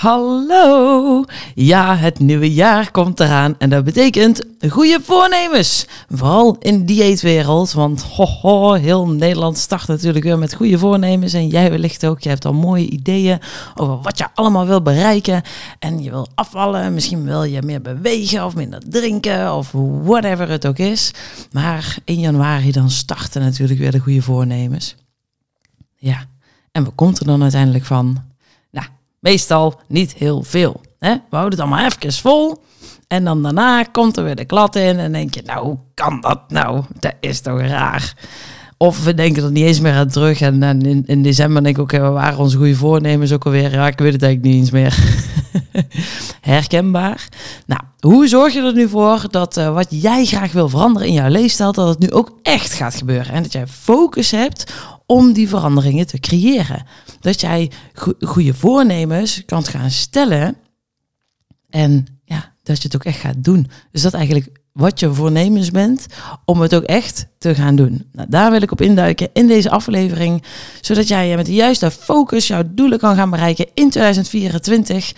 Hallo! 0.00 1.24
Ja, 1.54 1.96
het 1.96 2.18
nieuwe 2.18 2.52
jaar 2.52 2.90
komt 2.90 3.20
eraan 3.20 3.54
en 3.58 3.70
dat 3.70 3.84
betekent 3.84 4.42
goede 4.68 4.98
voornemens. 5.02 5.86
Vooral 6.08 6.56
in 6.60 6.78
de 6.78 6.84
dieetwereld, 6.84 7.72
want 7.72 8.02
ho, 8.02 8.24
ho, 8.24 8.72
heel 8.72 9.08
Nederland 9.08 9.58
start 9.58 9.86
natuurlijk 9.86 10.24
weer 10.24 10.38
met 10.38 10.54
goede 10.54 10.78
voornemens. 10.78 11.32
En 11.32 11.46
jij 11.46 11.70
wellicht 11.70 12.06
ook, 12.06 12.20
je 12.20 12.28
hebt 12.28 12.44
al 12.44 12.52
mooie 12.52 12.88
ideeën 12.88 13.38
over 13.74 14.00
wat 14.02 14.18
je 14.18 14.26
allemaal 14.34 14.66
wil 14.66 14.82
bereiken. 14.82 15.42
En 15.78 16.02
je 16.02 16.10
wil 16.10 16.28
afvallen, 16.34 16.94
misschien 16.94 17.24
wil 17.24 17.44
je 17.44 17.62
meer 17.62 17.82
bewegen 17.82 18.44
of 18.44 18.54
minder 18.54 18.82
drinken 18.88 19.54
of 19.54 19.72
whatever 20.02 20.48
het 20.48 20.66
ook 20.66 20.78
is. 20.78 21.10
Maar 21.52 21.96
in 22.04 22.20
januari 22.20 22.72
dan 22.72 22.90
starten 22.90 23.42
natuurlijk 23.42 23.80
weer 23.80 23.92
de 23.92 23.98
goede 23.98 24.22
voornemens. 24.22 24.96
Ja, 25.96 26.24
en 26.72 26.84
wat 26.84 26.94
komt 26.94 27.20
er 27.20 27.26
dan 27.26 27.42
uiteindelijk 27.42 27.84
van? 27.84 28.29
Meestal 29.20 29.80
niet 29.88 30.14
heel 30.14 30.42
veel. 30.42 30.80
Hè? 30.98 31.12
We 31.12 31.36
houden 31.36 31.58
het 31.58 31.68
allemaal 31.68 31.86
even 31.86 32.12
vol. 32.12 32.62
En 33.08 33.24
dan 33.24 33.42
daarna 33.42 33.82
komt 33.82 34.16
er 34.16 34.24
weer 34.24 34.36
de 34.36 34.44
klad 34.44 34.76
in 34.76 34.98
en 34.98 35.12
denk 35.12 35.34
je, 35.34 35.42
nou, 35.44 35.64
hoe 35.64 35.78
kan 35.94 36.20
dat 36.20 36.40
nou? 36.48 36.84
Dat 36.98 37.14
is 37.20 37.40
toch 37.40 37.60
raar. 37.60 38.14
Of 38.76 39.04
we 39.04 39.14
denken 39.14 39.44
er 39.44 39.50
niet 39.50 39.64
eens 39.64 39.80
meer 39.80 39.92
aan 39.92 40.08
terug. 40.08 40.40
En, 40.40 40.62
in, 40.62 41.02
in, 41.06 41.22
december 41.22 41.62
denk 41.62 41.76
ik 41.76 41.82
ook, 41.82 41.90
we 41.90 41.98
waren 41.98 42.38
onze 42.38 42.56
goede 42.56 42.74
voornemens 42.74 43.32
ook 43.32 43.44
alweer. 43.44 43.72
Ja, 43.72 43.86
ik 43.86 43.98
weet 43.98 44.12
het 44.12 44.22
eigenlijk 44.22 44.54
niet 44.54 44.60
eens 44.62 44.70
meer. 44.70 44.98
Herkenbaar. 46.40 47.28
Nou, 47.66 47.80
hoe 48.00 48.28
zorg 48.28 48.52
je 48.52 48.62
er 48.62 48.74
nu 48.74 48.88
voor 48.88 49.24
dat 49.30 49.56
uh, 49.56 49.74
wat 49.74 49.86
jij 49.90 50.24
graag 50.24 50.52
wil 50.52 50.68
veranderen 50.68 51.08
in 51.08 51.14
jouw 51.14 51.28
leefstijl, 51.28 51.72
dat 51.72 51.88
het 51.88 51.98
nu 51.98 52.10
ook 52.10 52.38
echt 52.42 52.72
gaat 52.72 52.94
gebeuren? 52.94 53.32
En 53.32 53.42
dat 53.42 53.52
jij 53.52 53.66
focus 53.66 54.30
hebt 54.30 54.72
om 55.10 55.32
die 55.32 55.48
veranderingen 55.48 56.06
te 56.06 56.20
creëren. 56.20 56.86
Dat 57.20 57.40
jij 57.40 57.70
goede 58.20 58.54
voornemens 58.54 59.42
kan 59.46 59.64
gaan 59.64 59.90
stellen 59.90 60.56
en 61.70 62.06
ja, 62.24 62.52
dat 62.62 62.76
je 62.76 62.82
het 62.82 62.94
ook 62.94 63.04
echt 63.04 63.20
gaat 63.20 63.44
doen. 63.44 63.70
Dus 63.92 64.02
dat 64.02 64.14
eigenlijk 64.14 64.48
wat 64.72 65.00
je 65.00 65.14
voornemens 65.14 65.70
bent 65.70 66.06
om 66.44 66.60
het 66.60 66.74
ook 66.74 66.82
echt 66.82 67.26
te 67.38 67.54
gaan 67.54 67.76
doen. 67.76 68.08
Nou, 68.12 68.28
daar 68.28 68.50
wil 68.50 68.62
ik 68.62 68.72
op 68.72 68.80
induiken 68.80 69.28
in 69.32 69.46
deze 69.46 69.70
aflevering, 69.70 70.44
zodat 70.80 71.08
jij 71.08 71.36
met 71.36 71.46
de 71.46 71.54
juiste 71.54 71.90
focus 71.90 72.46
jouw 72.46 72.62
doelen 72.66 72.98
kan 72.98 73.16
gaan 73.16 73.30
bereiken 73.30 73.66
in 73.74 73.90
2024 73.90 75.12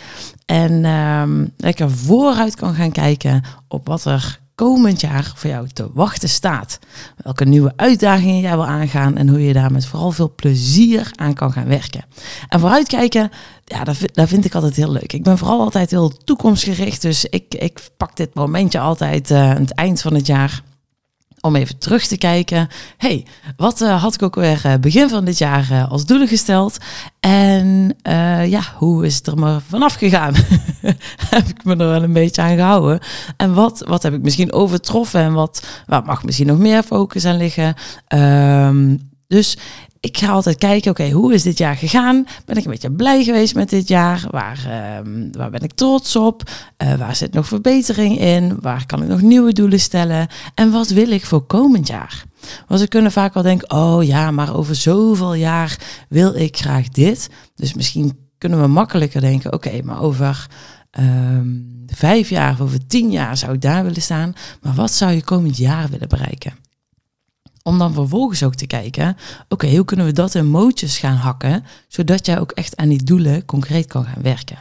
en 0.46 0.84
um, 0.84 1.52
lekker 1.56 1.90
vooruit 1.90 2.54
kan 2.54 2.74
gaan 2.74 2.92
kijken 2.92 3.44
op 3.68 3.86
wat 3.86 4.04
er 4.04 4.41
komend 4.54 5.00
jaar 5.00 5.32
voor 5.34 5.50
jou 5.50 5.68
te 5.68 5.90
wachten 5.94 6.28
staat. 6.28 6.78
Welke 7.16 7.44
nieuwe 7.44 7.72
uitdagingen 7.76 8.40
jij 8.40 8.54
wil 8.54 8.66
aangaan 8.66 9.16
en 9.16 9.28
hoe 9.28 9.46
je 9.46 9.52
daar 9.52 9.72
met 9.72 9.86
vooral 9.86 10.10
veel 10.10 10.32
plezier 10.34 11.10
aan 11.14 11.34
kan 11.34 11.52
gaan 11.52 11.66
werken. 11.66 12.04
En 12.48 12.60
vooruitkijken, 12.60 13.30
ja, 13.64 13.84
dat 13.84 13.96
vind, 13.96 14.14
dat 14.14 14.28
vind 14.28 14.44
ik 14.44 14.54
altijd 14.54 14.76
heel 14.76 14.92
leuk. 14.92 15.12
Ik 15.12 15.22
ben 15.22 15.38
vooral 15.38 15.60
altijd 15.60 15.90
heel 15.90 16.08
toekomstgericht, 16.24 17.02
dus 17.02 17.24
ik, 17.24 17.54
ik 17.54 17.80
pak 17.96 18.16
dit 18.16 18.34
momentje 18.34 18.78
altijd 18.78 19.30
uh, 19.30 19.50
aan 19.50 19.60
het 19.60 19.74
eind 19.74 20.00
van 20.00 20.14
het 20.14 20.26
jaar 20.26 20.62
om 21.42 21.56
even 21.56 21.78
terug 21.78 22.06
te 22.06 22.18
kijken. 22.18 22.68
hey, 22.96 23.26
wat 23.56 23.80
uh, 23.80 24.02
had 24.02 24.14
ik 24.14 24.22
ook 24.22 24.34
weer 24.34 24.62
uh, 24.66 24.74
begin 24.80 25.08
van 25.08 25.24
dit 25.24 25.38
jaar 25.38 25.68
uh, 25.72 25.90
als 25.90 26.06
doelen 26.06 26.28
gesteld? 26.28 26.76
En 27.20 27.96
ja, 28.46 28.62
hoe 28.76 29.06
is 29.06 29.16
het 29.16 29.26
er 29.26 29.38
maar 29.38 29.60
vanaf 29.68 29.94
gegaan? 29.94 30.34
heb 31.34 31.48
ik 31.48 31.64
me 31.64 31.72
er 31.72 31.88
wel 31.88 32.02
een 32.02 32.12
beetje 32.12 32.42
aan 32.42 32.56
gehouden? 32.56 33.00
En 33.36 33.54
wat, 33.54 33.84
wat 33.86 34.02
heb 34.02 34.14
ik 34.14 34.22
misschien 34.22 34.52
overtroffen? 34.52 35.20
En 35.20 35.32
wat, 35.32 35.66
wat 35.86 36.06
mag 36.06 36.24
misschien 36.24 36.46
nog 36.46 36.58
meer 36.58 36.82
focus 36.82 37.24
aan 37.24 37.36
liggen? 37.36 37.74
Um, 38.08 39.10
dus 39.28 39.58
ik 40.02 40.16
ga 40.16 40.30
altijd 40.30 40.58
kijken, 40.58 40.90
oké, 40.90 41.10
hoe 41.10 41.34
is 41.34 41.42
dit 41.42 41.58
jaar 41.58 41.76
gegaan? 41.76 42.26
Ben 42.44 42.56
ik 42.56 42.64
een 42.64 42.70
beetje 42.70 42.92
blij 42.92 43.24
geweest 43.24 43.54
met 43.54 43.70
dit 43.70 43.88
jaar? 43.88 44.24
Waar, 44.30 44.58
uh, 44.58 45.12
waar 45.32 45.50
ben 45.50 45.62
ik 45.62 45.72
trots 45.72 46.16
op? 46.16 46.42
Uh, 46.82 46.94
waar 46.94 47.16
zit 47.16 47.32
nog 47.32 47.46
verbetering 47.46 48.18
in? 48.18 48.58
Waar 48.60 48.86
kan 48.86 49.02
ik 49.02 49.08
nog 49.08 49.20
nieuwe 49.20 49.52
doelen 49.52 49.80
stellen? 49.80 50.28
En 50.54 50.70
wat 50.70 50.88
wil 50.88 51.10
ik 51.10 51.26
voor 51.26 51.42
komend 51.42 51.86
jaar? 51.86 52.24
Want 52.68 52.80
ze 52.80 52.88
kunnen 52.88 53.12
vaak 53.12 53.34
wel 53.34 53.42
denken, 53.42 53.70
oh 53.70 54.04
ja, 54.04 54.30
maar 54.30 54.56
over 54.56 54.74
zoveel 54.74 55.34
jaar 55.34 55.78
wil 56.08 56.34
ik 56.34 56.56
graag 56.56 56.88
dit. 56.88 57.30
Dus 57.54 57.74
misschien 57.74 58.18
kunnen 58.38 58.60
we 58.60 58.66
makkelijker 58.66 59.20
denken, 59.20 59.52
oké, 59.52 59.82
maar 59.82 60.00
over 60.02 60.46
um, 60.98 61.84
vijf 61.86 62.28
jaar 62.28 62.52
of 62.52 62.60
over 62.60 62.86
tien 62.86 63.10
jaar 63.10 63.36
zou 63.36 63.52
ik 63.52 63.60
daar 63.60 63.84
willen 63.84 64.02
staan. 64.02 64.32
Maar 64.62 64.74
wat 64.74 64.90
zou 64.90 65.12
je 65.12 65.24
komend 65.24 65.56
jaar 65.56 65.88
willen 65.88 66.08
bereiken? 66.08 66.52
Om 67.62 67.78
dan 67.78 67.94
vervolgens 67.94 68.42
ook 68.42 68.54
te 68.54 68.66
kijken, 68.66 69.16
oké, 69.48 69.76
hoe 69.76 69.84
kunnen 69.84 70.06
we 70.06 70.12
dat 70.12 70.34
in 70.34 70.46
mootjes 70.46 70.98
gaan 70.98 71.16
hakken, 71.16 71.64
zodat 71.88 72.26
jij 72.26 72.40
ook 72.40 72.50
echt 72.50 72.76
aan 72.76 72.88
die 72.88 73.02
doelen 73.02 73.44
concreet 73.44 73.86
kan 73.86 74.04
gaan 74.04 74.22
werken. 74.22 74.58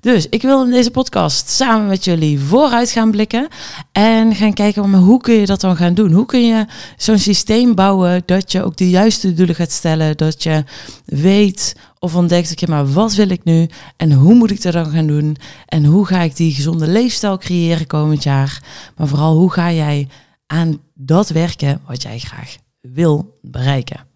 Dus 0.00 0.28
ik 0.28 0.42
wil 0.42 0.64
in 0.64 0.70
deze 0.70 0.90
podcast 0.90 1.48
samen 1.48 1.86
met 1.86 2.04
jullie 2.04 2.40
vooruit 2.40 2.90
gaan 2.90 3.10
blikken 3.10 3.48
en 3.92 4.34
gaan 4.34 4.52
kijken 4.52 4.90
maar 4.90 5.00
hoe 5.00 5.20
kun 5.20 5.34
je 5.34 5.46
dat 5.46 5.60
dan 5.60 5.76
gaan 5.76 5.94
doen? 5.94 6.12
Hoe 6.12 6.26
kun 6.26 6.46
je 6.46 6.66
zo'n 6.96 7.18
systeem 7.18 7.74
bouwen 7.74 8.22
dat 8.26 8.52
je 8.52 8.62
ook 8.62 8.76
de 8.76 8.90
juiste 8.90 9.34
doelen 9.34 9.54
gaat 9.54 9.72
stellen, 9.72 10.16
dat 10.16 10.42
je 10.42 10.64
weet 11.04 11.76
of 11.98 12.14
ontdekt, 12.14 12.52
oké, 12.52 12.70
maar 12.70 12.92
wat 12.92 13.14
wil 13.14 13.30
ik 13.30 13.44
nu 13.44 13.68
en 13.96 14.12
hoe 14.12 14.34
moet 14.34 14.50
ik 14.50 14.62
dat 14.62 14.72
dan 14.72 14.90
gaan 14.90 15.06
doen 15.06 15.36
en 15.66 15.84
hoe 15.84 16.06
ga 16.06 16.20
ik 16.20 16.36
die 16.36 16.54
gezonde 16.54 16.86
leefstijl 16.86 17.38
creëren 17.38 17.86
komend 17.86 18.22
jaar? 18.22 18.62
Maar 18.96 19.08
vooral 19.08 19.36
hoe 19.36 19.52
ga 19.52 19.72
jij 19.72 20.08
aan 20.46 20.80
dat 20.98 21.28
werken 21.28 21.80
wat 21.86 22.02
jij 22.02 22.18
graag 22.18 22.56
wil 22.80 23.38
bereiken. 23.42 24.06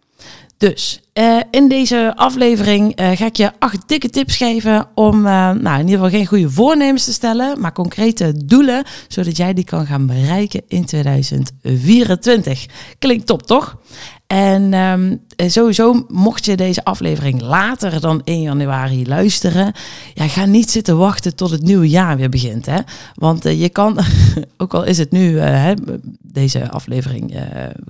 Dus 0.61 1.01
uh, 1.15 1.41
in 1.51 1.69
deze 1.69 2.13
aflevering 2.17 3.01
uh, 3.01 3.11
ga 3.11 3.27
ik 3.27 3.37
je 3.37 3.53
acht 3.59 3.89
dikke 3.89 4.11
tips 4.11 4.37
geven 4.37 4.89
om 4.95 5.17
uh, 5.17 5.51
nou, 5.51 5.81
in 5.81 5.89
ieder 5.89 6.05
geval 6.05 6.19
geen 6.19 6.27
goede 6.27 6.51
voornemens 6.51 7.05
te 7.05 7.13
stellen, 7.13 7.61
maar 7.61 7.73
concrete 7.73 8.45
doelen, 8.45 8.85
zodat 9.09 9.37
jij 9.37 9.55
die 9.55 9.65
kan 9.65 9.87
gaan 9.87 10.07
bereiken 10.07 10.63
in 10.69 10.85
2024. 10.85 12.67
Klinkt 12.99 13.27
top, 13.27 13.43
toch? 13.43 13.79
En 14.27 14.75
um, 14.75 15.21
sowieso, 15.49 16.05
mocht 16.09 16.45
je 16.45 16.57
deze 16.57 16.85
aflevering 16.85 17.41
later 17.43 18.01
dan 18.01 18.21
1 18.25 18.43
januari 18.43 19.07
luisteren, 19.07 19.73
ja, 20.15 20.29
ga 20.29 20.45
niet 20.45 20.71
zitten 20.71 20.99
wachten 20.99 21.37
tot 21.37 21.51
het 21.51 21.63
nieuwe 21.63 21.89
jaar 21.89 22.17
weer 22.17 22.29
begint. 22.29 22.67
Hè? 22.67 22.79
Want 23.15 23.47
uh, 23.47 23.61
je 23.61 23.69
kan, 23.69 23.99
ook 24.57 24.75
al 24.75 24.85
is 24.85 24.99
het 24.99 25.11
nu, 25.11 25.39
hè, 25.39 25.75
deze 26.23 26.71
aflevering 26.71 27.35
uh, 27.35 27.41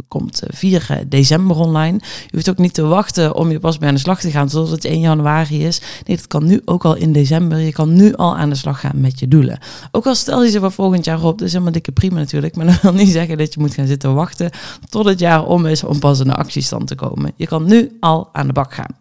komt 0.08 0.42
4 0.48 0.98
december 1.06 1.56
online. 1.56 1.98
Je 2.02 2.30
hoeft 2.30 2.50
ook 2.50 2.58
niet 2.58 2.74
te 2.74 2.82
wachten 2.82 3.34
om 3.34 3.50
je 3.50 3.58
pas 3.58 3.78
bij 3.78 3.88
aan 3.88 3.94
de 3.94 4.00
slag 4.00 4.20
te 4.20 4.30
gaan 4.30 4.48
totdat 4.48 4.70
het 4.70 4.84
1 4.84 5.00
januari 5.00 5.66
is. 5.66 5.80
Nee, 6.06 6.16
dat 6.16 6.26
kan 6.26 6.46
nu 6.46 6.60
ook 6.64 6.84
al 6.84 6.96
in 6.96 7.12
december. 7.12 7.58
Je 7.58 7.72
kan 7.72 7.92
nu 7.92 8.14
al 8.14 8.36
aan 8.36 8.48
de 8.48 8.54
slag 8.54 8.80
gaan 8.80 9.00
met 9.00 9.18
je 9.18 9.28
doelen. 9.28 9.58
Ook 9.90 10.06
al 10.06 10.14
stel 10.14 10.44
je 10.44 10.50
ze 10.50 10.60
voor 10.60 10.72
volgend 10.72 11.04
jaar 11.04 11.22
op, 11.22 11.38
dat 11.38 11.46
is 11.46 11.52
helemaal 11.52 11.72
dikke 11.72 11.92
prima 11.92 12.18
natuurlijk. 12.18 12.56
Maar 12.56 12.66
dat 12.72 12.80
wil 12.80 12.92
niet 12.92 13.08
zeggen 13.08 13.38
dat 13.38 13.54
je 13.54 13.60
moet 13.60 13.74
gaan 13.74 13.86
zitten 13.86 14.14
wachten 14.14 14.50
tot 14.88 15.04
het 15.04 15.18
jaar 15.18 15.44
om 15.44 15.66
is 15.66 15.84
om 15.84 15.98
pas 15.98 16.18
een 16.18 16.32
actiestand 16.32 16.86
te 16.86 16.94
komen. 16.94 17.32
Je 17.40 17.46
kan 17.46 17.64
nu 17.64 17.96
al 18.00 18.28
aan 18.32 18.46
de 18.46 18.52
bak 18.52 18.74
gaan. 18.74 18.96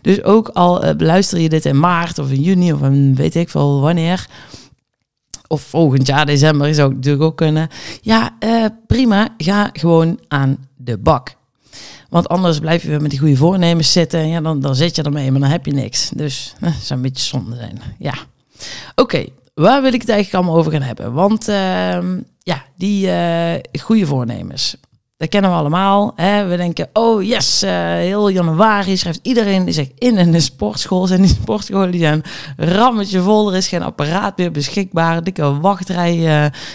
Dus 0.00 0.22
ook 0.22 0.48
al 0.48 0.84
uh, 0.84 0.94
beluister 0.94 1.38
je 1.38 1.48
dit 1.48 1.64
in 1.64 1.78
maart 1.78 2.18
of 2.18 2.30
in 2.30 2.40
juni 2.40 2.72
of 2.72 2.82
in 2.82 3.14
weet 3.14 3.34
ik 3.34 3.48
veel 3.48 3.80
wanneer. 3.80 4.26
Of 5.46 5.62
volgend 5.62 6.06
jaar 6.06 6.26
december 6.26 6.74
zou 6.74 6.94
natuurlijk 6.94 7.24
ook 7.24 7.36
kunnen. 7.36 7.68
Ja, 8.00 8.36
uh, 8.40 8.64
prima. 8.86 9.28
Ga 9.36 9.70
gewoon 9.72 10.20
aan 10.28 10.68
de 10.76 10.98
bak. 10.98 11.34
Want 12.08 12.28
anders 12.28 12.58
blijf 12.58 12.82
je 12.82 12.88
weer 12.88 13.02
met 13.02 13.10
die 13.10 13.18
goede 13.18 13.36
voornemens 13.36 13.92
zitten. 13.92 14.20
En 14.20 14.28
ja, 14.28 14.40
dan, 14.40 14.60
dan 14.60 14.74
zit 14.74 14.96
je 14.96 15.02
ermee, 15.02 15.30
maar 15.30 15.40
dan 15.40 15.50
heb 15.50 15.66
je 15.66 15.72
niks. 15.72 16.10
Dus 16.14 16.54
dat 16.60 16.72
zou 16.72 17.00
een 17.00 17.06
beetje 17.06 17.24
zonde 17.24 17.56
zijn. 17.56 17.80
Ja. 17.98 18.14
Oké, 18.94 19.24
waar 19.54 19.82
wil 19.82 19.92
ik 19.92 20.00
het 20.00 20.10
eigenlijk 20.10 20.34
allemaal 20.42 20.60
over 20.60 20.72
gaan 20.72 20.82
hebben? 20.82 21.12
Want 21.12 21.48
uh, 21.48 21.98
ja, 22.38 22.64
die 22.76 23.06
uh, 23.06 23.54
goede 23.80 24.06
voornemens. 24.06 24.76
Dat 25.16 25.28
kennen 25.28 25.50
we 25.50 25.56
allemaal. 25.56 26.12
Hè? 26.16 26.46
We 26.46 26.56
denken, 26.56 26.88
oh 26.92 27.22
yes, 27.22 27.62
uh, 27.62 27.70
heel 27.80 28.28
januari 28.28 28.96
schrijft 28.96 29.20
iedereen 29.22 29.72
zich 29.72 29.88
in 29.98 30.16
in 30.16 30.32
de 30.32 30.40
sportschool. 30.40 31.08
En 31.08 31.22
die 31.22 31.30
sportscholen 31.40 31.90
die 31.90 32.00
zijn 32.00 32.22
rammetje 32.56 33.20
vol. 33.20 33.50
Er 33.50 33.56
is 33.56 33.68
geen 33.68 33.82
apparaat 33.82 34.36
meer 34.36 34.50
beschikbaar. 34.50 35.24
Dikke 35.24 35.60
wachtrij. 35.60 36.16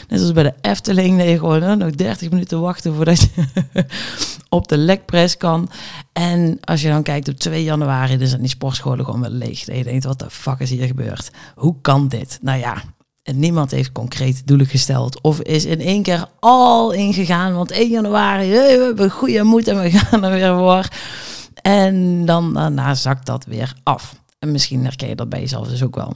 Net 0.07 0.21
als 0.21 0.31
bij 0.31 0.43
de 0.43 0.53
Efteling. 0.61 1.17
Nee, 1.17 1.37
gewoon 1.37 1.77
nog 1.77 1.91
30 1.91 2.29
minuten 2.29 2.61
wachten 2.61 2.95
voordat 2.95 3.21
je 3.21 3.45
op 4.49 4.67
de 4.67 4.77
lekpress 4.77 5.37
kan. 5.37 5.69
En 6.13 6.57
als 6.61 6.81
je 6.81 6.89
dan 6.89 7.03
kijkt 7.03 7.27
op 7.27 7.35
2 7.35 7.63
januari, 7.63 8.17
dan 8.17 8.27
zijn 8.27 8.41
die 8.41 8.49
sportscholen 8.49 9.05
gewoon 9.05 9.21
wel 9.21 9.29
leeg. 9.29 9.67
En 9.67 9.77
je 9.77 9.83
denkt, 9.83 10.03
wat 10.03 10.19
de 10.19 10.29
fuck 10.29 10.59
is 10.59 10.69
hier 10.69 10.87
gebeurd? 10.87 11.31
Hoe 11.55 11.75
kan 11.81 12.07
dit? 12.07 12.39
Nou 12.41 12.59
ja, 12.59 12.83
En 13.29 13.39
niemand 13.39 13.71
heeft 13.71 13.91
concrete 13.91 14.41
doelen 14.45 14.65
gesteld. 14.65 15.21
Of 15.21 15.41
is 15.41 15.65
in 15.65 15.81
één 15.81 16.03
keer 16.03 16.25
al 16.39 16.91
ingegaan. 16.91 17.53
Want 17.53 17.71
1 17.71 17.89
januari, 17.89 18.49
we 18.49 18.83
hebben 18.85 19.11
goede 19.11 19.43
moed 19.43 19.67
en 19.67 19.81
we 19.81 19.91
gaan 19.97 20.23
er 20.23 20.31
weer 20.31 20.57
voor. 20.57 20.87
En 21.61 22.25
dan 22.25 22.53
daarna 22.53 22.95
zakt 22.95 23.25
dat 23.25 23.45
weer 23.45 23.73
af. 23.83 24.15
En 24.39 24.51
misschien 24.51 24.83
herken 24.83 25.07
je 25.07 25.15
dat 25.15 25.29
bij 25.29 25.39
jezelf 25.39 25.67
dus 25.67 25.83
ook 25.83 25.95
wel. 25.95 26.13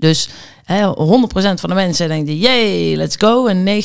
Dus 0.00 0.28
hè, 0.64 0.86
100% 0.88 0.92
van 1.54 1.68
de 1.68 1.74
mensen 1.74 2.08
denkt, 2.08 2.30
yay, 2.30 2.94
let's 2.94 3.16
go. 3.16 3.46
En 3.46 3.82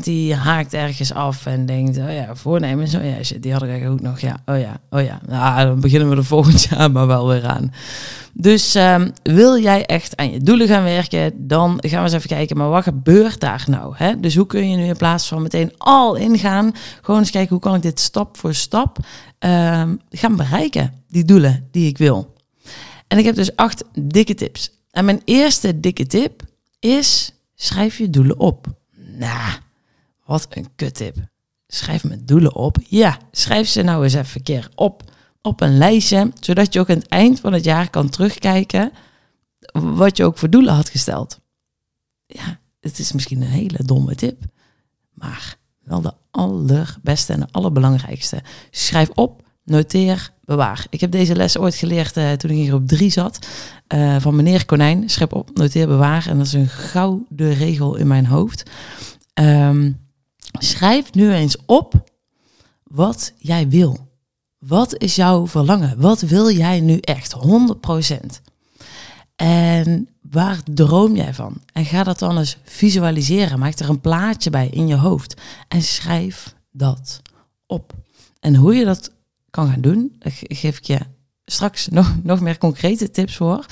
90% 0.00 0.02
die 0.02 0.34
haakt 0.34 0.74
ergens 0.74 1.12
af 1.12 1.46
en 1.46 1.66
denkt, 1.66 1.98
oh 1.98 2.12
ja, 2.12 2.34
voornemens, 2.34 2.94
oh 2.94 3.04
ja, 3.04 3.22
shit, 3.22 3.42
die 3.42 3.52
had 3.52 3.62
ik 3.62 3.68
eigenlijk 3.68 4.00
ook 4.00 4.06
nog. 4.06 4.20
Ja, 4.20 4.36
oh 4.46 4.58
ja, 4.58 4.80
oh 4.90 5.02
ja. 5.02 5.20
Nou, 5.26 5.66
dan 5.66 5.80
beginnen 5.80 6.10
we 6.10 6.16
er 6.16 6.24
volgend 6.24 6.62
jaar 6.70 6.90
maar 6.90 7.06
wel 7.06 7.28
weer 7.28 7.46
aan. 7.46 7.72
Dus 8.32 8.74
um, 8.74 9.12
wil 9.22 9.58
jij 9.58 9.86
echt 9.86 10.16
aan 10.16 10.32
je 10.32 10.40
doelen 10.40 10.68
gaan 10.68 10.82
werken, 10.82 11.32
dan 11.36 11.78
gaan 11.80 11.98
we 11.98 12.04
eens 12.04 12.12
even 12.12 12.28
kijken, 12.28 12.56
maar 12.56 12.68
wat 12.68 12.82
gebeurt 12.82 13.40
daar 13.40 13.64
nou? 13.66 13.94
Hè? 13.96 14.20
Dus 14.20 14.36
hoe 14.36 14.46
kun 14.46 14.70
je 14.70 14.76
nu 14.76 14.84
in 14.84 14.96
plaats 14.96 15.28
van 15.28 15.42
meteen 15.42 15.72
al 15.78 16.14
ingaan, 16.14 16.72
gewoon 17.02 17.20
eens 17.20 17.30
kijken, 17.30 17.50
hoe 17.50 17.60
kan 17.60 17.74
ik 17.74 17.82
dit 17.82 18.00
stap 18.00 18.36
voor 18.36 18.54
stap 18.54 18.98
um, 19.38 20.00
gaan 20.10 20.36
bereiken, 20.36 20.92
die 21.08 21.24
doelen 21.24 21.68
die 21.70 21.88
ik 21.88 21.98
wil? 21.98 22.34
En 23.08 23.18
ik 23.18 23.24
heb 23.24 23.34
dus 23.34 23.56
acht 23.56 23.84
dikke 23.94 24.34
tips. 24.34 24.79
En 24.90 25.04
mijn 25.04 25.22
eerste 25.24 25.80
dikke 25.80 26.06
tip 26.06 26.42
is: 26.78 27.32
schrijf 27.54 27.98
je 27.98 28.10
doelen 28.10 28.38
op. 28.38 28.66
Nou, 28.96 29.58
wat 30.24 30.46
een 30.50 30.74
kuttip. 30.76 31.16
Schrijf 31.66 32.04
mijn 32.04 32.26
doelen 32.26 32.54
op. 32.54 32.76
Ja, 32.88 33.18
schrijf 33.30 33.68
ze 33.68 33.82
nou 33.82 34.04
eens 34.04 34.14
even 34.14 34.36
een 34.36 34.42
keer 34.42 34.68
op 34.74 35.10
op 35.42 35.60
een 35.60 35.78
lijstje, 35.78 36.32
zodat 36.40 36.72
je 36.72 36.80
ook 36.80 36.90
aan 36.90 36.96
het 36.96 37.08
eind 37.08 37.40
van 37.40 37.52
het 37.52 37.64
jaar 37.64 37.90
kan 37.90 38.08
terugkijken 38.08 38.92
wat 39.72 40.16
je 40.16 40.24
ook 40.24 40.38
voor 40.38 40.50
doelen 40.50 40.74
had 40.74 40.88
gesteld. 40.88 41.40
Ja, 42.26 42.60
het 42.80 42.98
is 42.98 43.12
misschien 43.12 43.40
een 43.40 43.48
hele 43.48 43.84
domme 43.84 44.14
tip, 44.14 44.42
maar 45.12 45.56
wel 45.78 46.00
de 46.00 46.14
allerbeste 46.30 47.32
en 47.32 47.40
de 47.40 47.48
allerbelangrijkste. 47.50 48.42
Schrijf 48.70 49.08
op, 49.08 49.42
noteer, 49.70 50.30
bewaar. 50.44 50.86
Ik 50.90 51.00
heb 51.00 51.10
deze 51.10 51.36
les 51.36 51.58
ooit 51.58 51.74
geleerd 51.74 52.16
uh, 52.16 52.32
toen 52.32 52.50
ik 52.50 52.56
hier 52.56 52.74
op 52.74 52.88
drie 52.88 53.10
zat. 53.10 53.46
Uh, 53.94 54.16
van 54.18 54.36
meneer 54.36 54.66
Konijn. 54.66 55.10
Schrijf 55.10 55.32
op, 55.32 55.50
noteer, 55.54 55.86
bewaar. 55.86 56.26
En 56.28 56.36
dat 56.36 56.46
is 56.46 56.52
een 56.52 56.68
gouden 56.68 57.54
regel 57.54 57.96
in 57.96 58.06
mijn 58.06 58.26
hoofd. 58.26 58.70
Um, 59.34 59.98
schrijf 60.52 61.14
nu 61.14 61.32
eens 61.32 61.56
op 61.66 61.94
wat 62.82 63.32
jij 63.38 63.68
wil. 63.68 64.08
Wat 64.58 64.98
is 64.98 65.14
jouw 65.14 65.46
verlangen? 65.46 66.00
Wat 66.00 66.20
wil 66.20 66.50
jij 66.50 66.80
nu 66.80 66.98
echt? 66.98 67.34
100%. 67.34 68.16
En 69.36 70.08
waar 70.30 70.58
droom 70.64 71.16
jij 71.16 71.34
van? 71.34 71.60
En 71.72 71.84
ga 71.84 72.02
dat 72.02 72.18
dan 72.18 72.38
eens 72.38 72.56
visualiseren. 72.62 73.58
Maak 73.58 73.78
er 73.78 73.88
een 73.88 74.00
plaatje 74.00 74.50
bij 74.50 74.68
in 74.68 74.86
je 74.86 74.96
hoofd. 74.96 75.40
En 75.68 75.82
schrijf 75.82 76.54
dat 76.72 77.22
op. 77.66 77.92
En 78.40 78.54
hoe 78.54 78.74
je 78.74 78.84
dat 78.84 79.10
kan 79.50 79.68
gaan 79.68 79.80
doen, 79.80 80.16
geef 80.48 80.76
ik 80.76 80.84
je 80.84 80.98
straks 81.44 81.88
nog, 81.88 82.16
nog 82.22 82.40
meer 82.40 82.58
concrete 82.58 83.10
tips 83.10 83.36
voor. 83.36 83.66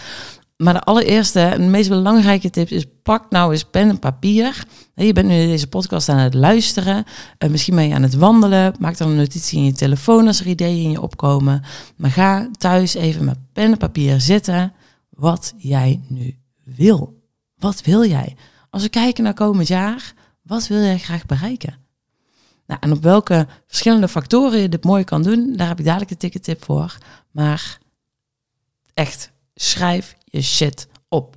Maar 0.56 0.74
de 0.74 0.80
allereerste 0.80 1.40
en 1.40 1.60
de 1.60 1.66
meest 1.66 1.88
belangrijke 1.88 2.50
tip 2.50 2.68
is: 2.68 2.84
pak 3.02 3.30
nou 3.30 3.52
eens 3.52 3.64
pen 3.64 3.88
en 3.88 3.98
papier. 3.98 4.66
Je 4.94 5.12
bent 5.12 5.28
nu 5.28 5.46
deze 5.46 5.66
podcast 5.66 6.08
aan 6.08 6.18
het 6.18 6.34
luisteren. 6.34 7.04
Uh, 7.38 7.50
misschien 7.50 7.74
ben 7.74 7.88
je 7.88 7.94
aan 7.94 8.02
het 8.02 8.14
wandelen. 8.14 8.74
Maak 8.78 8.96
dan 8.96 9.10
een 9.10 9.16
notitie 9.16 9.58
in 9.58 9.64
je 9.64 9.72
telefoon 9.72 10.26
als 10.26 10.40
er 10.40 10.46
ideeën 10.46 10.84
in 10.84 10.90
je 10.90 11.00
opkomen. 11.00 11.62
Maar 11.96 12.10
ga 12.10 12.48
thuis 12.58 12.94
even 12.94 13.24
met 13.24 13.38
pen 13.52 13.72
en 13.72 13.78
papier 13.78 14.20
zitten. 14.20 14.72
Wat 15.10 15.54
jij 15.56 16.00
nu 16.08 16.36
wil. 16.64 17.22
Wat 17.56 17.82
wil 17.82 18.04
jij? 18.04 18.36
Als 18.70 18.82
we 18.82 18.88
kijken 18.88 19.24
naar 19.24 19.34
komend 19.34 19.68
jaar, 19.68 20.12
wat 20.42 20.66
wil 20.66 20.80
jij 20.80 20.98
graag 20.98 21.26
bereiken? 21.26 21.87
Nou, 22.68 22.80
en 22.80 22.92
op 22.92 23.02
welke 23.02 23.46
verschillende 23.66 24.08
factoren 24.08 24.60
je 24.60 24.68
dit 24.68 24.84
mooi 24.84 25.04
kan 25.04 25.22
doen, 25.22 25.52
daar 25.56 25.68
heb 25.68 25.78
ik 25.78 25.84
dadelijk 25.84 26.10
de 26.10 26.16
ticket 26.16 26.42
tip 26.42 26.64
voor. 26.64 26.96
Maar 27.30 27.78
echt, 28.94 29.30
schrijf 29.54 30.16
je 30.24 30.42
shit 30.42 30.88
op. 31.08 31.36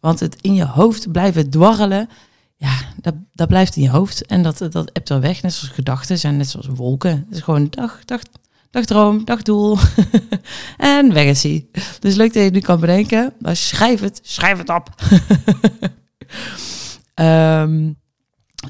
Want 0.00 0.20
het 0.20 0.36
in 0.40 0.54
je 0.54 0.64
hoofd 0.64 1.12
blijven 1.12 1.50
dwarrelen, 1.50 2.08
ja, 2.56 2.78
dat, 3.00 3.14
dat 3.32 3.48
blijft 3.48 3.76
in 3.76 3.82
je 3.82 3.90
hoofd. 3.90 4.26
En 4.26 4.42
dat, 4.42 4.58
dat 4.58 4.90
hebt 4.92 5.08
er 5.08 5.20
weg, 5.20 5.42
net 5.42 5.52
zoals 5.52 5.74
gedachten 5.74 6.18
zijn, 6.18 6.36
net 6.36 6.48
zoals 6.48 6.66
wolken. 6.66 7.24
Het 7.28 7.36
is 7.36 7.42
gewoon 7.42 7.66
dag, 7.70 8.04
dag, 8.04 8.20
dagdroom, 8.70 9.24
dagdoel. 9.24 9.78
en 10.76 11.12
weg 11.12 11.26
is 11.26 11.42
hij. 11.42 11.66
Dus 11.98 12.14
leuk 12.14 12.32
dat 12.32 12.42
je 12.44 12.50
nu 12.50 12.60
kan 12.60 12.80
bedenken, 12.80 13.32
maar 13.38 13.56
schrijf 13.56 14.00
het, 14.00 14.20
schrijf 14.22 14.58
het 14.58 14.68
op. 14.68 14.88
Ehm, 17.14 17.92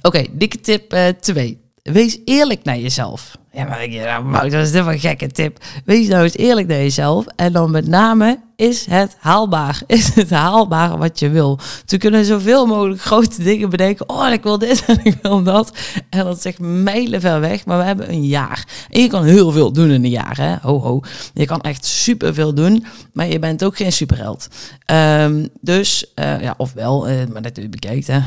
oké, 0.03 0.27
dikke 0.33 0.61
tip 0.61 0.93
eh, 0.93 1.09
2. 1.09 1.61
Wees 1.93 2.19
eerlijk 2.25 2.65
naar 2.65 2.79
jezelf. 2.79 3.39
Ja, 3.53 3.65
maar 3.65 3.83
ik, 3.83 3.91
nou, 4.25 4.51
dat 4.51 4.67
is 4.67 4.73
dit 4.73 4.87
een 4.87 4.99
gekke 4.99 5.27
tip. 5.27 5.59
Wees 5.85 6.09
nou 6.09 6.23
eens 6.23 6.37
eerlijk 6.37 6.67
naar 6.67 6.79
jezelf. 6.79 7.27
En 7.37 7.53
dan 7.53 7.71
met 7.71 7.87
name, 7.87 8.39
is 8.57 8.87
het 8.87 9.17
haalbaar? 9.19 9.83
Is 9.87 10.15
het 10.15 10.31
haalbaar 10.31 10.99
wat 10.99 11.19
je 11.19 11.31
wil? 11.31 11.59
Ze 11.85 11.97
kunnen 11.97 12.25
zoveel 12.25 12.67
mogelijk 12.67 13.01
grote 13.01 13.43
dingen 13.43 13.71
bedenken. 13.71 14.09
Oh, 14.09 14.33
ik 14.33 14.43
wil 14.43 14.59
dit 14.59 14.85
en 14.87 15.01
ik 15.03 15.17
wil 15.23 15.43
dat. 15.43 15.73
En 16.11 16.25
dat 16.25 16.43
zegt 16.43 16.59
mijlen 16.59 17.21
ver 17.21 17.41
weg. 17.41 17.67
Maar 17.67 17.79
we 17.79 17.85
hebben 17.85 18.11
een 18.11 18.27
jaar. 18.27 18.67
En 18.91 19.01
je 19.01 19.09
kan 19.09 19.25
heel 19.25 19.51
veel 19.51 19.73
doen 19.73 19.91
in 19.91 20.05
een 20.05 20.11
jaar, 20.11 20.37
hè? 20.37 20.57
Ho, 20.63 20.81
ho. 20.81 21.01
Je 21.35 21.47
kan 21.47 21.61
echt 21.61 21.85
superveel 21.85 22.55
doen. 22.55 22.85
Maar 23.13 23.27
je 23.27 23.39
bent 23.39 23.65
ook 23.65 23.77
geen 23.77 23.93
superheld. 23.93 24.49
Um, 24.87 25.49
dus, 25.61 26.13
uh, 26.15 26.41
ja, 26.41 26.55
ofwel, 26.57 27.09
uh, 27.09 27.27
maar 27.33 27.43
dat 27.43 27.59
u 27.59 27.69
bekijkt, 27.69 28.07
hè. 28.07 28.21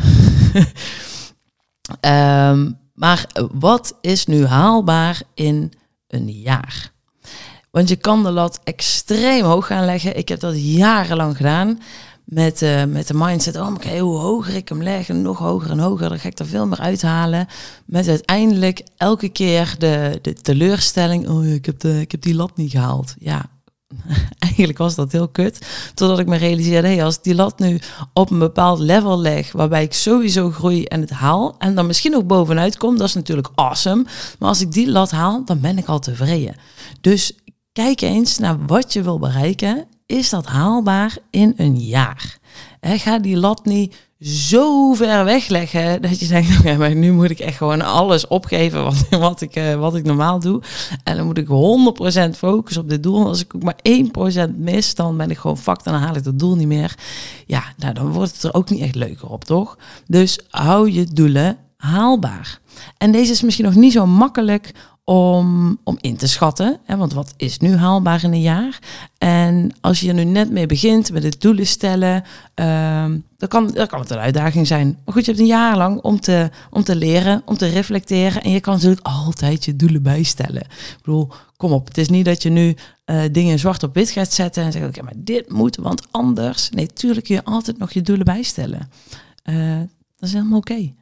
um, 2.52 2.78
Maar 2.94 3.30
wat 3.52 3.98
is 4.02 4.26
nu 4.26 4.46
haalbaar 4.46 5.22
in 5.34 5.72
een 6.08 6.32
jaar? 6.32 6.92
Want 7.72 7.90
je 7.90 7.96
kan 7.96 8.24
de 8.24 8.32
lat 8.32 8.60
extreem 8.64 9.44
hoog 9.44 9.68
gaan 9.68 9.86
leggen. 9.86 10.18
Ik 10.18 10.30
heb 10.30 10.40
dat 10.40 10.54
jarenlang 10.58 11.38
gedaan. 11.38 11.80
Met, 12.24 12.62
uh, 12.62 12.84
met 12.84 13.08
de 13.08 13.14
mindset, 13.14 13.56
oh, 13.56 13.74
oké, 13.74 13.98
hoe 13.98 14.18
hoger 14.18 14.56
ik 14.56 14.70
hem 14.70 14.84
leg, 14.84 15.10
en 15.10 15.22
nog 15.22 15.38
hoger 15.38 15.72
en 15.72 15.80
hoger, 15.80 16.10
dan 16.10 16.20
ga 16.20 16.28
ik 16.28 16.40
er 16.40 16.46
veel 16.46 16.68
meer 16.68 16.80
uithalen. 16.80 17.48
Met 17.86 18.08
uiteindelijk 18.08 18.82
elke 18.98 19.30
keer 19.30 19.76
de, 19.78 20.20
de 20.22 20.34
teleurstelling, 20.34 21.30
oh, 21.30 21.46
ik 21.46 21.66
heb, 21.66 21.80
de, 21.80 22.00
ik 22.00 22.12
heb 22.12 22.22
die 22.22 22.36
lat 22.36 22.58
niet 22.58 22.72
gehaald. 22.72 23.14
Ja, 23.20 23.46
eigenlijk 24.40 24.78
was 24.78 24.96
dat 24.96 25.12
heel 25.12 25.28
kut. 25.28 25.66
Totdat 25.94 26.20
ik 26.20 26.28
me 26.28 26.38
realiseerde, 26.38 26.88
hey, 26.88 27.04
als 27.04 27.22
die 27.22 27.36
lat 27.36 27.60
nu 27.60 27.80
op 28.14 28.32
een 28.32 28.40
bepaald 28.40 28.80
level 28.80 29.20
leg, 29.20 29.52
waarbij 29.52 29.84
ik 29.84 29.94
sowieso 29.94 30.50
groei 30.50 30.84
en 30.84 31.02
het 31.02 31.10
haal, 31.10 31.56
en 31.58 31.76
dan 31.76 31.86
misschien 31.86 32.16
ook 32.16 32.28
bovenuit 32.28 32.78
kom, 32.78 32.98
dat 32.98 33.08
is 33.08 33.14
natuurlijk 33.14 33.50
awesome. 33.56 34.06
Maar 34.40 34.50
als 34.50 34.62
ik 34.62 34.72
die 34.72 34.92
lat 34.92 35.12
haal, 35.12 35.46
dan 35.46 35.60
ben 35.60 35.78
ik 35.78 35.88
al 35.88 36.00
tevreden. 36.00 36.56
Dus 37.02 37.32
kijk 37.72 38.02
eens 38.02 38.38
naar 38.38 38.66
wat 38.66 38.94
je 38.94 39.02
wil 39.02 39.20
bereiken. 39.20 39.86
Is 40.06 40.30
dat 40.30 40.46
haalbaar 40.46 41.18
in 41.30 41.54
een 41.58 41.80
jaar? 41.80 42.38
Ga 42.82 43.20
die 43.20 43.38
lat 43.38 43.66
niet 43.66 43.96
zo 44.24 44.94
ver 44.94 45.26
wegleggen 45.26 46.02
dat 46.02 46.20
je 46.20 46.28
denkt, 46.28 46.50
okay, 46.60 46.76
maar 46.76 46.96
nu 46.96 47.12
moet 47.12 47.30
ik 47.30 47.40
echt 47.40 47.58
gewoon 47.58 47.82
alles 47.82 48.28
opgeven 48.28 48.84
wat, 48.84 49.06
wat, 49.28 49.42
ik, 49.42 49.56
uh, 49.56 49.76
wat 49.76 49.96
ik 49.96 50.04
normaal 50.04 50.40
doe. 50.40 50.62
En 51.04 51.18
dan 51.18 51.26
moet 51.26 51.38
ik 51.38 51.48
100% 51.48 52.38
focussen 52.38 52.82
op 52.82 52.90
dit 52.90 53.04
doel. 53.04 53.28
Als 53.28 53.42
ik 53.42 53.56
ook 53.56 53.64
maar 53.64 53.80
1% 54.50 54.56
mis, 54.56 54.96
dan 54.96 55.18
ben 55.18 55.30
ik 55.32 55.38
gewoon 55.38 55.58
fucked 55.58 55.86
en 55.86 55.92
dan 55.92 56.02
haal 56.02 56.16
ik 56.16 56.24
dat 56.24 56.40
doel 56.40 56.56
niet 56.56 56.68
meer. 56.68 56.96
Ja, 57.46 57.64
nou, 57.78 57.94
dan 57.94 58.12
wordt 58.12 58.34
het 58.34 58.44
er 58.44 58.54
ook 58.54 58.70
niet 58.70 58.82
echt 58.82 58.96
leuker 58.96 59.30
op, 59.30 59.44
toch? 59.44 59.78
Dus 60.08 60.40
hou 60.50 60.92
je 60.92 61.06
doelen 61.06 61.58
haalbaar. 61.78 62.60
En 62.98 63.12
deze 63.12 63.32
is 63.32 63.42
misschien 63.42 63.66
nog 63.66 63.76
niet 63.76 63.92
zo 63.92 64.06
makkelijk 64.06 64.72
om, 65.04 65.78
om 65.84 65.98
in 66.02 66.18
te 66.18 66.28
schatten. 66.28 66.80
Hè, 66.84 66.98
want 66.98 67.14
wat 67.14 67.34
is 67.38 67.58
nu 67.58 67.76
haalbaar 67.76 68.24
in 68.24 68.34
een 68.34 68.42
jaar? 68.42 68.80
En 69.18 69.72
als 69.82 70.00
je 70.00 70.08
er 70.08 70.14
nu 70.14 70.24
net 70.24 70.52
mee 70.52 70.66
begint 70.66 71.12
met 71.12 71.24
het 71.24 71.42
doelen 71.42 71.68
stellen, 71.68 72.24
uh, 72.56 73.06
dan, 73.38 73.50
kan, 73.50 73.72
dan 73.74 73.88
kan 73.88 74.00
het 74.00 74.10
een 74.10 74.18
uitdaging 74.18 74.68
zijn. 74.68 74.98
Maar 75.06 75.14
goed, 75.14 75.26
je 75.26 75.32
hebt 75.32 75.44
een 75.44 75.50
jaar 75.50 75.78
lang 75.78 76.02
om 76.02 76.20
te, 76.20 76.50
om 76.70 76.84
te 76.84 76.96
leren, 76.96 77.42
om 77.46 77.58
te 77.58 77.68
reflecteren. 77.68 78.44
En 78.44 78.52
je 78.52 78.60
kan 78.60 78.74
natuurlijk 78.74 79.08
altijd 79.08 79.66
je 79.66 79.76
doelen 79.76 80.04
bijstellen. 80.04 80.62
Ik 80.62 80.98
bedoel, 81.04 81.32
kom 81.58 81.72
op. 81.72 81.88
Het 81.88 81.98
is 81.98 82.10
niet 82.10 82.26
dat 82.26 82.44
je 82.44 82.50
nu 82.50 82.76
uh, 83.06 83.22
dingen 83.32 83.60
zwart 83.60 83.84
op 83.84 83.94
wit 83.94 84.10
gaat 84.10 84.34
zetten 84.34 84.64
en 84.64 84.72
zegt, 84.72 84.88
oké, 84.88 85.02
maar 85.02 85.14
dit 85.16 85.52
moet, 85.52 85.76
want 85.76 86.02
anders. 86.12 86.70
Nee, 86.70 86.88
tuurlijk 86.88 87.26
kun 87.26 87.36
je 87.36 87.44
altijd 87.44 87.78
nog 87.78 87.92
je 87.92 88.02
doelen 88.02 88.26
bijstellen. 88.26 88.90
Uh, 89.44 89.78
dat 90.16 90.30
is 90.30 90.34
helemaal 90.34 90.58
oké. 90.58 90.94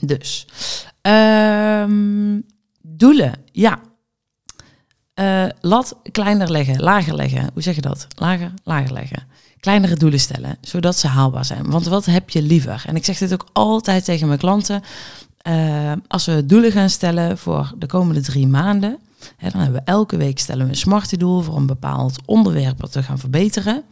Dus, 0.00 0.46
um, 1.02 2.46
doelen, 2.82 3.32
ja. 3.52 3.80
Uh, 5.20 5.44
lat 5.60 5.96
kleiner 6.12 6.50
leggen, 6.50 6.80
lager 6.80 7.14
leggen. 7.14 7.50
Hoe 7.52 7.62
zeg 7.62 7.74
je 7.74 7.80
dat? 7.80 8.06
Lager, 8.16 8.52
lager 8.64 8.92
leggen. 8.92 9.26
Kleinere 9.60 9.96
doelen 9.96 10.20
stellen, 10.20 10.58
zodat 10.60 10.98
ze 10.98 11.06
haalbaar 11.06 11.44
zijn. 11.44 11.70
Want 11.70 11.86
wat 11.86 12.04
heb 12.04 12.30
je 12.30 12.42
liever? 12.42 12.84
En 12.86 12.96
ik 12.96 13.04
zeg 13.04 13.18
dit 13.18 13.32
ook 13.32 13.46
altijd 13.52 14.04
tegen 14.04 14.26
mijn 14.26 14.38
klanten. 14.38 14.82
Uh, 15.48 15.92
als 16.08 16.26
we 16.26 16.46
doelen 16.46 16.72
gaan 16.72 16.90
stellen 16.90 17.38
voor 17.38 17.72
de 17.78 17.86
komende 17.86 18.20
drie 18.20 18.46
maanden, 18.46 18.98
hè, 19.36 19.50
dan 19.50 19.60
hebben 19.60 19.80
we 19.80 19.90
elke 19.90 20.16
week 20.16 20.38
stellen 20.38 20.64
we 20.64 20.70
een 20.70 20.76
smarty 20.76 21.16
doel 21.16 21.40
voor 21.40 21.56
een 21.56 21.66
bepaald 21.66 22.18
onderwerp 22.24 22.80
wat 22.80 22.94
we 22.94 23.02
gaan 23.02 23.18
verbeteren 23.18 23.84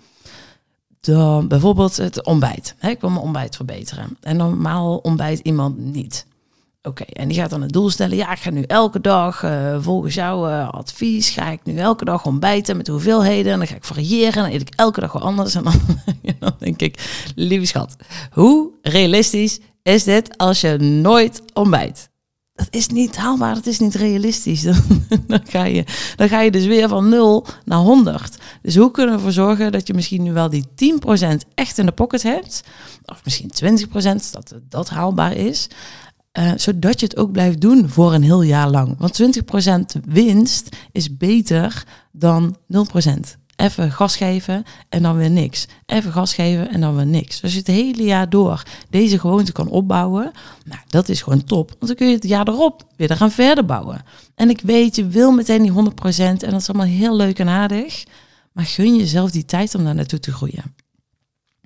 dan 1.06 1.48
bijvoorbeeld 1.48 1.96
het 1.96 2.24
ontbijt. 2.24 2.74
ik 2.80 3.00
wil 3.00 3.10
mijn 3.10 3.22
ontbijt 3.22 3.56
verbeteren. 3.56 4.16
En 4.20 4.36
normaal 4.36 4.96
ontbijt 4.96 5.38
iemand 5.38 5.78
niet. 5.78 6.26
Oké, 6.82 7.04
en 7.04 7.28
die 7.28 7.36
gaat 7.36 7.50
dan 7.50 7.62
het 7.62 7.72
doel 7.72 7.90
stellen. 7.90 8.16
Ja, 8.16 8.32
ik 8.32 8.38
ga 8.38 8.50
nu 8.50 8.62
elke 8.62 9.00
dag, 9.00 9.42
uh, 9.42 9.76
volgens 9.80 10.14
jouw 10.14 10.48
uh, 10.48 10.68
advies, 10.68 11.30
ga 11.30 11.50
ik 11.50 11.60
nu 11.64 11.76
elke 11.76 12.04
dag 12.04 12.26
ontbijten 12.26 12.76
met 12.76 12.88
hoeveelheden. 12.88 13.52
En 13.52 13.58
dan 13.58 13.66
ga 13.66 13.74
ik 13.74 13.84
variëren. 13.84 14.32
En 14.34 14.42
dan 14.42 14.50
eet 14.50 14.60
ik 14.60 14.74
elke 14.74 15.00
dag 15.00 15.12
wel 15.12 15.22
anders. 15.22 15.54
En 15.54 15.62
dan, 15.64 15.80
dan 16.38 16.54
denk 16.58 16.80
ik, 16.80 17.22
lieve 17.34 17.66
schat, 17.66 17.96
hoe 18.30 18.70
realistisch 18.82 19.60
is 19.82 20.04
dit 20.04 20.38
als 20.38 20.60
je 20.60 20.76
nooit 20.78 21.42
ontbijt? 21.52 22.10
Dat 22.62 22.74
is 22.74 22.88
niet 22.88 23.16
haalbaar, 23.16 23.54
dat 23.54 23.66
is 23.66 23.78
niet 23.78 23.94
realistisch. 23.94 24.62
Dan, 24.68 24.76
dan, 25.26 25.40
ga 25.44 25.64
je, 25.64 25.84
dan 26.16 26.28
ga 26.28 26.40
je 26.40 26.50
dus 26.50 26.64
weer 26.64 26.88
van 26.88 27.08
0 27.08 27.46
naar 27.64 27.78
100. 27.78 28.36
Dus 28.62 28.76
hoe 28.76 28.90
kunnen 28.90 29.10
we 29.10 29.18
ervoor 29.18 29.32
zorgen 29.32 29.72
dat 29.72 29.86
je 29.86 29.94
misschien 29.94 30.22
nu 30.22 30.32
wel 30.32 30.50
die 30.50 30.64
10% 30.64 30.66
echt 31.54 31.78
in 31.78 31.86
de 31.86 31.92
pocket 31.92 32.22
hebt? 32.22 32.62
Of 33.04 33.20
misschien 33.24 33.50
20% 33.80 34.30
dat 34.30 34.54
dat 34.68 34.88
haalbaar 34.88 35.36
is. 35.36 35.68
Uh, 36.38 36.52
zodat 36.56 37.00
je 37.00 37.06
het 37.06 37.16
ook 37.16 37.32
blijft 37.32 37.60
doen 37.60 37.88
voor 37.88 38.14
een 38.14 38.22
heel 38.22 38.42
jaar 38.42 38.70
lang. 38.70 38.94
Want 38.98 39.22
20% 39.98 40.00
winst 40.04 40.76
is 40.92 41.16
beter 41.16 41.84
dan 42.12 42.56
0%. 42.72 43.41
Even 43.56 43.92
gas 43.92 44.16
geven 44.16 44.64
en 44.88 45.02
dan 45.02 45.16
weer 45.16 45.30
niks. 45.30 45.66
Even 45.86 46.12
gas 46.12 46.34
geven 46.34 46.70
en 46.70 46.80
dan 46.80 46.96
weer 46.96 47.06
niks. 47.06 47.28
Dus 47.28 47.42
als 47.42 47.52
je 47.52 47.58
het 47.58 47.66
hele 47.66 48.04
jaar 48.04 48.30
door 48.30 48.62
deze 48.90 49.18
gewoonte 49.18 49.52
kan 49.52 49.68
opbouwen, 49.68 50.32
nou, 50.64 50.80
dat 50.86 51.08
is 51.08 51.22
gewoon 51.22 51.44
top. 51.44 51.68
Want 51.68 51.86
dan 51.86 51.94
kun 51.94 52.06
je 52.06 52.14
het 52.14 52.28
jaar 52.28 52.48
erop 52.48 52.86
weer 52.96 53.16
gaan 53.16 53.30
verder 53.30 53.64
bouwen. 53.64 54.02
En 54.34 54.50
ik 54.50 54.60
weet, 54.60 54.96
je 54.96 55.06
wil 55.06 55.32
meteen 55.32 55.62
die 55.62 55.72
100% 55.72 55.74
en 56.16 56.36
dat 56.38 56.60
is 56.60 56.68
allemaal 56.68 56.86
heel 56.86 57.16
leuk 57.16 57.38
en 57.38 57.48
aardig. 57.48 58.04
Maar 58.52 58.64
gun 58.64 58.96
jezelf 58.96 59.30
die 59.30 59.44
tijd 59.44 59.74
om 59.74 59.84
daar 59.84 59.94
naartoe 59.94 60.18
te 60.18 60.32
groeien. 60.32 60.74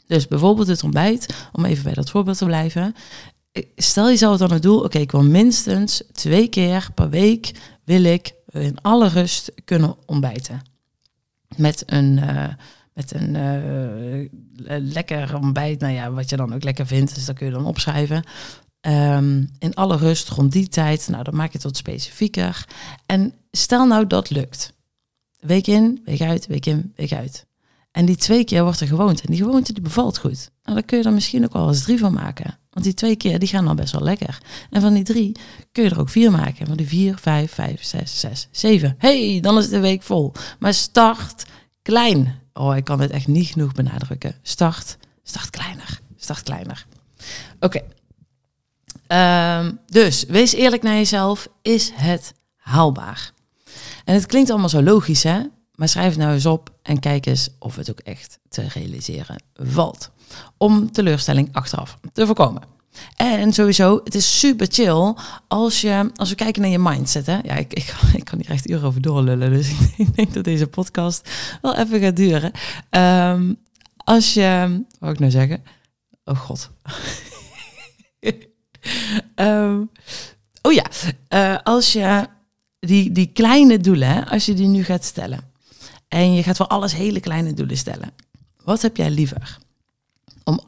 Dus 0.07 0.29
bijvoorbeeld 0.29 0.69
het 0.69 0.83
ontbijt, 0.83 1.49
om 1.53 1.65
even 1.65 1.85
bij 1.85 1.95
dat 1.95 2.11
voorbeeld 2.11 2.39
te 2.39 2.45
blijven 2.45 2.95
stel 3.77 4.09
jezelf 4.09 4.39
dan 4.39 4.53
het 4.53 4.63
doel, 4.63 4.81
oké, 4.81 4.99
ik 4.99 5.13
wil 5.13 5.25
minstens 5.25 6.03
twee 6.13 6.49
keer 6.49 6.89
per 6.95 7.11
week 7.11 7.51
wil 7.85 8.05
ik 8.05 8.35
in 8.51 8.81
alle 8.83 9.09
rust 9.09 9.53
kunnen 9.65 9.97
ontbijten. 10.07 10.63
Met 11.57 11.83
een, 11.87 12.17
uh, 12.17 12.49
met 12.93 13.15
een 13.15 13.35
uh, 13.35 14.29
lekker 14.81 15.37
ontbijt, 15.37 15.81
nou 15.81 15.93
ja, 15.93 16.11
wat 16.11 16.31
je 16.31 16.37
dan 16.37 16.55
ook 16.55 16.65
lekker 16.65 16.87
vindt, 16.87 17.15
dus 17.15 17.25
dat 17.25 17.37
kun 17.37 17.47
je 17.47 17.53
dan 17.53 17.67
opschrijven. 17.67 18.25
Um, 18.81 19.49
in 19.59 19.75
alle 19.75 19.97
rust 19.97 20.29
rond 20.29 20.53
die 20.53 20.69
tijd, 20.69 21.09
nou 21.09 21.23
dan 21.25 21.37
maak 21.37 21.47
je 21.47 21.53
het 21.53 21.63
wat 21.63 21.77
specifieker. 21.77 22.67
En 23.07 23.35
stel 23.51 23.87
nou 23.87 24.07
dat 24.07 24.31
lukt. 24.31 24.73
Week 25.39 25.67
in, 25.67 26.01
week 26.05 26.21
uit, 26.21 26.47
week 26.47 26.67
in, 26.67 26.93
week 26.97 27.13
uit. 27.13 27.46
En 27.97 28.05
die 28.05 28.17
twee 28.17 28.45
keer 28.45 28.63
wordt 28.63 28.81
er 28.81 28.87
gewoond. 28.87 29.21
En 29.21 29.27
die 29.33 29.43
gewoonte 29.43 29.73
die 29.73 29.83
bevalt 29.83 30.19
goed. 30.19 30.51
Nou, 30.63 30.77
dan 30.77 30.85
kun 30.85 30.99
je 30.99 31.05
er 31.05 31.13
misschien 31.13 31.45
ook 31.45 31.53
wel 31.53 31.69
eens 31.69 31.83
drie 31.83 31.99
van 31.99 32.13
maken. 32.13 32.59
Want 32.71 32.85
die 32.85 32.95
twee 32.95 33.17
keer 33.17 33.39
die 33.39 33.49
gaan 33.49 33.65
dan 33.65 33.77
best 33.77 33.93
wel 33.93 34.03
lekker. 34.03 34.39
En 34.71 34.81
van 34.81 34.95
die 34.95 35.03
drie 35.05 35.37
kun 35.73 35.85
je 35.85 35.91
er 35.91 36.01
ook 36.01 36.09
vier 36.09 36.31
maken. 36.31 36.67
Van 36.67 36.77
die 36.77 36.89
vier, 36.89 37.19
vijf, 37.19 37.53
vijf, 37.53 37.85
zes, 37.85 38.21
zes, 38.21 38.49
zeven. 38.51 38.95
hey, 38.99 39.39
dan 39.41 39.59
is 39.59 39.69
de 39.69 39.81
week 39.81 40.03
vol. 40.03 40.33
Maar 40.59 40.75
start 40.75 41.45
klein. 41.83 42.41
Oh, 42.53 42.77
ik 42.77 42.85
kan 42.85 43.01
het 43.01 43.11
echt 43.11 43.27
niet 43.27 43.47
genoeg 43.47 43.73
benadrukken. 43.73 44.35
Start, 44.43 44.97
start 45.23 45.51
kleiner. 45.51 46.01
Start 46.17 46.43
kleiner. 46.43 46.87
Oké. 47.61 47.81
Ehm, 49.07 49.73
dus 49.87 50.25
wees 50.25 50.53
eerlijk 50.53 50.83
naar 50.83 50.95
jezelf. 50.95 51.49
Is 51.63 51.93
het 51.95 52.35
haalbaar? 52.57 53.33
En 54.05 54.15
het 54.15 54.27
klinkt 54.27 54.51
allemaal 54.51 54.69
zo 54.69 54.83
logisch, 54.83 55.23
hè? 55.23 55.41
Maar 55.77 55.89
schrijf 55.89 56.17
nou 56.17 56.33
eens 56.33 56.47
op 56.47 56.71
en 56.83 56.99
kijk 56.99 57.27
eens 57.27 57.49
of 57.59 57.77
het 57.77 57.91
ook 57.91 58.01
echt 58.01 58.39
te 58.49 58.67
realiseren 58.69 59.43
valt 59.55 60.11
om 60.57 60.93
teleurstelling 60.93 61.49
achteraf 61.53 61.99
te 62.13 62.27
voorkomen. 62.27 62.63
En 63.17 63.53
sowieso, 63.53 64.01
het 64.05 64.15
is 64.15 64.39
super 64.39 64.67
chill 64.71 65.15
als, 65.49 65.81
je, 65.81 66.11
als 66.15 66.29
we 66.29 66.35
kijken 66.35 66.63
naar 66.63 66.71
je 66.71 66.79
mindset. 66.79 67.27
Hè? 67.27 67.39
Ja, 67.43 67.55
ik, 67.55 67.73
ik, 67.73 67.95
ik 68.15 68.25
kan 68.25 68.39
hier 68.39 68.51
echt 68.51 68.71
uren 68.71 68.89
over 68.89 69.01
doorlullen, 69.01 69.51
dus 69.51 69.71
ik 69.97 70.17
denk 70.17 70.35
dat 70.35 70.45
deze 70.45 70.67
podcast 70.67 71.31
wel 71.63 71.77
even 71.77 72.01
gaat 72.01 72.17
duren. 72.17 72.53
Um, 72.91 73.59
als 73.97 74.35
je, 74.35 74.81
wat 74.99 75.11
ik 75.11 75.19
nou 75.19 75.31
zeggen? 75.31 75.63
Oh 76.25 76.39
god. 76.39 76.71
um, 79.37 79.91
oh 80.67 80.73
ja, 80.73 80.87
uh, 81.29 81.59
als 81.63 81.93
je 81.93 82.27
die, 82.79 83.13
die 83.13 83.27
kleine 83.27 83.79
doelen, 83.79 84.29
als 84.29 84.47
je 84.47 84.55
die 84.55 84.69
nu 84.69 84.85
gaat 84.85 85.05
stellen. 85.05 85.55
En 86.09 86.35
je 86.35 86.43
gaat 86.43 86.57
voor 86.57 86.67
alles 86.67 86.93
hele 86.95 87.21
kleine 87.21 87.53
doelen 87.53 87.77
stellen. 87.77 88.13
Wat 88.65 88.83
heb 88.83 88.97
jij 88.97 89.11
liever? 89.11 89.59
om 90.47 90.61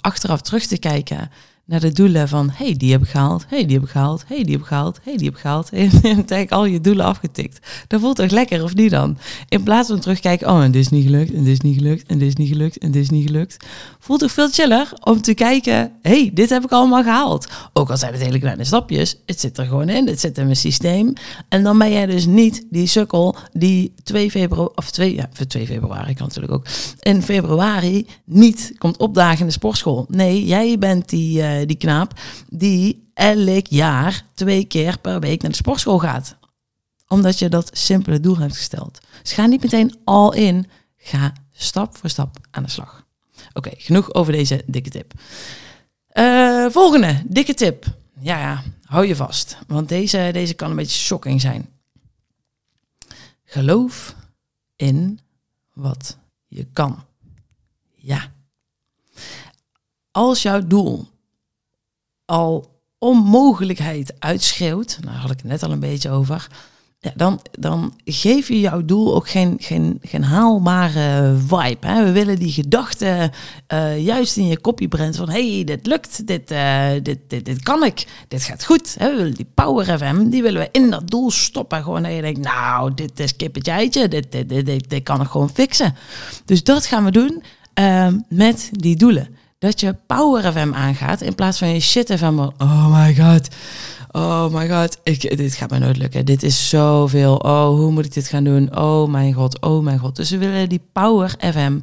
achteraf 0.00 0.40
terug 0.40 0.66
te 0.66 0.78
kijken 0.78 1.30
naar 1.68 1.80
de 1.80 1.92
doelen 1.92 2.28
van, 2.28 2.50
hey, 2.52 2.76
die 2.76 2.92
heb 2.92 3.02
ik 3.02 3.08
gehaald, 3.08 3.44
hey, 3.48 3.66
die 3.66 3.74
heb 3.74 3.84
ik 3.84 3.90
gehaald, 3.90 4.24
hey, 4.26 4.42
die 4.42 4.52
heb 4.52 4.60
ik 4.60 4.66
gehaald, 4.66 5.00
hey, 5.02 5.16
die 5.16 5.24
heb 5.24 5.34
ik 5.34 5.40
gehaald. 5.40 5.68
En 5.78 5.90
eigenlijk 6.02 6.50
al 6.50 6.64
je 6.64 6.80
doelen 6.80 7.04
afgetikt. 7.04 7.66
Dat 7.86 8.00
voelt 8.00 8.16
toch 8.16 8.30
lekker, 8.30 8.62
of 8.62 8.74
niet 8.74 8.90
dan? 8.90 9.18
In 9.48 9.62
plaats 9.62 9.88
van 9.88 10.00
terugkijken, 10.00 10.48
oh, 10.48 10.62
en 10.62 10.70
dit 10.70 10.80
is 10.80 10.88
niet 10.88 11.04
gelukt, 11.04 11.32
en 11.32 11.44
dit 11.44 11.52
is 11.52 11.60
niet 11.60 11.76
gelukt, 11.76 12.06
en 12.06 12.18
dit 12.18 12.28
is 12.28 12.34
niet 12.34 12.48
gelukt, 12.48 12.78
en 12.78 12.90
dit 12.90 13.02
is 13.02 13.10
niet 13.10 13.26
gelukt. 13.26 13.56
Voelt 13.98 14.20
toch 14.20 14.32
veel 14.32 14.48
chiller 14.48 14.92
om 15.04 15.20
te 15.20 15.34
kijken, 15.34 15.92
hey, 16.02 16.30
dit 16.34 16.50
heb 16.50 16.64
ik 16.64 16.70
allemaal 16.70 17.02
gehaald. 17.02 17.46
Ook 17.72 17.90
al 17.90 17.96
zijn 17.96 18.12
het 18.12 18.22
hele 18.22 18.38
kleine 18.38 18.64
stapjes, 18.64 19.16
het 19.26 19.40
zit 19.40 19.58
er 19.58 19.66
gewoon 19.66 19.88
in, 19.88 20.06
het 20.06 20.20
zit 20.20 20.38
in 20.38 20.44
mijn 20.44 20.56
systeem. 20.56 21.12
En 21.48 21.62
dan 21.62 21.78
ben 21.78 21.92
jij 21.92 22.06
dus 22.06 22.26
niet 22.26 22.66
die 22.70 22.86
sukkel 22.86 23.36
die 23.52 23.92
2 24.02 24.30
februari, 24.30 24.70
of 24.74 24.90
2, 24.90 25.14
ja, 25.14 25.28
voor 25.32 25.46
2 25.46 25.66
februari 25.66 26.14
kan 26.14 26.26
natuurlijk 26.26 26.52
ook, 26.52 26.66
in 27.00 27.22
februari 27.22 28.06
niet 28.24 28.72
komt 28.78 28.96
opdagen 28.96 29.40
in 29.40 29.46
de 29.46 29.52
sportschool. 29.52 30.06
Nee, 30.08 30.44
jij 30.44 30.78
bent 30.78 31.08
die... 31.08 31.38
Uh, 31.38 31.57
die 31.66 31.76
knaap, 31.76 32.20
die 32.50 33.10
elk 33.14 33.66
jaar 33.66 34.24
twee 34.34 34.64
keer 34.64 34.98
per 34.98 35.20
week 35.20 35.42
naar 35.42 35.50
de 35.50 35.56
sportschool 35.56 35.98
gaat. 35.98 36.36
Omdat 37.08 37.38
je 37.38 37.48
dat 37.48 37.70
simpele 37.72 38.20
doel 38.20 38.38
hebt 38.38 38.56
gesteld. 38.56 38.98
Dus 39.22 39.32
ga 39.32 39.46
niet 39.46 39.62
meteen 39.62 39.98
all 40.04 40.36
in. 40.36 40.66
Ga 40.96 41.32
stap 41.52 41.96
voor 41.96 42.10
stap 42.10 42.36
aan 42.50 42.62
de 42.62 42.70
slag. 42.70 43.06
Oké, 43.52 43.70
genoeg 43.76 44.14
over 44.14 44.32
deze 44.32 44.62
dikke 44.66 44.90
tip. 44.90 45.12
Uh, 46.12 46.66
volgende, 46.70 47.22
dikke 47.26 47.54
tip. 47.54 47.84
Ja, 48.20 48.38
ja, 48.38 48.62
hou 48.84 49.06
je 49.06 49.16
vast. 49.16 49.58
Want 49.66 49.88
deze, 49.88 50.30
deze 50.32 50.54
kan 50.54 50.70
een 50.70 50.76
beetje 50.76 50.98
shocking 50.98 51.40
zijn. 51.40 51.68
Geloof 53.44 54.14
in 54.76 55.20
wat 55.72 56.18
je 56.46 56.64
kan. 56.72 57.04
Ja. 57.94 58.32
Als 60.10 60.42
jouw 60.42 60.66
doel 60.66 61.08
al 62.28 62.76
onmogelijkheid 62.98 64.14
uitschreeuwt, 64.18 64.98
nou 65.00 65.16
had 65.16 65.30
ik 65.30 65.36
het 65.36 65.46
net 65.46 65.62
al 65.62 65.70
een 65.70 65.80
beetje 65.80 66.10
over, 66.10 66.48
ja, 67.00 67.12
dan, 67.14 67.40
dan 67.50 67.94
geef 68.04 68.48
je 68.48 68.60
jouw 68.60 68.84
doel 68.84 69.14
ook 69.14 69.28
geen, 69.28 69.56
geen, 69.60 69.98
geen 70.02 70.22
haalbare 70.22 71.36
vibe. 71.36 71.86
Hè? 71.86 72.04
We 72.04 72.12
willen 72.12 72.38
die 72.38 72.52
gedachten 72.52 73.30
uh, 73.72 74.04
juist 74.04 74.36
in 74.36 74.46
je 74.46 74.58
kopje 74.58 74.88
brengen 74.88 75.14
van 75.14 75.30
hey, 75.30 75.62
dit 75.64 75.86
lukt, 75.86 76.26
dit, 76.26 76.50
uh, 76.50 76.90
dit, 77.02 77.18
dit, 77.28 77.44
dit 77.44 77.62
kan 77.62 77.84
ik, 77.84 78.06
dit 78.28 78.42
gaat 78.42 78.64
goed. 78.64 78.94
Hè? 78.98 79.10
We 79.10 79.16
willen 79.16 79.34
die 79.34 79.50
Power 79.54 79.98
FM, 79.98 80.28
die 80.28 80.42
willen 80.42 80.60
we 80.60 80.68
in 80.72 80.90
dat 80.90 81.10
doel 81.10 81.30
stoppen. 81.30 81.82
Gewoon 81.82 82.02
dat 82.02 82.12
je 82.12 82.20
denkt, 82.20 82.40
nou, 82.40 82.94
dit 82.94 83.20
is 83.20 83.36
kippetje 83.36 83.70
eitje, 83.70 84.08
dit, 84.08 84.32
dit, 84.32 84.88
dit, 84.88 85.02
kan 85.02 85.20
ik 85.20 85.28
gewoon 85.28 85.50
fixen. 85.50 85.94
Dus 86.44 86.64
dat 86.64 86.86
gaan 86.86 87.04
we 87.04 87.10
doen 87.10 87.42
uh, 87.80 88.08
met 88.28 88.70
die 88.72 88.96
doelen 88.96 89.37
dat 89.58 89.80
je 89.80 89.96
Power 90.06 90.52
FM 90.52 90.74
aangaat 90.74 91.20
in 91.20 91.34
plaats 91.34 91.58
van 91.58 91.68
je 91.68 91.80
shit 91.80 92.12
FM. 92.16 92.38
Oh 92.38 92.86
my 92.92 93.14
god. 93.14 93.48
Oh 94.10 94.52
my 94.52 94.68
god. 94.68 94.98
Ik, 95.02 95.36
dit 95.36 95.54
gaat 95.54 95.70
me 95.70 95.78
nooit 95.78 95.96
lukken. 95.96 96.26
Dit 96.26 96.42
is 96.42 96.68
zoveel. 96.68 97.36
Oh, 97.36 97.68
hoe 97.68 97.90
moet 97.90 98.04
ik 98.04 98.14
dit 98.14 98.28
gaan 98.28 98.44
doen? 98.44 98.76
Oh 98.78 99.08
mijn 99.08 99.32
god. 99.32 99.60
Oh 99.60 99.84
mijn 99.84 99.98
god. 99.98 100.16
Dus 100.16 100.30
we 100.30 100.38
willen 100.38 100.68
die 100.68 100.82
Power 100.92 101.34
FM 101.38 101.78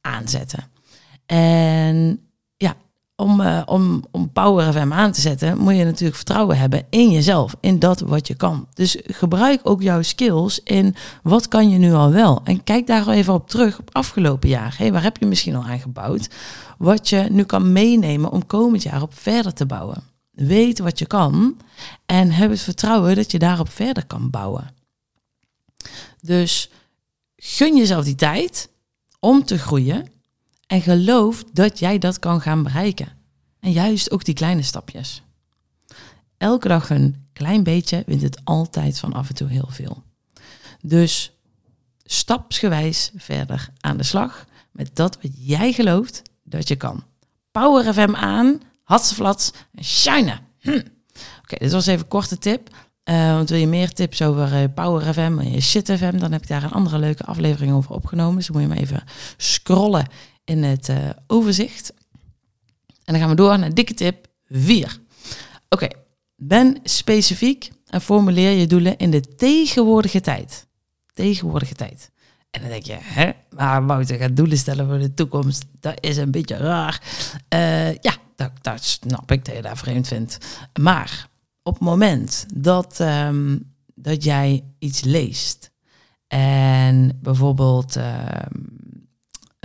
aanzetten. 0.00 0.64
En 1.26 2.25
om, 3.16 3.40
uh, 3.40 3.62
om, 3.64 4.04
om 4.10 4.32
Power 4.32 4.72
FM 4.72 4.92
aan 4.92 5.12
te 5.12 5.20
zetten, 5.20 5.58
moet 5.58 5.76
je 5.76 5.84
natuurlijk 5.84 6.16
vertrouwen 6.16 6.58
hebben 6.58 6.86
in 6.90 7.10
jezelf, 7.10 7.54
in 7.60 7.78
dat 7.78 8.00
wat 8.00 8.26
je 8.26 8.34
kan. 8.34 8.68
Dus 8.74 8.96
gebruik 9.04 9.60
ook 9.62 9.82
jouw 9.82 10.02
skills 10.02 10.60
in 10.62 10.94
wat 11.22 11.48
kan 11.48 11.70
je 11.70 11.78
nu 11.78 11.92
al 11.92 12.10
wel. 12.10 12.40
En 12.44 12.64
kijk 12.64 12.86
daar 12.86 13.08
even 13.08 13.34
op 13.34 13.48
terug 13.48 13.78
op 13.78 13.88
afgelopen 13.92 14.48
jaar. 14.48 14.74
Hey, 14.78 14.92
waar 14.92 15.02
heb 15.02 15.16
je 15.16 15.26
misschien 15.26 15.56
al 15.56 15.64
aan 15.64 15.80
gebouwd? 15.80 16.28
Wat 16.78 17.08
je 17.08 17.26
nu 17.30 17.44
kan 17.44 17.72
meenemen 17.72 18.30
om 18.30 18.46
komend 18.46 18.82
jaar 18.82 19.02
op 19.02 19.14
verder 19.14 19.52
te 19.52 19.66
bouwen. 19.66 20.02
Weet 20.30 20.78
wat 20.78 20.98
je 20.98 21.06
kan 21.06 21.56
en 22.06 22.30
heb 22.30 22.50
het 22.50 22.60
vertrouwen 22.60 23.16
dat 23.16 23.30
je 23.30 23.38
daarop 23.38 23.68
verder 23.68 24.06
kan 24.06 24.30
bouwen. 24.30 24.74
Dus 26.20 26.70
gun 27.36 27.76
jezelf 27.76 28.04
die 28.04 28.14
tijd 28.14 28.68
om 29.20 29.44
te 29.44 29.58
groeien 29.58 30.06
en 30.66 30.80
geloof 30.82 31.44
dat 31.52 31.78
jij 31.78 31.98
dat 31.98 32.18
kan 32.18 32.40
gaan 32.40 32.62
bereiken. 32.62 33.08
En 33.60 33.72
juist 33.72 34.10
ook 34.10 34.24
die 34.24 34.34
kleine 34.34 34.62
stapjes. 34.62 35.22
Elke 36.36 36.68
dag 36.68 36.90
een 36.90 37.26
klein 37.32 37.62
beetje 37.62 38.02
wint 38.06 38.22
het 38.22 38.40
altijd 38.44 38.98
van 38.98 39.12
af 39.12 39.28
en 39.28 39.34
toe 39.34 39.48
heel 39.48 39.68
veel. 39.70 40.02
Dus 40.80 41.32
stapsgewijs 42.04 43.10
verder 43.16 43.68
aan 43.80 43.96
de 43.96 44.02
slag. 44.02 44.46
met 44.72 44.96
dat 44.96 45.18
wat 45.22 45.30
jij 45.34 45.72
gelooft 45.72 46.22
dat 46.44 46.68
je 46.68 46.76
kan. 46.76 47.04
Power 47.50 47.94
FM 47.94 48.14
aan, 48.14 48.60
hatseflats 48.82 49.52
en 49.74 49.84
shine. 49.84 50.38
Hm. 50.58 50.82
Oké, 51.42 51.56
dit 51.58 51.72
was 51.72 51.86
even 51.86 52.00
een 52.00 52.08
korte 52.08 52.38
tip. 52.38 52.68
Uh, 53.04 53.32
want 53.32 53.48
wil 53.48 53.58
je 53.58 53.66
meer 53.66 53.92
tips 53.92 54.22
over 54.22 54.62
uh, 54.62 54.64
Power 54.74 55.12
FM 55.12 55.38
en 55.38 55.62
Shit 55.62 55.92
FM, 55.92 56.18
dan 56.18 56.32
heb 56.32 56.42
ik 56.42 56.48
daar 56.48 56.62
een 56.62 56.70
andere 56.70 56.98
leuke 56.98 57.24
aflevering 57.24 57.72
over 57.72 57.90
opgenomen. 57.90 58.36
Dus 58.36 58.50
moet 58.50 58.62
je 58.62 58.68
maar 58.68 58.76
even 58.76 59.04
scrollen 59.36 60.06
in 60.46 60.62
het 60.62 60.88
uh, 60.88 60.96
overzicht. 61.26 61.92
En 63.04 63.12
dan 63.12 63.18
gaan 63.18 63.28
we 63.28 63.34
door 63.36 63.58
naar 63.58 63.74
dikke 63.74 63.94
tip 63.94 64.26
4. 64.48 64.98
Oké, 65.68 65.88
ben 66.36 66.78
specifiek 66.82 67.70
en 67.86 68.00
formuleer 68.00 68.50
je 68.50 68.66
doelen 68.66 68.96
in 68.96 69.10
de 69.10 69.20
tegenwoordige 69.20 70.20
tijd. 70.20 70.66
Tegenwoordige 71.12 71.74
tijd. 71.74 72.10
En 72.50 72.60
dan 72.60 72.70
denk 72.70 72.84
je, 72.84 72.96
hè, 73.00 73.30
maar 73.50 73.86
Wouter 73.86 74.18
gaat 74.18 74.36
doelen 74.36 74.58
stellen 74.58 74.86
voor 74.88 74.98
de 74.98 75.14
toekomst. 75.14 75.64
Dat 75.80 75.96
is 76.00 76.16
een 76.16 76.30
beetje 76.30 76.56
raar. 76.56 77.02
Uh, 77.54 77.94
ja, 77.94 78.16
dat, 78.36 78.50
dat 78.60 78.84
snap 78.84 79.32
ik 79.32 79.44
dat 79.44 79.54
je 79.54 79.62
daar 79.62 79.76
vreemd 79.76 80.08
vindt. 80.08 80.38
Maar 80.80 81.28
op 81.62 81.74
het 81.74 81.82
moment 81.82 82.46
dat, 82.54 83.00
um, 83.00 83.74
dat 83.94 84.24
jij 84.24 84.64
iets 84.78 85.02
leest 85.02 85.70
en 86.26 87.18
bijvoorbeeld 87.22 87.96
um, 87.96 88.75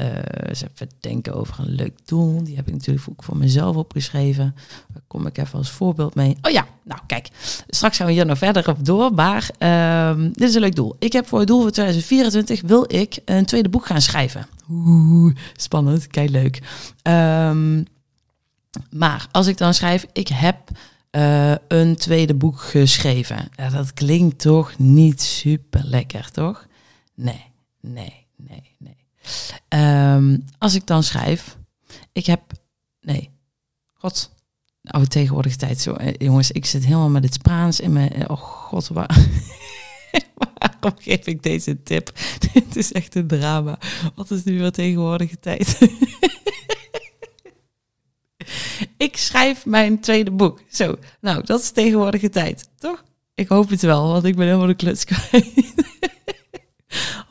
uh, 0.01 0.50
eens 0.50 0.63
even 0.63 0.89
denken 1.00 1.34
over 1.34 1.60
een 1.60 1.75
leuk 1.75 1.93
doel. 2.05 2.43
Die 2.43 2.55
heb 2.55 2.67
ik 2.67 2.74
natuurlijk 2.74 3.10
ook 3.10 3.24
voor 3.24 3.38
mezelf 3.38 3.75
opgeschreven. 3.75 4.55
Daar 4.93 5.03
kom 5.08 5.25
ik 5.25 5.38
even 5.38 5.58
als 5.58 5.72
voorbeeld 5.72 6.15
mee. 6.15 6.38
Oh 6.41 6.51
ja, 6.51 6.65
nou 6.84 7.00
kijk, 7.05 7.29
straks 7.67 7.98
gaan 7.98 8.08
we 8.08 8.13
hier 8.13 8.25
nog 8.25 8.38
verder 8.38 8.70
op 8.70 8.86
door. 8.86 9.13
Maar 9.13 9.50
uh, 9.60 10.25
dit 10.34 10.50
is 10.50 10.55
een 10.55 10.62
leuk 10.62 10.75
doel. 10.75 10.96
Ik 11.00 11.13
heb 11.13 11.27
voor 11.27 11.39
het 11.39 11.48
doel 11.48 11.62
voor 11.62 11.72
2024 11.72 12.62
wil 12.62 12.86
ik 12.88 13.20
een 13.25 13.46
tweede 13.46 13.70
boek 13.70 13.86
gaan 13.86 14.01
schrijven. 14.01 14.48
Oeh, 14.70 15.36
spannend, 15.55 16.08
kijk 16.08 16.29
leuk. 16.29 16.62
Um, 17.03 17.86
maar 18.89 19.27
als 19.31 19.48
ik 19.48 19.58
dan 19.58 19.74
schrijf, 19.74 20.05
ik 20.13 20.27
heb 20.27 20.58
uh, 21.12 21.55
een 21.67 21.96
tweede 21.96 22.36
boek 22.36 22.60
geschreven. 22.60 23.50
Ja, 23.55 23.70
dat 23.70 23.93
klinkt 23.93 24.39
toch 24.39 24.77
niet 24.77 25.22
super 25.22 25.81
lekker, 25.84 26.31
toch? 26.31 26.67
Nee, 27.15 27.46
nee. 27.81 28.20
Um, 29.69 30.45
als 30.57 30.75
ik 30.75 30.87
dan 30.87 31.03
schrijf, 31.03 31.57
ik 32.11 32.25
heb, 32.25 32.41
nee, 33.01 33.29
god, 33.93 34.33
oh, 34.83 35.01
tegenwoordig 35.01 35.55
tijd 35.55 35.79
zo, 35.79 35.93
eh, 35.93 36.13
jongens, 36.17 36.51
ik 36.51 36.65
zit 36.65 36.85
helemaal 36.85 37.09
met 37.09 37.23
het 37.23 37.33
Spaans 37.33 37.79
in 37.79 37.93
mijn, 37.93 38.29
oh 38.29 38.37
god, 38.37 38.87
waar, 38.87 39.17
waarom 40.47 40.99
geef 40.99 41.25
ik 41.25 41.43
deze 41.43 41.83
tip? 41.83 42.11
Dit 42.53 42.75
is 42.75 42.91
echt 42.91 43.15
een 43.15 43.27
drama. 43.27 43.79
Wat 44.15 44.31
is 44.31 44.43
nu 44.43 44.59
weer 44.59 44.71
tegenwoordige 44.71 45.39
tijd? 45.39 45.77
ik 48.97 49.17
schrijf 49.17 49.65
mijn 49.65 49.99
tweede 49.99 50.31
boek. 50.31 50.61
Zo, 50.69 50.95
nou, 51.21 51.45
dat 51.45 51.61
is 51.61 51.71
tegenwoordige 51.71 52.29
tijd, 52.29 52.69
toch? 52.77 53.03
Ik 53.35 53.47
hoop 53.47 53.69
het 53.69 53.81
wel, 53.81 54.07
want 54.07 54.23
ik 54.23 54.35
ben 54.35 54.45
helemaal 54.45 54.67
de 54.67 54.75
kluts 54.75 55.03
kwijt. 55.03 55.89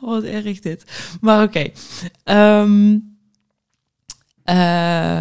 Oh, 0.01 0.09
wat 0.09 0.23
erg 0.23 0.59
dit. 0.59 0.83
Maar 1.21 1.43
oké. 1.43 1.71
Um, 2.23 3.09
uh, 4.45 5.19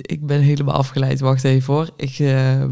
ik 0.00 0.26
ben 0.26 0.40
helemaal 0.40 0.74
afgeleid. 0.74 1.20
Wacht 1.20 1.44
even 1.44 1.74
hoor. 1.74 1.90
Ik... 1.96 2.18
Uh, 2.18 2.64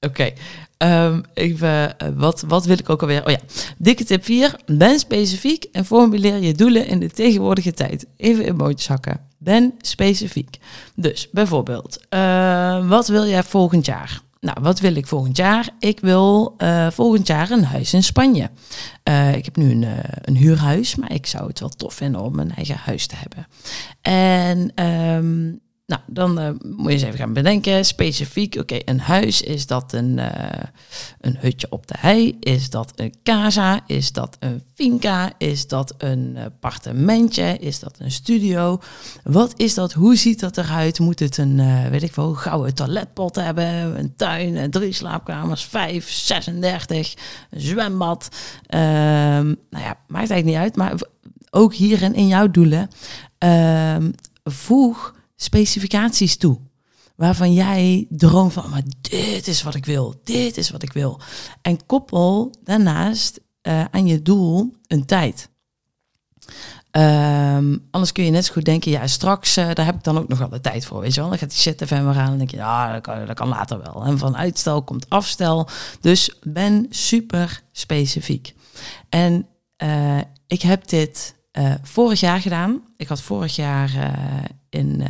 Oké, 0.00 0.32
okay. 0.78 1.24
even, 1.34 1.94
uh, 2.02 2.08
wat, 2.14 2.44
wat 2.46 2.64
wil 2.64 2.78
ik 2.78 2.90
ook 2.90 3.00
alweer? 3.00 3.24
Oh 3.24 3.30
ja, 3.30 3.38
dikke 3.78 4.04
tip 4.04 4.24
4. 4.24 4.56
Ben 4.66 4.98
specifiek 4.98 5.64
en 5.64 5.84
formuleer 5.84 6.36
je 6.36 6.54
doelen 6.54 6.86
in 6.86 7.00
de 7.00 7.10
tegenwoordige 7.10 7.72
tijd. 7.72 8.06
Even 8.16 8.44
emoties 8.44 8.88
hakken. 8.88 9.20
Ben 9.38 9.74
specifiek. 9.78 10.56
Dus 10.94 11.28
bijvoorbeeld, 11.30 12.00
uh, 12.10 12.88
wat 12.88 13.08
wil 13.08 13.26
jij 13.26 13.42
volgend 13.42 13.86
jaar? 13.86 14.20
Nou, 14.44 14.58
wat 14.60 14.80
wil 14.80 14.94
ik 14.94 15.06
volgend 15.06 15.36
jaar? 15.36 15.68
Ik 15.78 16.00
wil 16.00 16.54
uh, 16.58 16.90
volgend 16.90 17.26
jaar 17.26 17.50
een 17.50 17.64
huis 17.64 17.94
in 17.94 18.02
Spanje. 18.02 18.50
Uh, 19.08 19.34
ik 19.34 19.44
heb 19.44 19.56
nu 19.56 19.70
een, 19.70 19.82
uh, 19.82 19.90
een, 20.22 20.36
huurhuis, 20.36 20.94
maar 20.94 21.12
ik 21.12 21.26
zou 21.26 21.46
het 21.46 21.60
wel 21.60 21.68
tof 21.68 21.94
vinden 21.94 22.20
om 22.20 22.38
een 22.38 22.54
eigen 22.54 22.76
huis 22.76 23.06
te 23.06 23.14
hebben. 23.16 23.46
En 24.00 24.84
um, 24.84 25.60
nou, 25.86 26.00
dan 26.06 26.40
uh, 26.40 26.48
moet 26.60 26.86
je 26.86 26.92
eens 26.92 27.02
even 27.02 27.18
gaan 27.18 27.32
bedenken, 27.32 27.84
specifiek, 27.84 28.56
oké, 28.60 28.78
een 28.84 29.00
huis, 29.00 29.42
is 29.42 29.66
dat 29.66 29.92
een, 29.92 30.18
uh, 30.18 30.28
een 31.20 31.36
hutje 31.38 31.66
op 31.70 31.86
de 31.86 31.94
hei? 31.98 32.36
Is 32.40 32.70
dat 32.70 32.92
een 32.94 33.14
casa? 33.22 33.80
Is 33.86 34.12
dat 34.12 34.36
een 34.40 34.62
finca? 34.74 35.32
Is 35.38 35.68
dat 35.68 35.94
een 35.98 36.36
appartementje? 36.44 37.58
Is 37.58 37.80
dat 37.80 37.98
een 37.98 38.10
studio? 38.10 38.80
Wat 39.22 39.52
is 39.56 39.74
dat? 39.74 39.92
Hoe 39.92 40.16
ziet 40.16 40.40
dat 40.40 40.56
eruit? 40.56 40.98
Moet 40.98 41.18
het 41.18 41.36
een, 41.36 41.58
uh, 41.58 41.86
weet 41.86 42.02
ik 42.02 42.14
wel, 42.14 42.34
gouden 42.34 42.74
toiletpot 42.74 43.34
hebben? 43.34 43.98
Een 43.98 44.16
tuin, 44.16 44.70
drie 44.70 44.92
slaapkamers, 44.92 45.64
vijf, 45.64 46.10
36, 46.10 47.14
een 47.50 47.60
zwembad? 47.60 48.28
nou 48.68 49.56
ja, 49.70 49.98
maakt 50.06 50.30
eigenlijk 50.30 50.44
niet 50.44 50.56
uit, 50.56 50.76
maar 50.76 50.94
ook 51.50 51.74
hierin 51.74 52.14
in 52.14 52.26
jouw 52.26 52.50
doelen, 52.50 52.88
voeg 54.44 55.13
specificaties 55.36 56.36
toe. 56.36 56.60
Waarvan 57.16 57.52
jij 57.52 58.06
droomt 58.08 58.52
van, 58.52 58.70
maar 58.70 58.82
dit 59.00 59.48
is 59.48 59.62
wat 59.62 59.74
ik 59.74 59.84
wil, 59.84 60.20
dit 60.24 60.56
is 60.56 60.70
wat 60.70 60.82
ik 60.82 60.92
wil. 60.92 61.20
En 61.62 61.86
koppel 61.86 62.54
daarnaast 62.64 63.40
uh, 63.62 63.84
aan 63.90 64.06
je 64.06 64.22
doel 64.22 64.74
een 64.86 65.04
tijd. 65.06 65.48
Um, 66.96 67.86
anders 67.90 68.12
kun 68.12 68.24
je 68.24 68.30
net 68.30 68.44
zo 68.44 68.52
goed 68.52 68.64
denken, 68.64 68.90
ja, 68.90 69.06
straks, 69.06 69.58
uh, 69.58 69.70
daar 69.72 69.84
heb 69.84 69.94
ik 69.94 70.04
dan 70.04 70.18
ook 70.18 70.28
nog 70.28 70.38
wel 70.38 70.48
de 70.48 70.60
tijd 70.60 70.86
voor, 70.86 71.00
weet 71.00 71.14
je 71.14 71.20
wel. 71.20 71.28
Dan 71.28 71.38
gaat 71.38 71.50
die 71.50 71.58
shit 71.58 71.80
even 71.80 72.06
weer 72.06 72.18
aan 72.18 72.32
en 72.32 72.38
denk 72.38 72.50
je, 72.50 72.56
ja, 72.56 72.92
dat 72.92 73.02
kan, 73.02 73.26
dat 73.26 73.36
kan 73.36 73.48
later 73.48 73.78
wel. 73.78 74.04
En 74.04 74.18
van 74.18 74.36
uitstel 74.36 74.82
komt 74.82 75.08
afstel. 75.08 75.68
Dus 76.00 76.38
ben 76.42 76.86
super 76.90 77.62
specifiek. 77.72 78.54
En 79.08 79.46
uh, 79.82 80.20
ik 80.46 80.62
heb 80.62 80.88
dit 80.88 81.34
uh, 81.58 81.74
vorig 81.82 82.20
jaar 82.20 82.40
gedaan. 82.40 82.82
Ik 82.96 83.08
had 83.08 83.20
vorig 83.20 83.56
jaar 83.56 83.90
in 84.68 85.00
uh, 85.00 85.08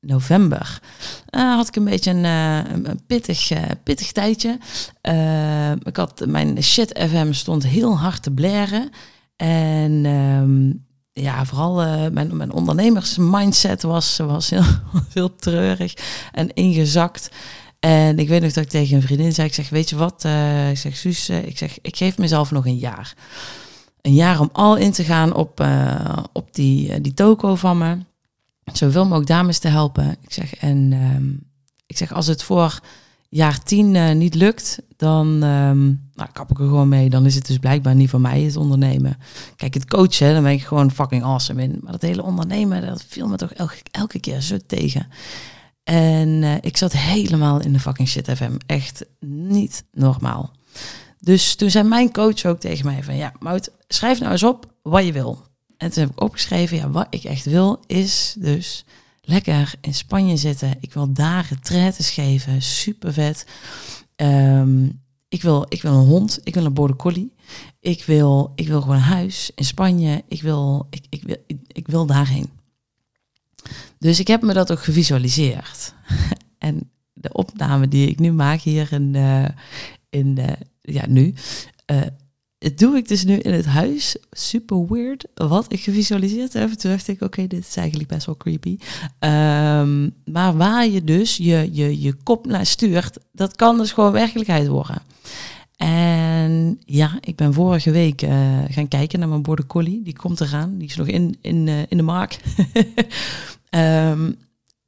november 0.00 0.80
had 1.30 1.68
ik 1.68 1.76
een 1.76 1.84
beetje 1.84 2.10
een, 2.10 3.00
pittig, 3.06 3.50
pittig 3.82 4.12
tijdje. 4.12 4.58
ik 5.82 5.96
had 5.96 6.26
mijn 6.26 6.62
shit 6.62 6.98
FM 7.08 7.32
stond 7.32 7.66
heel 7.66 7.98
hard 7.98 8.22
te 8.22 8.30
blaren. 8.30 8.90
En 9.36 10.04
um, 10.04 10.86
ja, 11.12 11.44
vooral 11.44 11.74
mijn, 12.10 12.36
mijn 12.36 12.52
ondernemersmindset 12.52 13.82
was, 13.82 14.16
was 14.16 14.50
heel, 14.50 14.64
heel 15.14 15.34
treurig 15.34 15.94
en 16.32 16.54
ingezakt. 16.54 17.28
En 17.80 18.18
ik 18.18 18.28
weet 18.28 18.42
nog 18.42 18.52
dat 18.52 18.64
ik 18.64 18.70
tegen 18.70 18.96
een 18.96 19.02
vriendin 19.02 19.32
zei, 19.32 19.46
ik 19.48 19.54
zeg, 19.54 19.68
weet 19.68 19.90
je 19.90 19.96
wat, 19.96 20.24
ik 20.70 20.78
zeg, 20.78 20.96
Suus, 20.96 21.28
ik 21.28 21.58
zeg, 21.58 21.78
ik 21.82 21.96
geef 21.96 22.18
mezelf 22.18 22.50
nog 22.50 22.66
een 22.66 22.78
jaar. 22.78 23.14
Een 24.00 24.14
jaar 24.14 24.40
om 24.40 24.48
al 24.52 24.76
in 24.76 24.92
te 24.92 25.04
gaan 25.04 25.34
op, 25.34 25.66
op 26.32 26.54
die, 26.54 27.00
die 27.00 27.14
toko 27.14 27.54
van 27.54 27.78
me 27.78 27.96
zoveel 28.76 29.04
mogelijk 29.04 29.26
dames 29.26 29.58
te 29.58 29.68
helpen. 29.68 30.16
Ik 30.20 30.32
zeg, 30.32 30.54
en 30.54 30.92
um, 30.92 31.42
ik 31.86 31.96
zeg, 31.96 32.12
als 32.12 32.26
het 32.26 32.42
voor 32.42 32.80
jaar 33.28 33.62
tien 33.62 33.94
uh, 33.94 34.12
niet 34.12 34.34
lukt, 34.34 34.78
dan 34.96 35.26
um, 35.42 36.10
nou, 36.14 36.30
kap 36.32 36.50
ik 36.50 36.58
er 36.58 36.64
gewoon 36.64 36.88
mee. 36.88 37.10
Dan 37.10 37.26
is 37.26 37.34
het 37.34 37.46
dus 37.46 37.58
blijkbaar 37.58 37.94
niet 37.94 38.10
voor 38.10 38.20
mij 38.20 38.42
het 38.42 38.56
ondernemen. 38.56 39.16
Kijk, 39.56 39.74
het 39.74 39.84
coachen, 39.84 40.34
dan 40.34 40.42
ben 40.42 40.52
ik 40.52 40.62
gewoon 40.62 40.90
fucking 40.90 41.22
awesome 41.22 41.62
in. 41.62 41.78
Maar 41.82 41.92
dat 41.92 42.02
hele 42.02 42.22
ondernemen, 42.22 42.86
dat 42.86 43.04
viel 43.08 43.28
me 43.28 43.36
toch 43.36 43.52
elke, 43.52 43.76
elke 43.90 44.20
keer 44.20 44.40
zo 44.40 44.56
tegen. 44.66 45.06
En 45.84 46.28
uh, 46.28 46.54
ik 46.60 46.76
zat 46.76 46.92
helemaal 46.92 47.60
in 47.60 47.72
de 47.72 47.80
fucking 47.80 48.08
shit 48.08 48.30
FM. 48.30 48.52
Echt 48.66 49.04
niet 49.20 49.84
normaal. 49.92 50.52
Dus 51.20 51.54
toen 51.54 51.70
zei 51.70 51.88
mijn 51.88 52.12
coach 52.12 52.44
ook 52.44 52.60
tegen 52.60 52.84
mij 52.84 53.02
van... 53.02 53.16
Ja, 53.16 53.32
Mout, 53.38 53.70
schrijf 53.88 54.20
nou 54.20 54.32
eens 54.32 54.42
op 54.42 54.74
wat 54.82 55.04
je 55.04 55.12
wil. 55.12 55.42
En 55.76 55.90
toen 55.90 56.02
heb 56.02 56.12
ik 56.12 56.20
opgeschreven, 56.20 56.76
ja, 56.76 56.90
wat 56.90 57.06
ik 57.10 57.24
echt 57.24 57.44
wil 57.44 57.80
is 57.86 58.34
dus 58.38 58.84
lekker 59.20 59.74
in 59.80 59.94
Spanje 59.94 60.36
zitten. 60.36 60.76
Ik 60.80 60.92
wil 60.92 61.12
daar 61.12 61.46
retretes 61.48 62.10
geven, 62.10 62.62
super 62.62 63.12
vet. 63.12 63.46
Um, 64.16 65.00
ik, 65.28 65.42
wil, 65.42 65.66
ik 65.68 65.82
wil 65.82 65.92
een 65.92 66.06
hond, 66.06 66.40
ik 66.42 66.54
wil 66.54 66.64
een 66.64 66.74
border 66.74 66.96
collie. 66.96 67.32
Ik 67.80 68.04
wil, 68.04 68.52
ik 68.54 68.68
wil 68.68 68.80
gewoon 68.80 68.96
een 68.96 69.02
huis 69.02 69.50
in 69.54 69.64
Spanje. 69.64 70.24
Ik 70.28 70.42
wil, 70.42 70.86
ik, 70.90 71.04
ik, 71.08 71.22
wil, 71.22 71.36
ik, 71.66 71.86
wil 71.86 72.06
daarheen. 72.06 72.50
Dus 73.98 74.20
ik 74.20 74.26
heb 74.26 74.42
me 74.42 74.52
dat 74.52 74.72
ook 74.72 74.82
gevisualiseerd. 74.82 75.94
en 76.58 76.90
de 77.12 77.32
opname 77.32 77.88
die 77.88 78.08
ik 78.08 78.18
nu 78.18 78.32
maak 78.32 78.60
hier 78.60 78.92
in, 78.92 79.14
uh, 79.14 79.48
in 80.10 80.36
uh, 80.38 80.46
ja, 80.90 81.06
nu, 81.08 81.34
uh, 81.90 82.00
doe 82.74 82.96
ik 82.96 83.08
dus 83.08 83.24
nu 83.24 83.34
in 83.34 83.52
het 83.52 83.66
huis. 83.66 84.16
Super 84.30 84.86
weird. 84.88 85.26
Wat 85.34 85.72
ik 85.72 85.80
gevisualiseerd 85.80 86.52
heb. 86.52 86.70
Toen 86.70 86.90
dacht 86.90 87.08
ik, 87.08 87.22
oké, 87.22 87.46
dit 87.46 87.66
is 87.68 87.76
eigenlijk 87.76 88.08
best 88.08 88.26
wel 88.26 88.36
creepy. 88.36 88.78
Um, 89.20 90.14
maar 90.24 90.56
waar 90.56 90.88
je 90.88 91.04
dus 91.04 91.36
je, 91.36 91.68
je, 91.72 92.00
je 92.00 92.12
kop 92.22 92.46
naar 92.46 92.66
stuurt, 92.66 93.18
dat 93.32 93.56
kan 93.56 93.78
dus 93.78 93.92
gewoon 93.92 94.12
werkelijkheid 94.12 94.66
worden. 94.66 95.02
En 95.76 96.80
ja, 96.84 97.18
ik 97.20 97.36
ben 97.36 97.54
vorige 97.54 97.90
week 97.90 98.22
uh, 98.22 98.58
gaan 98.68 98.88
kijken 98.88 99.18
naar 99.18 99.28
mijn 99.28 99.42
border 99.42 99.66
collie. 99.66 100.02
Die 100.02 100.16
komt 100.16 100.40
eraan. 100.40 100.78
Die 100.78 100.88
is 100.88 100.96
nog 100.96 101.06
in, 101.06 101.36
in, 101.40 101.66
uh, 101.66 101.78
in 101.88 101.96
de 101.96 102.02
maak. 102.02 102.38
um, 103.70 104.36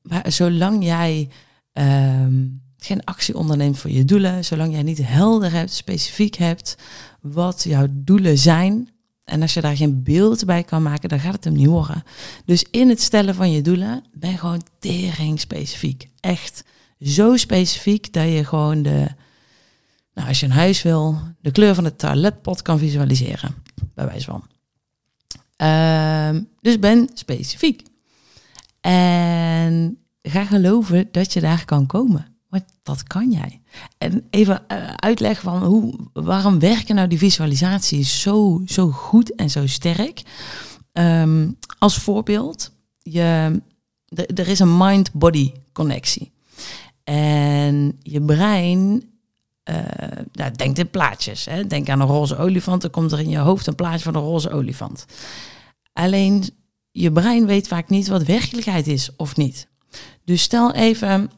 maar 0.03 0.33
zolang 0.33 0.85
jij 0.85 1.29
um, 1.73 2.63
geen 2.85 3.05
actie 3.05 3.37
onderneemt 3.37 3.79
voor 3.79 3.91
je 3.91 4.05
doelen, 4.05 4.45
zolang 4.45 4.73
jij 4.73 4.83
niet 4.83 5.07
helder 5.07 5.53
hebt, 5.53 5.73
specifiek 5.73 6.35
hebt 6.35 6.77
wat 7.21 7.63
jouw 7.63 7.87
doelen 7.91 8.39
zijn, 8.39 8.89
en 9.31 9.43
als 9.43 9.55
je 9.55 9.61
daar 9.61 9.77
geen 9.77 10.03
beeld 10.03 10.45
bij 10.45 10.63
kan 10.63 10.83
maken, 10.83 11.09
dan 11.09 11.21
gaat 11.21 11.33
het 11.33 11.45
hem 11.45 11.53
niet 11.53 11.67
horen. 11.67 12.03
Dus 12.45 12.65
in 12.71 12.89
het 12.89 13.01
stellen 13.01 13.35
van 13.35 13.51
je 13.51 13.63
doelen 13.63 14.05
ben 14.13 14.39
gewoon 14.39 14.63
tering 14.79 15.41
specifiek. 15.41 16.09
Echt 16.21 16.65
zo 17.01 17.37
specifiek 17.37 18.13
dat 18.13 18.29
je 18.29 18.45
gewoon 18.45 18.83
de, 18.83 19.07
nou, 20.15 20.29
als 20.29 20.41
je 20.41 20.47
een 20.47 20.53
huis 20.53 20.83
wil, 20.83 21.19
de 21.41 21.51
kleur 21.51 21.75
van 21.75 21.85
het 21.85 21.99
toiletpot 21.99 22.63
kan 22.63 22.79
visualiseren. 22.79 23.55
Bij 23.95 24.07
wijze 24.07 24.25
van. 24.25 24.45
Um, 25.69 26.49
dus 26.61 26.79
ben 26.79 27.11
specifiek. 27.15 27.83
En 28.81 29.99
ga 30.23 30.45
geloven 30.45 31.09
dat 31.11 31.33
je 31.33 31.41
daar 31.41 31.65
kan 31.65 31.87
komen. 31.87 32.40
Want 32.51 32.65
dat 32.83 33.03
kan 33.03 33.31
jij. 33.31 33.61
En 33.99 34.27
even 34.31 34.63
uh, 34.69 34.87
uitleggen 34.97 35.43
van 35.43 35.65
hoe, 35.65 35.95
waarom 36.13 36.59
werken 36.59 36.95
nou 36.95 37.09
die 37.09 37.19
visualisaties 37.19 38.21
zo, 38.21 38.63
zo 38.67 38.91
goed 38.91 39.35
en 39.35 39.51
zo 39.51 39.67
sterk. 39.67 40.23
Um, 40.93 41.57
als 41.79 41.97
voorbeeld, 41.97 42.73
je, 42.99 43.61
er 44.35 44.49
is 44.49 44.59
een 44.59 44.77
mind-body 44.77 45.53
connectie. 45.73 46.33
En 47.05 47.99
je 48.03 48.23
brein 48.23 49.11
uh, 49.71 49.77
nou, 50.33 50.53
denkt 50.53 50.79
in 50.79 50.91
plaatjes. 50.91 51.45
Hè? 51.45 51.67
Denk 51.67 51.89
aan 51.89 52.01
een 52.01 52.07
roze 52.07 52.37
olifant, 52.37 52.83
dan 52.83 52.91
komt 52.91 53.13
er 53.13 53.21
in 53.21 53.29
je 53.29 53.39
hoofd 53.39 53.67
een 53.67 53.75
plaatje 53.75 54.05
van 54.05 54.15
een 54.15 54.23
roze 54.23 54.51
olifant. 54.51 55.05
Alleen 55.93 56.45
je 56.91 57.13
brein 57.13 57.47
weet 57.47 57.69
vaak 57.69 57.89
niet 57.89 58.09
wat 58.09 58.23
werkelijkheid 58.23 58.87
is 58.87 59.17
of 59.17 59.37
niet. 59.37 59.69
Dus 60.25 60.43
stel 60.43 60.75
even, 60.75 61.31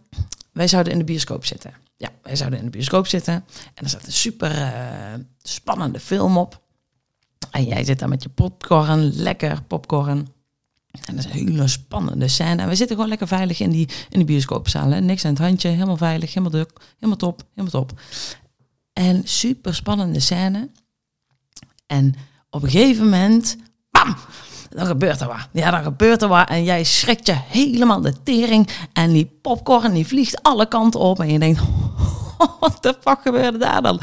wij 0.53 0.69
zouden 0.69 0.93
in 0.93 0.99
de 0.99 1.05
bioscoop 1.05 1.45
zitten. 1.45 1.75
Ja, 1.97 2.09
wij 2.23 2.37
zouden 2.37 2.59
in 2.59 2.65
de 2.65 2.71
bioscoop 2.71 3.07
zitten 3.07 3.35
en 3.75 3.85
er 3.85 3.89
staat 3.89 4.07
een 4.07 4.13
super 4.13 4.59
uh, 4.59 5.15
spannende 5.43 6.01
film 6.01 6.37
op. 6.37 6.61
En 7.51 7.65
jij 7.65 7.85
zit 7.85 7.99
daar 7.99 8.09
met 8.09 8.23
je 8.23 8.29
popcorn, 8.29 9.13
lekker 9.15 9.63
popcorn. 9.63 10.29
En 11.07 11.17
dat 11.17 11.25
is 11.25 11.25
een 11.25 11.31
hele 11.31 11.69
spannende 11.69 12.29
scène. 12.29 12.63
En 12.63 12.69
we 12.69 12.75
zitten 12.75 12.95
gewoon 12.97 13.11
lekker 13.11 13.29
veilig 13.29 13.61
in 13.61 13.71
die, 13.71 13.89
in 13.89 14.19
die 14.19 14.25
bioscoopzaal. 14.25 14.91
Hè? 14.91 15.01
Niks 15.01 15.25
aan 15.25 15.31
het 15.31 15.43
handje, 15.43 15.69
helemaal 15.69 15.97
veilig, 15.97 16.29
helemaal 16.29 16.51
druk, 16.51 16.81
helemaal 16.95 17.17
top, 17.17 17.43
helemaal 17.55 17.81
top. 17.81 18.01
En 18.93 19.23
super 19.25 19.75
spannende 19.75 20.21
scène. 20.21 20.71
En 21.87 22.15
op 22.51 22.63
een 22.63 22.71
gegeven 22.71 23.05
moment, 23.05 23.57
bam, 23.91 24.17
dan 24.75 24.87
gebeurt 24.87 25.21
er 25.21 25.27
wat. 25.27 25.49
Ja, 25.53 25.71
dan 25.71 25.83
gebeurt 25.83 26.23
er 26.23 26.29
wat. 26.29 26.49
En 26.49 26.65
jij 26.65 26.85
schrikt 26.85 27.27
je 27.27 27.37
helemaal 27.49 28.01
de 28.01 28.23
tering. 28.23 28.69
En 28.93 29.13
die 29.13 29.39
popcorn 29.43 29.93
die 29.93 30.07
vliegt 30.07 30.43
alle 30.43 30.69
kanten 30.69 31.01
op. 31.01 31.21
En 31.21 31.33
je 31.33 31.39
denkt, 31.39 31.61
wat 32.61 32.79
de 32.81 32.97
fuck 33.01 33.19
gebeurde 33.23 33.59
daar 33.59 33.83
dan? 33.83 34.01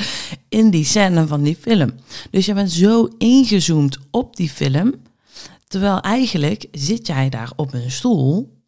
In 0.50 0.70
die 0.70 0.86
scène 0.86 1.28
van 1.28 1.42
die 1.42 1.58
film. 1.62 1.92
Dus 2.32 2.46
je 2.46 2.54
bent 2.54 2.72
zo 2.72 3.08
ingezoomd 3.18 3.98
op 4.12 4.36
die 4.36 4.50
film 4.50 4.94
Terwijl 5.70 6.02
eigenlijk 6.02 6.66
zit 6.72 7.08
jij 7.08 7.30
daar 7.30 7.52
op 7.56 7.74
een 7.74 7.92
stoel, 7.92 8.59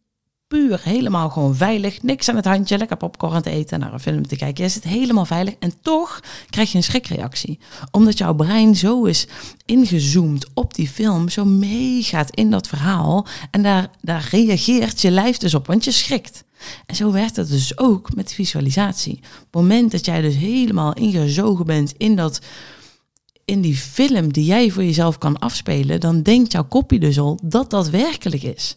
puur 0.52 0.80
helemaal 0.82 1.30
gewoon 1.30 1.54
veilig, 1.54 2.02
niks 2.02 2.28
aan 2.28 2.36
het 2.36 2.44
handje, 2.44 2.78
lekker 2.78 2.96
popcorn 2.96 3.42
te 3.42 3.50
eten, 3.50 3.80
naar 3.80 3.92
een 3.92 4.00
film 4.00 4.26
te 4.26 4.36
kijken. 4.36 4.64
Je 4.64 4.70
zit 4.70 4.84
helemaal 4.84 5.24
veilig 5.24 5.54
en 5.58 5.72
toch 5.82 6.20
krijg 6.50 6.70
je 6.70 6.76
een 6.76 6.82
schrikreactie. 6.82 7.58
Omdat 7.90 8.18
jouw 8.18 8.34
brein 8.34 8.76
zo 8.76 9.04
is 9.04 9.26
ingezoomd 9.64 10.46
op 10.54 10.74
die 10.74 10.88
film, 10.88 11.28
zo 11.28 11.44
meegaat 11.44 12.30
in 12.30 12.50
dat 12.50 12.68
verhaal 12.68 13.26
en 13.50 13.62
daar, 13.62 13.90
daar 14.00 14.28
reageert 14.30 15.00
je 15.00 15.10
lijf 15.10 15.36
dus 15.38 15.54
op, 15.54 15.66
want 15.66 15.84
je 15.84 15.90
schrikt. 15.90 16.44
En 16.86 16.96
zo 16.96 17.12
werkt 17.12 17.36
het 17.36 17.48
dus 17.48 17.78
ook 17.78 18.14
met 18.14 18.32
visualisatie. 18.32 19.16
Op 19.16 19.22
het 19.50 19.62
moment 19.62 19.90
dat 19.90 20.04
jij 20.04 20.20
dus 20.20 20.36
helemaal 20.36 20.92
ingezogen 20.92 21.66
bent 21.66 21.94
in 21.96 22.16
dat 22.16 22.40
in 23.44 23.60
die 23.60 23.76
film 23.76 24.32
die 24.32 24.44
jij 24.44 24.70
voor 24.70 24.84
jezelf 24.84 25.18
kan 25.18 25.38
afspelen, 25.38 26.00
dan 26.00 26.22
denkt 26.22 26.52
jouw 26.52 26.64
kopie 26.64 26.98
dus 26.98 27.18
al 27.18 27.38
dat 27.42 27.70
dat 27.70 27.88
werkelijk 27.88 28.42
is. 28.42 28.76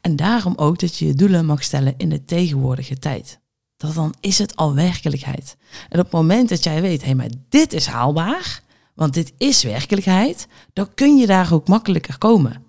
En 0.00 0.16
daarom 0.16 0.52
ook 0.56 0.78
dat 0.78 0.96
je 0.96 1.06
je 1.06 1.14
doelen 1.14 1.46
mag 1.46 1.62
stellen 1.62 1.94
in 1.96 2.08
de 2.08 2.24
tegenwoordige 2.24 2.98
tijd. 2.98 3.40
Dat 3.76 3.94
dan 3.94 4.14
is 4.20 4.38
het 4.38 4.56
al 4.56 4.74
werkelijkheid. 4.74 5.56
En 5.88 5.98
op 5.98 6.04
het 6.04 6.12
moment 6.12 6.48
dat 6.48 6.64
jij 6.64 6.80
weet, 6.80 7.04
hé, 7.04 7.14
maar 7.14 7.30
dit 7.48 7.72
is 7.72 7.86
haalbaar, 7.86 8.62
want 8.94 9.14
dit 9.14 9.32
is 9.38 9.62
werkelijkheid, 9.62 10.46
dan 10.72 10.94
kun 10.94 11.16
je 11.16 11.26
daar 11.26 11.52
ook 11.52 11.68
makkelijker 11.68 12.18
komen. 12.18 12.62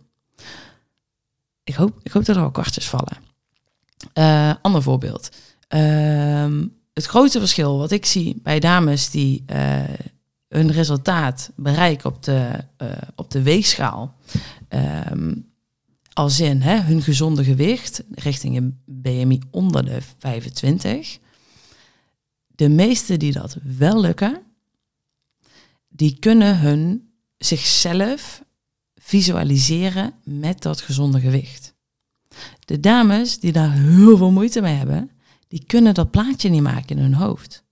Ik 1.63 1.75
hoop, 1.75 1.99
ik 2.03 2.11
hoop 2.11 2.25
dat 2.25 2.35
er 2.35 2.41
al 2.41 2.51
kwartjes 2.51 2.89
vallen. 2.89 3.17
Uh, 4.13 4.53
ander 4.61 4.81
voorbeeld. 4.81 5.29
Uh, 5.69 6.61
het 6.93 7.05
grootste 7.05 7.39
verschil 7.39 7.77
wat 7.77 7.91
ik 7.91 8.05
zie 8.05 8.39
bij 8.43 8.59
dames 8.59 9.09
die 9.09 9.43
uh, 9.47 9.83
hun 10.47 10.71
resultaat 10.71 11.51
bereiken 11.55 12.09
op 12.09 12.23
de, 12.23 12.65
uh, 12.77 12.91
op 13.15 13.31
de 13.31 13.41
weegschaal. 13.41 14.15
Um, 15.09 15.50
als 16.13 16.39
in 16.39 16.61
hè, 16.61 16.79
hun 16.79 17.01
gezonde 17.01 17.43
gewicht 17.43 18.03
richting 18.11 18.57
een 18.57 18.81
BMI 18.85 19.41
onder 19.51 19.85
de 19.85 20.01
25. 20.17 21.19
De 22.47 22.69
meesten 22.69 23.19
die 23.19 23.31
dat 23.31 23.57
wel 23.63 24.01
lukken, 24.01 24.41
die 25.87 26.19
kunnen 26.19 26.59
hun 26.59 27.11
zichzelf 27.37 28.43
visualiseren 28.95 30.13
met 30.23 30.61
dat 30.61 30.81
gezonde 30.81 31.19
gewicht. 31.19 31.73
De 32.65 32.79
dames 32.79 33.39
die 33.39 33.51
daar 33.51 33.73
heel 33.73 34.17
veel 34.17 34.31
moeite 34.31 34.61
mee 34.61 34.75
hebben, 34.75 35.11
die 35.47 35.63
kunnen 35.65 35.93
dat 35.93 36.11
plaatje 36.11 36.49
niet 36.49 36.61
maken 36.61 36.97
in 36.97 37.01
hun 37.01 37.13
hoofd. 37.13 37.63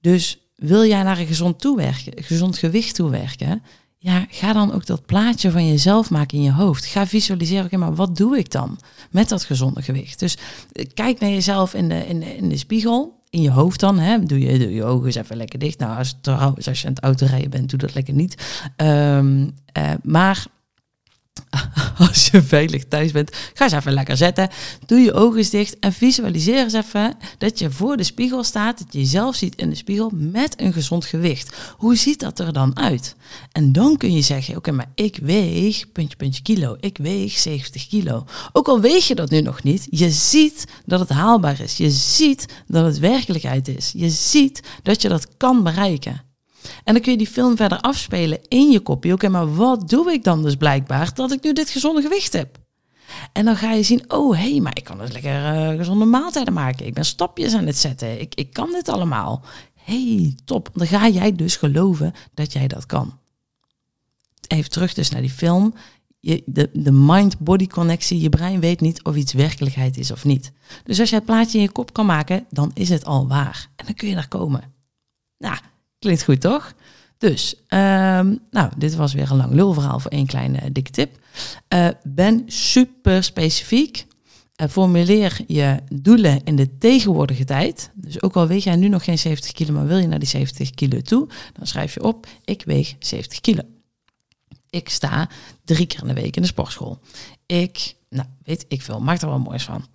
Dus 0.00 0.38
wil 0.54 0.84
jij 0.84 1.02
naar 1.02 1.18
een 1.18 1.26
gezond, 1.26 1.60
toewerken, 1.60 2.24
gezond 2.24 2.58
gewicht 2.58 2.94
toewerken? 2.94 3.62
Ja, 4.04 4.26
ga 4.28 4.52
dan 4.52 4.72
ook 4.72 4.86
dat 4.86 5.06
plaatje 5.06 5.50
van 5.50 5.68
jezelf 5.68 6.10
maken 6.10 6.38
in 6.38 6.44
je 6.44 6.52
hoofd. 6.52 6.84
Ga 6.84 7.06
visualiseren, 7.06 7.64
oké, 7.64 7.76
maar 7.76 7.94
wat 7.94 8.16
doe 8.16 8.38
ik 8.38 8.50
dan 8.50 8.78
met 9.10 9.28
dat 9.28 9.44
gezonde 9.44 9.82
gewicht? 9.82 10.18
Dus 10.18 10.38
eh, 10.72 10.86
kijk 10.94 11.20
naar 11.20 11.30
jezelf 11.30 11.74
in 11.74 11.88
de, 11.88 12.06
in 12.06 12.48
de, 12.48 12.56
spiegel, 12.56 13.20
in 13.30 13.40
je 13.40 13.50
hoofd 13.50 13.80
dan. 13.80 13.98
Hè? 13.98 14.24
Doe, 14.24 14.40
je, 14.40 14.58
doe 14.58 14.74
je 14.74 14.84
ogen 14.84 15.06
eens 15.06 15.14
even 15.14 15.36
lekker 15.36 15.58
dicht. 15.58 15.78
Nou, 15.78 15.98
als, 15.98 16.18
trouwens, 16.20 16.68
als 16.68 16.80
je 16.80 16.86
aan 16.86 16.94
het 16.94 17.02
autorijden 17.02 17.50
bent, 17.50 17.70
doe 17.70 17.78
dat 17.78 17.94
lekker 17.94 18.14
niet. 18.14 18.62
Um, 18.76 19.54
uh, 19.78 19.90
maar 20.02 20.46
als 22.08 22.26
je 22.26 22.42
veilig 22.42 22.84
thuis 22.84 23.12
bent, 23.12 23.36
ga 23.54 23.64
eens 23.64 23.72
even 23.72 23.92
lekker 23.92 24.16
zetten. 24.16 24.48
Doe 24.86 24.98
je 24.98 25.12
ogen 25.12 25.38
eens 25.38 25.50
dicht 25.50 25.78
en 25.78 25.92
visualiseer 25.92 26.62
eens 26.62 26.72
even 26.72 27.16
dat 27.38 27.58
je 27.58 27.70
voor 27.70 27.96
de 27.96 28.02
spiegel 28.02 28.44
staat, 28.44 28.78
dat 28.78 28.86
je 28.90 28.98
jezelf 28.98 29.36
ziet 29.36 29.56
in 29.56 29.70
de 29.70 29.76
spiegel 29.76 30.10
met 30.14 30.60
een 30.60 30.72
gezond 30.72 31.04
gewicht. 31.04 31.56
Hoe 31.76 31.96
ziet 31.96 32.20
dat 32.20 32.38
er 32.38 32.52
dan 32.52 32.76
uit? 32.76 33.16
En 33.52 33.72
dan 33.72 33.96
kun 33.96 34.12
je 34.12 34.22
zeggen, 34.22 34.56
oké, 34.56 34.72
maar 34.72 34.90
ik 34.94 35.18
weeg, 35.22 35.92
puntje, 35.92 36.16
puntje 36.16 36.42
kilo, 36.42 36.76
ik 36.80 36.98
weeg 36.98 37.38
70 37.38 37.86
kilo. 37.86 38.24
Ook 38.52 38.68
al 38.68 38.80
weeg 38.80 39.06
je 39.06 39.14
dat 39.14 39.30
nu 39.30 39.40
nog 39.40 39.62
niet, 39.62 39.86
je 39.90 40.10
ziet 40.10 40.64
dat 40.86 41.00
het 41.00 41.08
haalbaar 41.08 41.60
is. 41.60 41.76
Je 41.76 41.90
ziet 41.90 42.46
dat 42.66 42.84
het 42.84 42.98
werkelijkheid 42.98 43.68
is. 43.68 43.92
Je 43.96 44.10
ziet 44.10 44.62
dat 44.82 45.02
je 45.02 45.08
dat 45.08 45.36
kan 45.36 45.62
bereiken. 45.62 46.22
En 46.84 46.94
dan 46.94 47.02
kun 47.02 47.12
je 47.12 47.18
die 47.18 47.26
film 47.26 47.56
verder 47.56 47.80
afspelen 47.80 48.38
in 48.48 48.70
je 48.70 48.80
kopie. 48.80 49.12
Oké, 49.12 49.28
maar 49.28 49.54
wat 49.54 49.88
doe 49.88 50.12
ik 50.12 50.24
dan 50.24 50.42
dus 50.42 50.56
blijkbaar 50.56 51.14
dat 51.14 51.32
ik 51.32 51.42
nu 51.42 51.52
dit 51.52 51.70
gezonde 51.70 52.02
gewicht 52.02 52.32
heb? 52.32 52.62
En 53.32 53.44
dan 53.44 53.56
ga 53.56 53.72
je 53.72 53.82
zien, 53.82 54.04
oh 54.10 54.36
hé, 54.36 54.50
hey, 54.50 54.60
maar 54.60 54.76
ik 54.76 54.84
kan 54.84 54.98
dus 54.98 55.12
lekker 55.12 55.54
uh, 55.54 55.78
gezonde 55.78 56.04
maaltijden 56.04 56.54
maken. 56.54 56.86
Ik 56.86 56.94
ben 56.94 57.04
stapjes 57.04 57.54
aan 57.54 57.66
het 57.66 57.76
zetten. 57.76 58.20
Ik, 58.20 58.34
ik 58.34 58.52
kan 58.52 58.70
dit 58.70 58.88
allemaal. 58.88 59.42
hey, 59.74 60.36
top. 60.44 60.70
Dan 60.74 60.86
ga 60.86 61.08
jij 61.08 61.34
dus 61.34 61.56
geloven 61.56 62.12
dat 62.34 62.52
jij 62.52 62.66
dat 62.66 62.86
kan. 62.86 63.18
Even 64.46 64.70
terug 64.70 64.94
dus 64.94 65.10
naar 65.10 65.20
die 65.20 65.30
film. 65.30 65.74
Je, 66.20 66.42
de, 66.46 66.70
de 66.72 66.92
mind-body 66.92 67.66
connectie, 67.66 68.20
je 68.20 68.28
brein 68.28 68.60
weet 68.60 68.80
niet 68.80 69.04
of 69.04 69.16
iets 69.16 69.32
werkelijkheid 69.32 69.96
is 69.96 70.10
of 70.10 70.24
niet. 70.24 70.52
Dus 70.84 71.00
als 71.00 71.08
jij 71.08 71.18
het 71.18 71.26
plaatje 71.26 71.58
in 71.58 71.64
je 71.64 71.70
kop 71.70 71.92
kan 71.92 72.06
maken, 72.06 72.46
dan 72.50 72.70
is 72.74 72.88
het 72.88 73.04
al 73.04 73.28
waar. 73.28 73.68
En 73.76 73.84
dan 73.86 73.94
kun 73.94 74.08
je 74.08 74.14
daar 74.14 74.28
komen. 74.28 74.72
Nou, 75.38 75.56
Klinkt 76.04 76.24
goed, 76.24 76.40
toch? 76.40 76.74
Dus, 77.18 77.54
um, 77.54 78.38
nou, 78.50 78.70
dit 78.76 78.94
was 78.94 79.12
weer 79.12 79.30
een 79.30 79.36
lang 79.36 79.52
lulverhaal 79.52 79.98
voor 79.98 80.10
één 80.10 80.26
kleine 80.26 80.58
uh, 80.62 80.68
dikke 80.72 80.90
tip. 80.90 81.18
Uh, 81.74 81.88
ben 82.02 82.42
super 82.46 83.22
specifiek. 83.22 84.06
Uh, 84.56 84.68
formuleer 84.68 85.40
je 85.46 85.78
doelen 85.92 86.40
in 86.44 86.56
de 86.56 86.78
tegenwoordige 86.78 87.44
tijd. 87.44 87.90
Dus 87.94 88.22
ook 88.22 88.34
al 88.34 88.46
weeg 88.46 88.64
jij 88.64 88.76
nu 88.76 88.88
nog 88.88 89.04
geen 89.04 89.18
70 89.18 89.52
kilo, 89.52 89.72
maar 89.72 89.86
wil 89.86 89.98
je 89.98 90.06
naar 90.06 90.18
die 90.18 90.28
70 90.28 90.70
kilo 90.70 91.00
toe, 91.00 91.28
dan 91.52 91.66
schrijf 91.66 91.94
je 91.94 92.02
op: 92.02 92.26
ik 92.44 92.62
weeg 92.64 92.94
70 92.98 93.40
kilo. 93.40 93.62
Ik 94.70 94.88
sta 94.88 95.28
drie 95.64 95.86
keer 95.86 96.00
in 96.00 96.08
de 96.08 96.14
week 96.14 96.36
in 96.36 96.42
de 96.42 96.48
sportschool. 96.48 96.98
Ik, 97.46 97.94
nou, 98.08 98.28
weet 98.42 98.64
ik 98.68 98.82
veel, 98.82 99.00
maak 99.00 99.20
er 99.20 99.28
wel 99.28 99.38
moois 99.38 99.64
van. 99.64 99.86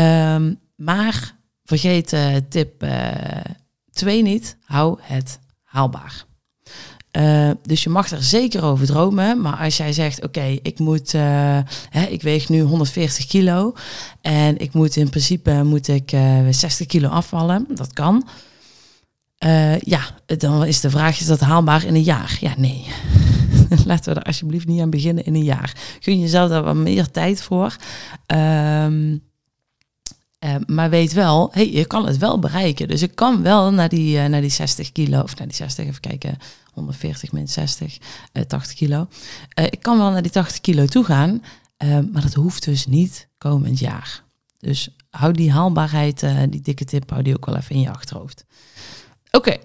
Um, 0.00 0.58
maar 0.76 1.36
vergeet 1.64 2.16
tip 2.48 2.84
Twee 3.98 4.22
niet, 4.22 4.56
hou 4.64 4.98
het 5.02 5.38
haalbaar. 5.62 6.24
Uh, 7.12 7.50
dus 7.62 7.82
je 7.82 7.90
mag 7.90 8.10
er 8.10 8.22
zeker 8.22 8.64
over 8.64 8.86
dromen. 8.86 9.40
Maar 9.40 9.56
als 9.56 9.76
jij 9.76 9.92
zegt, 9.92 10.24
oké, 10.24 10.58
ik 10.62 10.78
moet, 10.78 11.14
uh, 11.14 11.22
hè, 11.90 12.06
ik 12.06 12.22
weeg 12.22 12.48
nu 12.48 12.60
140 12.60 13.26
kilo. 13.26 13.72
En 14.20 14.58
ik 14.58 14.72
moet 14.72 14.96
in 14.96 15.08
principe 15.08 15.62
moet 15.64 15.88
ik, 15.88 16.12
uh, 16.12 16.46
60 16.50 16.86
kilo 16.86 17.08
afvallen. 17.08 17.66
Dat 17.74 17.92
kan. 17.92 18.28
ja, 19.80 20.00
dan 20.26 20.64
is 20.64 20.80
de 20.80 20.90
vraag, 20.90 21.20
is 21.20 21.26
dat 21.26 21.40
haalbaar 21.40 21.84
in 21.84 21.94
een 21.94 22.02
jaar? 22.02 22.36
Ja, 22.40 22.54
nee. 22.56 22.86
Laten 23.86 24.12
we 24.14 24.20
er 24.20 24.26
alsjeblieft 24.26 24.66
niet 24.66 24.80
aan 24.80 24.90
beginnen 24.90 25.24
in 25.24 25.34
een 25.34 25.44
jaar. 25.44 25.76
Gun 26.00 26.20
jezelf 26.20 26.50
daar 26.50 26.62
wat 26.62 26.74
meer 26.74 27.10
tijd 27.10 27.42
voor. 27.42 27.76
Um, 28.26 29.27
uh, 30.44 30.54
maar 30.66 30.90
weet 30.90 31.12
wel, 31.12 31.48
hey, 31.52 31.72
je 31.72 31.86
kan 31.86 32.06
het 32.06 32.18
wel 32.18 32.38
bereiken. 32.38 32.88
Dus 32.88 33.02
ik 33.02 33.14
kan 33.14 33.42
wel 33.42 33.72
naar 33.72 33.88
die, 33.88 34.16
uh, 34.16 34.26
naar 34.26 34.40
die 34.40 34.50
60 34.50 34.92
kilo, 34.92 35.22
of 35.22 35.36
naar 35.36 35.46
die 35.46 35.56
60, 35.56 35.86
even 35.86 36.00
kijken, 36.00 36.38
140 36.72 37.32
min 37.32 37.48
60, 37.48 37.98
uh, 38.32 38.42
80 38.42 38.76
kilo. 38.76 39.08
Eh, 39.48 39.64
ik 39.64 39.82
kan 39.82 39.98
wel 39.98 40.10
naar 40.10 40.22
die 40.22 40.30
80 40.30 40.60
kilo 40.60 40.86
toe 40.86 41.04
gaan, 41.04 41.42
maar 42.12 42.22
dat 42.22 42.34
hoeft 42.34 42.64
dus 42.64 42.86
niet 42.86 43.28
komend 43.38 43.78
jaar. 43.78 44.22
Dus 44.58 44.88
hou 45.10 45.32
die 45.32 45.52
haalbaarheid, 45.52 46.26
die 46.50 46.60
dikke 46.60 46.84
tip, 46.84 47.10
hou 47.10 47.22
die 47.22 47.34
ook 47.34 47.46
wel 47.46 47.56
even 47.56 47.74
in 47.74 47.80
je 47.80 47.90
achterhoofd. 47.90 48.44
Oké, 49.30 49.56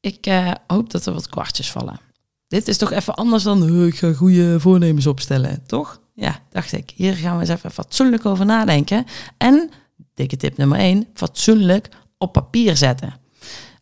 ik 0.00 0.26
hoop 0.66 0.90
dat 0.90 1.06
er 1.06 1.12
wat 1.12 1.28
kwartjes 1.28 1.70
vallen. 1.70 2.00
Dit 2.48 2.68
is 2.68 2.76
toch 2.76 2.92
even 2.92 3.14
anders 3.14 3.42
dan 3.42 3.86
ik 3.86 3.98
ga 3.98 4.12
goede 4.12 4.60
voornemens 4.60 5.06
opstellen, 5.06 5.66
toch? 5.66 6.00
Ja, 6.16 6.40
dacht 6.50 6.72
ik. 6.72 6.92
Hier 6.94 7.14
gaan 7.14 7.34
we 7.34 7.40
eens 7.40 7.50
even 7.50 7.70
fatsoenlijk 7.70 8.26
over 8.26 8.46
nadenken. 8.46 9.04
En, 9.36 9.70
dikke 10.14 10.36
tip 10.36 10.56
nummer 10.56 10.78
1, 10.78 11.06
fatsoenlijk 11.14 11.88
op 12.18 12.32
papier 12.32 12.76
zetten. 12.76 13.14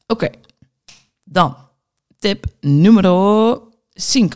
Oké, 0.07 0.29
dan 1.25 1.57
tip 2.19 2.47
nummer 2.61 3.03
5. 3.93 4.29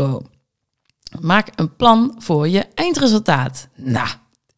Maak 1.20 1.48
een 1.54 1.76
plan 1.76 2.14
voor 2.18 2.48
je 2.48 2.66
eindresultaat. 2.74 3.68
Nou, 3.74 4.08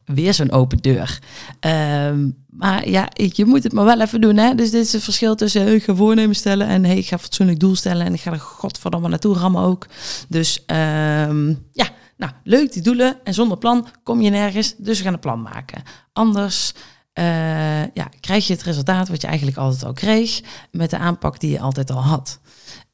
weer 0.05 0.33
zo'n 0.33 0.51
open 0.51 0.77
deur. 0.77 1.19
Ehm, 1.59 2.29
maar 2.47 2.89
ja, 2.89 3.09
je 3.13 3.45
moet 3.45 3.63
het 3.63 3.73
maar 3.73 3.85
wel 3.85 4.01
even 4.01 4.21
doen. 4.21 4.37
Hè? 4.37 4.55
Dus 4.55 4.71
dit 4.71 4.85
is 4.85 4.93
het 4.93 5.03
verschil 5.03 5.35
tussen 5.35 5.67
ik 5.67 5.83
ga 5.83 5.95
voornemen 5.95 6.35
stellen 6.35 6.67
en 6.67 6.85
hey, 6.85 6.97
ik 6.97 7.07
ga 7.07 7.17
fatsoenlijk 7.17 7.59
doel 7.59 7.75
stellen 7.75 8.05
en 8.05 8.13
ik 8.13 8.21
ga 8.21 8.31
er 8.31 8.39
godverdomme 8.39 9.07
naartoe 9.07 9.35
rammen 9.35 9.61
ook. 9.61 9.87
Dus 10.27 10.63
um, 10.67 11.67
ja, 11.71 11.89
nou, 12.21 12.33
leuk 12.43 12.73
die 12.73 12.81
doelen 12.81 13.23
en 13.23 13.33
zonder 13.33 13.57
plan 13.57 13.87
kom 14.03 14.21
je 14.21 14.29
nergens, 14.29 14.75
dus 14.77 14.97
we 14.97 15.03
gaan 15.03 15.13
een 15.13 15.19
plan 15.19 15.41
maken. 15.41 15.83
Anders 16.13 16.73
uh, 17.13 17.85
ja, 17.93 18.09
krijg 18.19 18.47
je 18.47 18.53
het 18.53 18.63
resultaat 18.63 19.09
wat 19.09 19.21
je 19.21 19.27
eigenlijk 19.27 19.57
altijd 19.57 19.83
al 19.83 19.93
kreeg 19.93 20.41
met 20.71 20.89
de 20.89 20.97
aanpak 20.97 21.39
die 21.39 21.51
je 21.51 21.59
altijd 21.59 21.91
al 21.91 22.01
had. 22.01 22.39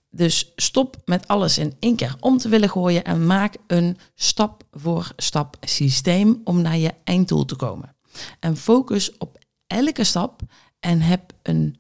Dus 0.09 0.51
stop 0.55 1.01
met 1.05 1.27
alles 1.27 1.57
in 1.57 1.75
één 1.79 1.95
keer 1.95 2.15
om 2.19 2.37
te 2.37 2.49
willen 2.49 2.69
gooien 2.69 3.03
en 3.03 3.25
maak 3.25 3.55
een 3.67 3.97
stap 4.15 4.63
voor 4.71 5.11
stap 5.15 5.57
systeem 5.59 6.41
om 6.43 6.61
naar 6.61 6.77
je 6.77 6.93
einddoel 7.03 7.45
te 7.45 7.55
komen. 7.55 7.95
En 8.39 8.57
focus 8.57 9.17
op 9.17 9.37
elke 9.67 10.03
stap 10.03 10.41
en 10.79 11.01
heb 11.01 11.33
een 11.43 11.75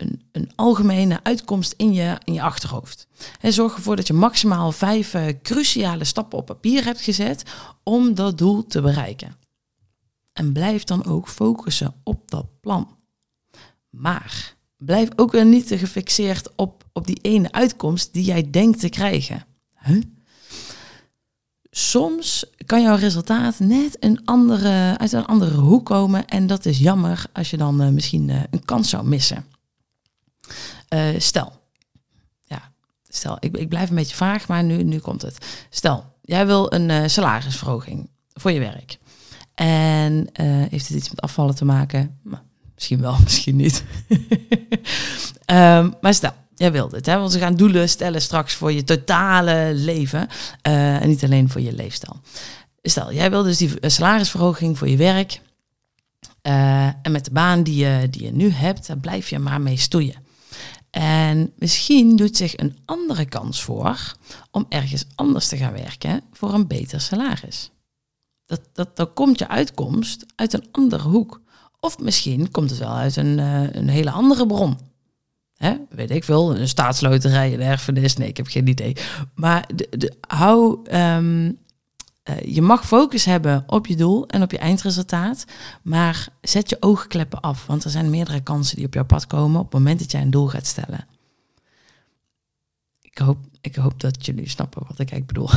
een, 0.00 0.22
een 0.32 0.50
algemene 0.54 1.20
uitkomst 1.22 1.74
in 1.76 1.92
je, 1.92 2.18
in 2.24 2.32
je 2.32 2.42
achterhoofd. 2.42 3.06
En 3.40 3.52
zorg 3.52 3.74
ervoor 3.74 3.96
dat 3.96 4.06
je 4.06 4.12
maximaal 4.12 4.72
vijf 4.72 5.14
uh, 5.14 5.26
cruciale 5.42 6.04
stappen 6.04 6.38
op 6.38 6.46
papier 6.46 6.84
hebt 6.84 7.00
gezet 7.00 7.42
om 7.82 8.14
dat 8.14 8.38
doel 8.38 8.66
te 8.66 8.80
bereiken. 8.80 9.36
En 10.32 10.52
blijf 10.52 10.84
dan 10.84 11.04
ook 11.04 11.28
focussen 11.28 11.94
op 12.02 12.30
dat 12.30 12.46
plan. 12.60 12.96
Maar 13.90 14.56
blijf 14.76 15.08
ook 15.16 15.32
weer 15.32 15.44
niet 15.44 15.66
te 15.66 15.78
gefixeerd 15.78 16.48
op, 16.56 16.84
op 16.92 17.06
die 17.06 17.18
ene 17.22 17.52
uitkomst 17.52 18.12
die 18.12 18.24
jij 18.24 18.50
denkt 18.50 18.80
te 18.80 18.88
krijgen. 18.88 19.44
Soms 21.70 22.44
kan 22.66 22.82
jouw 22.82 22.96
resultaat 22.96 23.58
net 23.58 23.96
een 24.04 24.24
andere, 24.24 24.98
uit 24.98 25.12
een 25.12 25.26
andere 25.26 25.56
hoek 25.56 25.84
komen 25.84 26.26
en 26.26 26.46
dat 26.46 26.66
is 26.66 26.78
jammer 26.78 27.24
als 27.32 27.50
je 27.50 27.56
dan 27.56 27.82
uh, 27.82 27.88
misschien 27.88 28.28
uh, 28.28 28.42
een 28.50 28.64
kans 28.64 28.88
zou 28.88 29.06
missen. 29.06 29.44
Uh, 30.94 31.08
stel, 31.18 31.52
ja, 32.44 32.72
stel, 33.08 33.36
ik, 33.40 33.56
ik 33.56 33.68
blijf 33.68 33.88
een 33.88 33.94
beetje 33.94 34.16
vaag, 34.16 34.48
maar 34.48 34.64
nu, 34.64 34.82
nu 34.82 34.98
komt 34.98 35.22
het. 35.22 35.66
Stel, 35.70 36.10
jij 36.22 36.46
wil 36.46 36.72
een 36.72 36.88
uh, 36.88 37.02
salarisverhoging 37.06 38.10
voor 38.32 38.50
je 38.50 38.60
werk. 38.60 38.98
En 39.54 40.12
uh, 40.12 40.46
heeft 40.70 40.88
het 40.88 40.96
iets 40.96 41.10
met 41.10 41.20
afvallen 41.20 41.54
te 41.54 41.64
maken? 41.64 42.18
Misschien 42.74 43.00
wel, 43.00 43.16
misschien 43.24 43.56
niet. 43.56 43.84
um, 45.46 45.94
maar 46.00 46.14
stel, 46.14 46.32
jij 46.54 46.72
wilt 46.72 46.92
het, 46.92 47.06
hè? 47.06 47.18
want 47.18 47.32
ze 47.32 47.38
gaan 47.38 47.54
doelen 47.54 47.88
stellen 47.88 48.22
straks 48.22 48.54
voor 48.54 48.72
je 48.72 48.84
totale 48.84 49.70
leven 49.74 50.28
en 50.62 51.08
niet 51.08 51.24
alleen 51.24 51.48
voor 51.48 51.60
je 51.60 51.72
leefstijl. 51.72 52.20
Stel, 52.82 53.12
jij 53.12 53.30
wil 53.30 53.42
dus 53.42 53.56
die 53.56 53.70
salarisverhoging 53.80 54.78
voor 54.78 54.88
je 54.88 54.96
werk. 54.96 55.40
En 56.42 57.12
met 57.12 57.24
de 57.24 57.30
baan 57.30 57.62
die 57.62 57.76
je, 57.76 58.08
die 58.10 58.24
je 58.24 58.32
nu 58.32 58.50
hebt, 58.50 58.86
daar 58.86 58.98
blijf 58.98 59.30
je 59.30 59.38
maar 59.38 59.60
mee 59.60 59.76
stoeien. 59.76 60.14
En 60.90 61.52
misschien 61.58 62.16
doet 62.16 62.36
zich 62.36 62.56
een 62.56 62.76
andere 62.84 63.24
kans 63.24 63.62
voor 63.62 64.14
om 64.50 64.66
ergens 64.68 65.04
anders 65.14 65.48
te 65.48 65.56
gaan 65.56 65.72
werken 65.72 66.22
voor 66.32 66.54
een 66.54 66.66
beter 66.66 67.00
salaris. 67.00 67.70
Dat, 68.46 68.60
dat, 68.72 68.96
dan 68.96 69.12
komt 69.12 69.38
je 69.38 69.48
uitkomst 69.48 70.26
uit 70.36 70.52
een 70.52 70.68
andere 70.70 71.08
hoek. 71.08 71.40
Of 71.80 71.98
misschien 71.98 72.50
komt 72.50 72.70
het 72.70 72.78
wel 72.78 72.94
uit 72.94 73.16
een, 73.16 73.38
uh, 73.38 73.72
een 73.72 73.88
hele 73.88 74.10
andere 74.10 74.46
bron. 74.46 74.78
Hè? 75.56 75.76
Weet 75.88 76.10
ik 76.10 76.24
veel, 76.24 76.56
een 76.56 76.68
staatsloterij, 76.68 77.54
een 77.54 77.60
erfenis. 77.60 78.16
Nee, 78.16 78.28
ik 78.28 78.36
heb 78.36 78.46
geen 78.46 78.66
idee. 78.66 78.96
Maar 79.34 79.68
de, 79.74 79.88
de, 79.90 80.12
hou 80.20 80.78
um, 80.92 81.58
uh, 82.24 82.40
je 82.40 82.62
mag 82.62 82.86
focus 82.86 83.24
hebben 83.24 83.64
op 83.66 83.86
je 83.86 83.96
doel 83.96 84.26
en 84.26 84.42
op 84.42 84.50
je 84.50 84.58
eindresultaat, 84.58 85.44
maar 85.82 86.28
zet 86.40 86.70
je 86.70 86.76
oogkleppen 86.80 87.40
af, 87.40 87.66
want 87.66 87.84
er 87.84 87.90
zijn 87.90 88.10
meerdere 88.10 88.40
kansen 88.40 88.76
die 88.76 88.86
op 88.86 88.94
jouw 88.94 89.04
pad 89.04 89.26
komen 89.26 89.60
op 89.60 89.72
het 89.72 89.80
moment 89.80 89.98
dat 89.98 90.10
jij 90.10 90.20
een 90.20 90.30
doel 90.30 90.48
gaat 90.48 90.66
stellen. 90.66 91.06
Ik 93.00 93.18
hoop, 93.18 93.38
ik 93.60 93.76
hoop 93.76 94.00
dat 94.00 94.26
jullie 94.26 94.48
snappen 94.48 94.82
wat 94.88 94.98
ik 94.98 95.10
eigenlijk 95.10 95.26
bedoel. 95.26 95.50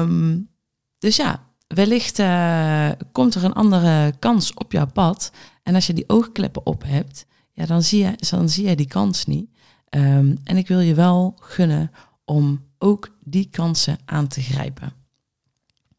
um, 0.00 0.48
dus 1.04 1.16
ja, 1.16 1.42
wellicht 1.66 2.18
uh, 2.18 2.90
komt 3.12 3.34
er 3.34 3.44
een 3.44 3.52
andere 3.52 4.14
kans 4.18 4.54
op 4.54 4.72
jouw 4.72 4.86
pad. 4.86 5.32
En 5.62 5.74
als 5.74 5.86
je 5.86 5.92
die 5.92 6.08
oogkleppen 6.08 6.66
op 6.66 6.82
hebt, 6.86 7.26
ja, 7.52 7.66
dan, 7.66 7.82
zie 7.82 8.04
je, 8.04 8.12
dan 8.30 8.48
zie 8.48 8.68
je 8.68 8.76
die 8.76 8.86
kans 8.86 9.26
niet. 9.26 9.50
Um, 9.90 10.38
en 10.44 10.56
ik 10.56 10.68
wil 10.68 10.80
je 10.80 10.94
wel 10.94 11.36
gunnen 11.40 11.90
om 12.24 12.62
ook 12.84 13.08
die 13.20 13.48
kansen 13.50 13.98
aan 14.04 14.26
te 14.26 14.42
grijpen. 14.42 14.92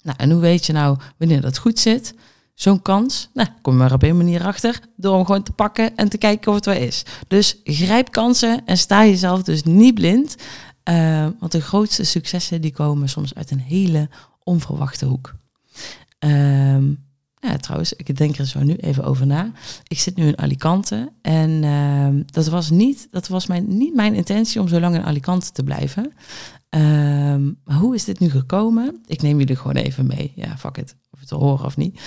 Nou, 0.01 0.17
en 0.17 0.31
hoe 0.31 0.41
weet 0.41 0.65
je 0.65 0.73
nou 0.73 0.97
wanneer 1.17 1.41
dat 1.41 1.57
goed 1.57 1.79
zit? 1.79 2.13
Zo'n 2.53 2.81
kans, 2.81 3.29
nou, 3.33 3.49
kom 3.61 3.73
je 3.73 3.79
maar 3.79 3.93
op 3.93 4.03
een 4.03 4.17
manier 4.17 4.43
achter 4.43 4.79
door 4.95 5.15
hem 5.15 5.25
gewoon 5.25 5.43
te 5.43 5.51
pakken 5.51 5.95
en 5.95 6.09
te 6.09 6.17
kijken 6.17 6.49
of 6.49 6.55
het 6.55 6.65
wel 6.65 6.75
is. 6.75 7.05
Dus 7.27 7.59
grijp 7.63 8.11
kansen 8.11 8.65
en 8.65 8.77
sta 8.77 9.05
jezelf 9.05 9.43
dus 9.43 9.63
niet 9.63 9.93
blind. 9.93 10.35
Uh, 10.89 11.27
want 11.39 11.51
de 11.51 11.61
grootste 11.61 12.03
successen 12.03 12.61
die 12.61 12.73
komen 12.73 13.09
soms 13.09 13.35
uit 13.35 13.51
een 13.51 13.59
hele 13.59 14.09
onverwachte 14.43 15.05
hoek. 15.05 15.35
Uh, 16.19 16.77
ja, 17.45 17.57
trouwens, 17.57 17.93
ik 17.93 18.17
denk 18.17 18.37
er 18.37 18.45
zo 18.45 18.63
nu 18.63 18.75
even 18.75 19.03
over 19.03 19.27
na. 19.27 19.51
Ik 19.87 19.99
zit 19.99 20.15
nu 20.15 20.27
in 20.27 20.37
Alicante 20.37 21.11
en 21.21 21.63
uh, 21.63 22.23
dat 22.25 22.47
was, 22.47 22.69
niet, 22.69 23.07
dat 23.11 23.27
was 23.27 23.47
mijn, 23.47 23.77
niet 23.77 23.95
mijn 23.95 24.13
intentie 24.13 24.61
om 24.61 24.67
zo 24.67 24.79
lang 24.79 24.95
in 24.95 25.03
Alicante 25.03 25.51
te 25.51 25.63
blijven. 25.63 26.13
Um, 26.69 27.57
maar 27.63 27.77
hoe 27.77 27.95
is 27.95 28.03
dit 28.03 28.19
nu 28.19 28.29
gekomen? 28.29 29.03
Ik 29.05 29.21
neem 29.21 29.39
jullie 29.39 29.55
gewoon 29.55 29.75
even 29.75 30.07
mee. 30.07 30.31
Ja, 30.35 30.57
fuck 30.57 30.77
it. 30.77 30.95
Of 31.11 31.19
het 31.19 31.27
te 31.27 31.35
horen 31.35 31.65
of 31.65 31.77
niet. 31.77 31.99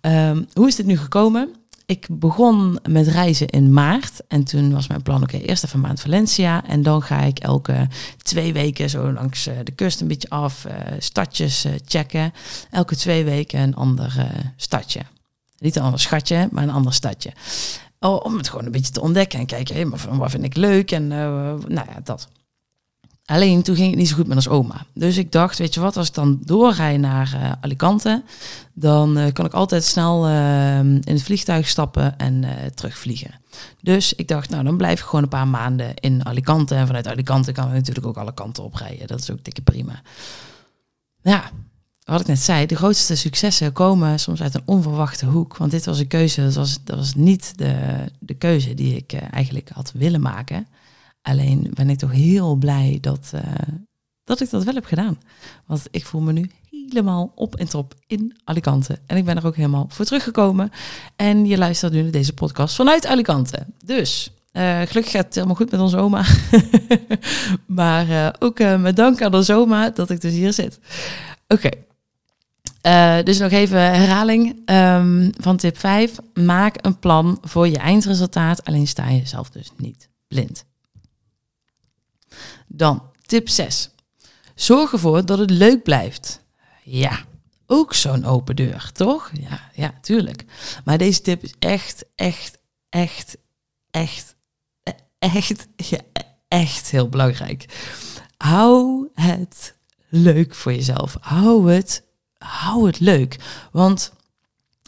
Um, 0.00 0.46
hoe 0.52 0.66
is 0.66 0.76
dit 0.76 0.86
nu 0.86 0.96
gekomen? 0.96 1.54
Ik 1.86 2.06
begon 2.10 2.78
met 2.88 3.06
reizen 3.06 3.48
in 3.48 3.72
maart. 3.72 4.26
En 4.28 4.44
toen 4.44 4.72
was 4.72 4.86
mijn 4.86 5.02
plan, 5.02 5.22
oké, 5.22 5.36
eerst 5.36 5.64
even 5.64 5.76
een 5.76 5.86
maand 5.86 6.00
Valencia. 6.00 6.64
En 6.64 6.82
dan 6.82 7.02
ga 7.02 7.20
ik 7.20 7.38
elke 7.38 7.88
twee 8.22 8.52
weken 8.52 8.90
zo 8.90 9.12
langs 9.12 9.46
uh, 9.46 9.54
de 9.64 9.72
kust 9.72 10.00
een 10.00 10.08
beetje 10.08 10.28
af. 10.28 10.64
Uh, 10.64 10.72
stadjes 10.98 11.64
uh, 11.64 11.72
checken. 11.84 12.32
Elke 12.70 12.96
twee 12.96 13.24
weken 13.24 13.60
een 13.60 13.74
ander 13.74 14.30
stadje. 14.56 15.00
Niet 15.58 15.76
een 15.76 15.82
ander 15.82 16.00
schatje, 16.00 16.48
maar 16.50 16.62
een 16.62 16.70
ander 16.70 16.92
stadje. 16.92 17.32
Oh, 18.00 18.24
om 18.24 18.36
het 18.36 18.48
gewoon 18.48 18.64
een 18.64 18.72
beetje 18.72 18.92
te 18.92 19.00
ontdekken 19.00 19.38
en 19.38 19.46
kijken, 19.46 19.74
hé, 19.74 19.84
maar 19.84 20.16
wat 20.16 20.30
vind 20.30 20.44
ik 20.44 20.56
leuk? 20.56 20.92
En 20.92 21.08
nou 21.08 21.58
ja, 21.68 22.00
dat. 22.04 22.28
Alleen 23.26 23.62
toen 23.62 23.76
ging 23.76 23.90
het 23.90 23.98
niet 23.98 24.08
zo 24.08 24.14
goed 24.14 24.26
met 24.26 24.36
ons 24.36 24.48
oma. 24.48 24.86
Dus 24.94 25.16
ik 25.16 25.32
dacht, 25.32 25.58
weet 25.58 25.74
je 25.74 25.80
wat, 25.80 25.96
als 25.96 26.08
ik 26.08 26.14
dan 26.14 26.38
doorrij 26.44 26.96
naar 26.96 27.32
uh, 27.34 27.52
Alicante, 27.60 28.22
dan 28.72 29.18
uh, 29.18 29.32
kan 29.32 29.44
ik 29.44 29.52
altijd 29.52 29.84
snel 29.84 30.28
uh, 30.28 30.78
in 30.78 31.02
het 31.04 31.22
vliegtuig 31.22 31.68
stappen 31.68 32.18
en 32.18 32.44
terugvliegen. 32.74 33.34
Dus 33.82 34.12
ik 34.14 34.28
dacht, 34.28 34.50
nou 34.50 34.64
dan 34.64 34.76
blijf 34.76 35.00
ik 35.00 35.04
gewoon 35.06 35.22
een 35.22 35.28
paar 35.28 35.48
maanden 35.48 35.94
in 35.94 36.26
Alicante. 36.26 36.74
En 36.74 36.86
vanuit 36.86 37.06
Alicante 37.06 37.52
kan 37.52 37.66
ik 37.66 37.72
natuurlijk 37.72 38.06
ook 38.06 38.16
alle 38.16 38.34
kanten 38.34 38.64
oprijden. 38.64 39.06
Dat 39.06 39.20
is 39.20 39.30
ook 39.30 39.44
dikke 39.44 39.62
prima. 39.62 40.02
Ja, 41.22 41.50
wat 42.04 42.20
ik 42.20 42.26
net 42.26 42.38
zei, 42.38 42.66
de 42.66 42.76
grootste 42.76 43.16
successen 43.16 43.72
komen 43.72 44.20
soms 44.20 44.42
uit 44.42 44.54
een 44.54 44.62
onverwachte 44.64 45.26
hoek. 45.26 45.56
Want 45.56 45.70
dit 45.70 45.84
was 45.84 45.98
een 45.98 46.06
keuze, 46.06 46.42
dat 46.42 46.54
was, 46.54 46.78
dat 46.84 46.96
was 46.96 47.14
niet 47.14 47.58
de, 47.58 47.76
de 48.18 48.34
keuze 48.34 48.74
die 48.74 48.96
ik 48.96 49.12
eigenlijk 49.12 49.70
had 49.72 49.92
willen 49.94 50.20
maken. 50.20 50.66
Alleen 51.26 51.70
ben 51.74 51.90
ik 51.90 51.98
toch 51.98 52.12
heel 52.12 52.54
blij 52.54 52.98
dat, 53.00 53.32
dat 54.24 54.40
ik 54.40 54.50
dat 54.50 54.64
wel 54.64 54.74
heb 54.74 54.84
gedaan. 54.84 55.18
Want 55.66 55.88
ik 55.90 56.06
voel 56.06 56.20
me 56.20 56.32
nu 56.32 56.50
helemaal 56.70 57.32
op 57.34 57.56
en 57.56 57.68
top 57.68 57.94
in 58.06 58.36
Alicante. 58.44 58.98
En 59.06 59.16
ik 59.16 59.24
ben 59.24 59.36
er 59.36 59.46
ook 59.46 59.56
helemaal 59.56 59.86
voor 59.88 60.04
teruggekomen. 60.04 60.70
En 61.16 61.46
je 61.46 61.58
luistert 61.58 61.92
nu 61.92 62.02
naar 62.02 62.10
deze 62.10 62.32
podcast 62.32 62.74
vanuit 62.74 63.06
Alicante. 63.06 63.66
Dus 63.84 64.30
uh, 64.52 64.80
gelukkig 64.80 65.12
gaat 65.12 65.24
het 65.24 65.34
helemaal 65.34 65.56
goed 65.56 65.70
met 65.70 65.80
onze 65.80 65.96
oma. 65.96 66.24
maar 67.66 68.08
uh, 68.08 68.28
ook 68.38 68.58
met 68.58 68.96
dank 68.96 69.22
aan 69.22 69.34
onze 69.34 69.54
oma 69.54 69.90
dat 69.90 70.10
ik 70.10 70.20
dus 70.20 70.32
hier 70.32 70.52
zit. 70.52 70.78
Oké. 71.48 71.70
Dus 73.24 73.38
nog 73.38 73.50
even 73.50 73.78
herhaling 73.78 74.70
um, 74.70 75.32
van 75.40 75.56
tip 75.56 75.78
5. 75.78 76.16
Maak 76.34 76.76
een 76.80 76.98
plan 76.98 77.38
voor 77.42 77.68
je 77.68 77.78
eindresultaat. 77.78 78.64
Alleen 78.64 78.86
sta 78.86 79.08
je 79.08 79.26
zelf 79.26 79.50
dus 79.50 79.70
niet 79.76 80.08
blind. 80.28 80.65
Dan 82.66 83.02
tip 83.26 83.48
6. 83.48 83.90
Zorg 84.54 84.92
ervoor 84.92 85.24
dat 85.24 85.38
het 85.38 85.50
leuk 85.50 85.82
blijft. 85.82 86.44
Ja, 86.82 87.24
ook 87.66 87.94
zo'n 87.94 88.24
open 88.24 88.56
deur, 88.56 88.90
toch? 88.92 89.30
Ja, 89.40 89.70
ja, 89.74 89.94
tuurlijk. 90.00 90.44
Maar 90.84 90.98
deze 90.98 91.20
tip 91.20 91.42
is 91.42 91.54
echt, 91.58 92.04
echt, 92.14 92.58
echt, 92.90 93.36
echt, 93.90 94.36
echt, 95.18 95.66
echt 96.48 96.90
heel 96.90 97.08
belangrijk. 97.08 97.66
Hou 98.36 99.08
het 99.14 99.74
leuk 100.08 100.54
voor 100.54 100.72
jezelf. 100.72 101.16
Hou 101.20 101.72
het, 101.72 102.02
hou 102.38 102.86
het 102.86 103.00
leuk. 103.00 103.36
Want, 103.72 104.12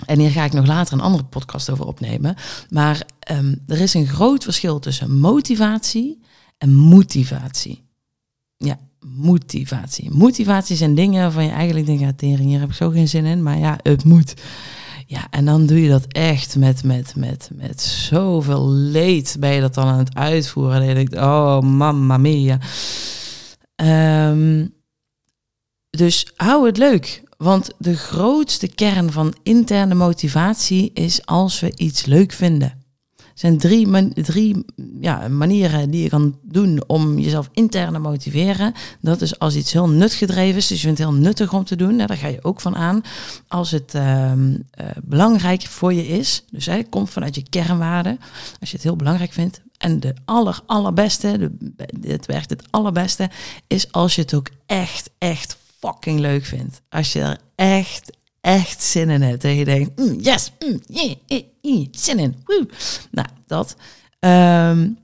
en 0.07 0.19
hier 0.19 0.31
ga 0.31 0.45
ik 0.45 0.53
nog 0.53 0.67
later 0.67 0.93
een 0.93 1.01
andere 1.01 1.25
podcast 1.25 1.71
over 1.71 1.87
opnemen. 1.87 2.37
Maar 2.71 3.07
um, 3.31 3.63
er 3.67 3.81
is 3.81 3.95
een 3.95 4.07
groot 4.07 4.45
verschil 4.45 4.79
tussen 4.79 5.19
motivatie 5.19 6.21
en 6.59 6.75
motivatie. 6.75 7.85
Ja, 8.57 8.79
motivatie. 9.01 10.11
Motivatie 10.11 10.77
zijn 10.77 10.95
dingen 10.95 11.33
van 11.33 11.45
je 11.45 11.51
eigenlijk 11.51 11.87
denkt, 11.87 12.03
ja, 12.03 12.13
tering, 12.17 12.49
hier 12.49 12.61
heb 12.61 12.69
ik 12.69 12.75
zo 12.75 12.91
geen 12.91 13.09
zin 13.09 13.25
in, 13.25 13.43
maar 13.43 13.59
ja, 13.59 13.79
het 13.83 14.05
moet. 14.05 14.35
Ja, 15.07 15.27
en 15.31 15.45
dan 15.45 15.67
doe 15.67 15.83
je 15.83 15.89
dat 15.89 16.07
echt 16.07 16.57
met, 16.57 16.85
met, 16.85 17.15
met, 17.17 17.51
met 17.55 17.83
zoveel 17.83 18.69
leed 18.69 19.37
ben 19.41 19.53
je 19.53 19.61
dat 19.61 19.75
dan 19.75 19.87
aan 19.87 19.99
het 19.99 20.15
uitvoeren. 20.15 20.83
En 20.83 20.99
je 20.99 21.21
oh, 21.21 21.61
mamma 21.61 22.17
mia. 22.17 22.59
Um, 24.31 24.75
dus 25.91 26.33
hou 26.37 26.67
het 26.67 26.77
leuk. 26.77 27.23
Want 27.37 27.71
de 27.79 27.97
grootste 27.97 28.69
kern 28.69 29.13
van 29.13 29.35
interne 29.43 29.95
motivatie 29.95 30.91
is 30.95 31.27
als 31.27 31.61
we 31.61 31.73
iets 31.77 32.05
leuk 32.05 32.33
vinden 32.33 32.78
zijn 33.39 33.59
drie, 33.59 33.87
man 33.87 34.13
drie 34.13 34.65
ja, 35.01 35.29
manieren 35.29 35.91
die 35.91 36.03
je 36.03 36.09
kan 36.09 36.39
doen 36.43 36.83
om 36.87 37.19
jezelf 37.19 37.49
intern 37.53 37.93
te 37.93 37.99
motiveren. 37.99 38.73
Dat 39.01 39.21
is 39.21 39.39
als 39.39 39.55
iets 39.55 39.73
heel 39.73 39.89
nutgedreven 39.89 40.57
is, 40.57 40.67
dus 40.67 40.81
je 40.81 40.87
vindt 40.87 40.99
het 40.99 41.09
heel 41.09 41.19
nuttig 41.19 41.53
om 41.53 41.65
te 41.65 41.77
doen. 41.77 41.97
Nou, 41.97 42.07
daar 42.07 42.17
ga 42.17 42.29
je 42.29 42.45
ook 42.45 42.61
van 42.61 42.77
aan. 42.77 43.03
Als 43.49 43.71
het 43.71 43.95
uh, 43.95 44.33
uh, 44.33 44.55
belangrijk 45.03 45.63
voor 45.63 45.93
je 45.93 46.07
is, 46.07 46.45
dus 46.51 46.67
hè, 46.67 46.83
komt 46.83 47.11
vanuit 47.11 47.35
je 47.35 47.49
kernwaarden. 47.49 48.19
Als 48.61 48.71
je 48.71 48.77
het 48.77 48.85
heel 48.85 48.97
belangrijk 48.97 49.33
vindt. 49.33 49.61
En 49.77 50.01
de 50.01 50.15
aller, 50.25 50.61
allerbeste, 50.67 51.51
de, 51.59 52.09
het 52.09 52.27
werkt 52.27 52.51
het 52.51 52.63
allerbeste, 52.71 53.31
is 53.67 53.93
als 53.93 54.15
je 54.15 54.21
het 54.21 54.35
ook 54.35 54.49
echt, 54.67 55.11
echt 55.19 55.57
fucking 55.81 56.21
leuk 56.21 56.45
vindt. 56.45 56.81
Als 56.89 57.13
je 57.13 57.21
er 57.21 57.39
echt, 57.55 58.18
echt 58.41 58.83
zin 58.83 59.11
in 59.11 59.23
hebt. 59.23 59.45
En 59.45 59.55
je 59.55 59.65
denkt, 59.65 59.99
mm, 59.99 60.19
yes, 60.21 60.53
mm, 60.59 60.81
yeah, 60.87 61.85
zin 61.91 62.19
in. 62.19 62.37
Nou, 63.11 63.29
dat. 63.47 63.77
Um, 64.21 64.99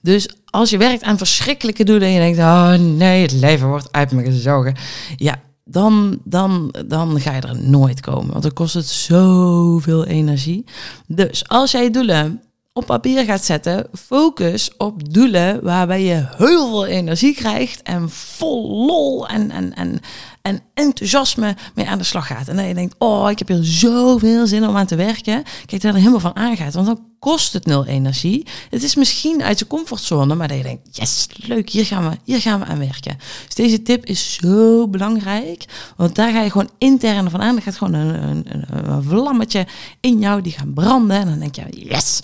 dus 0.00 0.28
als 0.50 0.70
je 0.70 0.76
werkt 0.78 1.02
aan 1.02 1.18
verschrikkelijke 1.18 1.84
doelen 1.84 2.08
en 2.08 2.14
je 2.14 2.20
denkt, 2.20 2.38
oh 2.38 2.74
nee, 2.74 3.22
het 3.22 3.32
leven 3.32 3.68
wordt 3.68 3.92
uit 3.92 4.12
me 4.12 4.24
gezogen. 4.24 4.74
Ja, 5.16 5.40
dan, 5.64 6.18
dan, 6.24 6.74
dan 6.86 7.20
ga 7.20 7.34
je 7.34 7.40
er 7.40 7.62
nooit 7.62 8.00
komen. 8.00 8.30
Want 8.30 8.42
dan 8.42 8.52
kost 8.52 8.74
het 8.74 8.86
zoveel 8.86 10.04
energie. 10.06 10.64
Dus 11.06 11.48
als 11.48 11.70
jij 11.70 11.90
doelen 11.90 12.42
op 12.72 12.86
papier 12.86 13.24
gaat 13.24 13.44
zetten, 13.44 13.86
focus 13.92 14.76
op 14.76 15.12
doelen 15.14 15.62
waarbij 15.62 16.02
je 16.02 16.26
heel 16.36 16.68
veel 16.68 16.86
energie 16.86 17.34
krijgt 17.34 17.82
en 17.82 18.10
vol 18.10 18.86
lol 18.86 19.28
en, 19.28 19.50
en, 19.50 19.74
en, 19.74 20.00
en 20.42 20.60
enthousiasme 20.74 21.56
mee 21.74 21.88
aan 21.88 21.98
de 21.98 22.04
slag 22.04 22.26
gaat. 22.26 22.48
En 22.48 22.56
dan 22.56 22.64
je 22.64 22.74
denkt, 22.74 22.94
oh, 22.98 23.30
ik 23.30 23.38
heb 23.38 23.48
hier 23.48 23.64
zoveel 23.64 24.46
zin 24.46 24.68
om 24.68 24.76
aan 24.76 24.86
te 24.86 24.96
werken. 24.96 25.42
Kijk, 25.66 25.82
daar 25.82 25.94
helemaal 25.94 26.20
van 26.20 26.36
aangaat, 26.36 26.74
want 26.74 26.86
dan 26.86 27.00
kost 27.18 27.52
het 27.52 27.66
nul 27.66 27.86
energie. 27.86 28.46
Het 28.70 28.82
is 28.82 28.94
misschien 28.94 29.42
uit 29.42 29.58
je 29.58 29.66
comfortzone, 29.66 30.34
maar 30.34 30.48
dat 30.48 30.56
je 30.56 30.62
denkt, 30.62 30.96
yes, 30.96 31.26
leuk, 31.36 31.70
hier 31.70 31.86
gaan 31.86 32.10
we, 32.10 32.16
hier 32.24 32.40
gaan 32.40 32.60
we 32.60 32.66
aan 32.66 32.78
werken. 32.78 33.18
Dus 33.46 33.54
deze 33.54 33.82
tip 33.82 34.06
is 34.06 34.34
zo 34.34 34.88
belangrijk, 34.88 35.64
want 35.96 36.14
daar 36.14 36.32
ga 36.32 36.42
je 36.42 36.50
gewoon 36.50 36.70
intern 36.78 37.30
van 37.30 37.40
aan. 37.40 37.56
Er 37.56 37.62
gaat 37.62 37.76
gewoon 37.76 37.94
een, 37.94 38.44
een, 38.48 38.64
een 38.70 39.02
vlammetje 39.02 39.66
in 40.00 40.18
jou 40.18 40.42
die 40.42 40.52
gaat 40.52 40.74
branden 40.74 41.16
en 41.16 41.26
dan 41.26 41.38
denk 41.38 41.54
je, 41.54 41.64
yes 41.70 42.20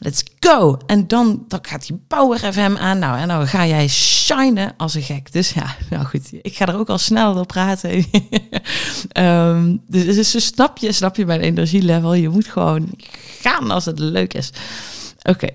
let's 0.00 0.22
go. 0.38 0.78
En 0.86 1.06
dan, 1.06 1.44
dan 1.48 1.58
gaat 1.62 1.86
die 1.86 2.00
Power 2.08 2.52
FM 2.52 2.76
aan. 2.78 2.98
Nou, 2.98 3.18
en 3.18 3.28
dan 3.28 3.46
ga 3.46 3.66
jij 3.66 3.88
shinen 3.88 4.74
als 4.76 4.94
een 4.94 5.02
gek. 5.02 5.32
Dus 5.32 5.50
ja, 5.50 5.76
nou 5.90 6.04
goed, 6.04 6.28
ik 6.42 6.56
ga 6.56 6.66
er 6.66 6.78
ook 6.78 6.88
al 6.88 6.98
snel 6.98 7.36
op 7.36 7.46
praten. 7.46 8.04
um, 9.18 9.82
dus, 9.88 10.32
dus 10.32 10.46
snap 10.46 10.78
je, 10.78 10.92
snap 10.92 11.16
je 11.16 11.26
mijn 11.26 11.40
energielevel. 11.40 12.14
Je 12.14 12.28
moet 12.28 12.46
gewoon 12.46 12.88
gaan 13.40 13.70
als 13.70 13.84
het 13.84 13.98
leuk 13.98 14.34
is. 14.34 14.50
Oké, 15.22 15.48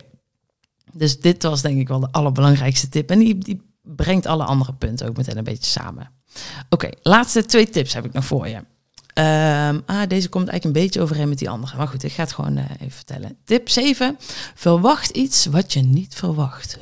dus 0.93 1.19
dit 1.19 1.43
was 1.43 1.61
denk 1.61 1.79
ik 1.79 1.87
wel 1.87 1.99
de 1.99 2.11
allerbelangrijkste 2.11 2.89
tip. 2.89 3.09
En 3.09 3.19
die, 3.19 3.37
die 3.37 3.61
brengt 3.81 4.25
alle 4.25 4.43
andere 4.43 4.73
punten 4.73 5.07
ook 5.07 5.17
meteen 5.17 5.37
een 5.37 5.43
beetje 5.43 5.71
samen. 5.79 6.11
Oké, 6.69 6.89
laatste 7.01 7.45
twee 7.45 7.69
tips 7.69 7.93
heb 7.93 8.05
ik 8.05 8.13
nog 8.13 8.25
voor 8.25 8.47
je. 8.47 8.59
Um, 9.19 9.81
ah, 9.85 10.07
deze 10.07 10.29
komt 10.29 10.47
eigenlijk 10.47 10.63
een 10.63 10.83
beetje 10.83 11.01
overeen 11.01 11.29
met 11.29 11.37
die 11.37 11.49
andere. 11.49 11.77
Maar 11.77 11.87
goed, 11.87 12.03
ik 12.03 12.11
ga 12.11 12.23
het 12.23 12.31
gewoon 12.31 12.57
uh, 12.57 12.63
even 12.79 12.91
vertellen. 12.91 13.37
Tip 13.43 13.69
7. 13.69 14.17
Verwacht 14.55 15.09
iets 15.09 15.45
wat 15.45 15.73
je 15.73 15.81
niet 15.81 16.15
verwacht. 16.15 16.77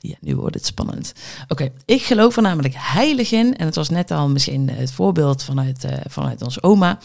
Ja, 0.00 0.14
nu 0.20 0.36
wordt 0.36 0.54
het 0.54 0.66
spannend. 0.66 1.12
Oké, 1.48 1.68
ik 1.84 2.02
geloof 2.02 2.36
er 2.36 2.42
namelijk 2.42 2.74
heilig 2.76 3.32
in. 3.32 3.56
En 3.56 3.66
het 3.66 3.74
was 3.74 3.88
net 3.88 4.10
al 4.10 4.28
misschien 4.28 4.68
het 4.68 4.92
voorbeeld 4.92 5.42
vanuit, 5.42 5.84
uh, 5.84 5.92
vanuit 6.08 6.42
onze 6.42 6.62
oma. 6.62 6.98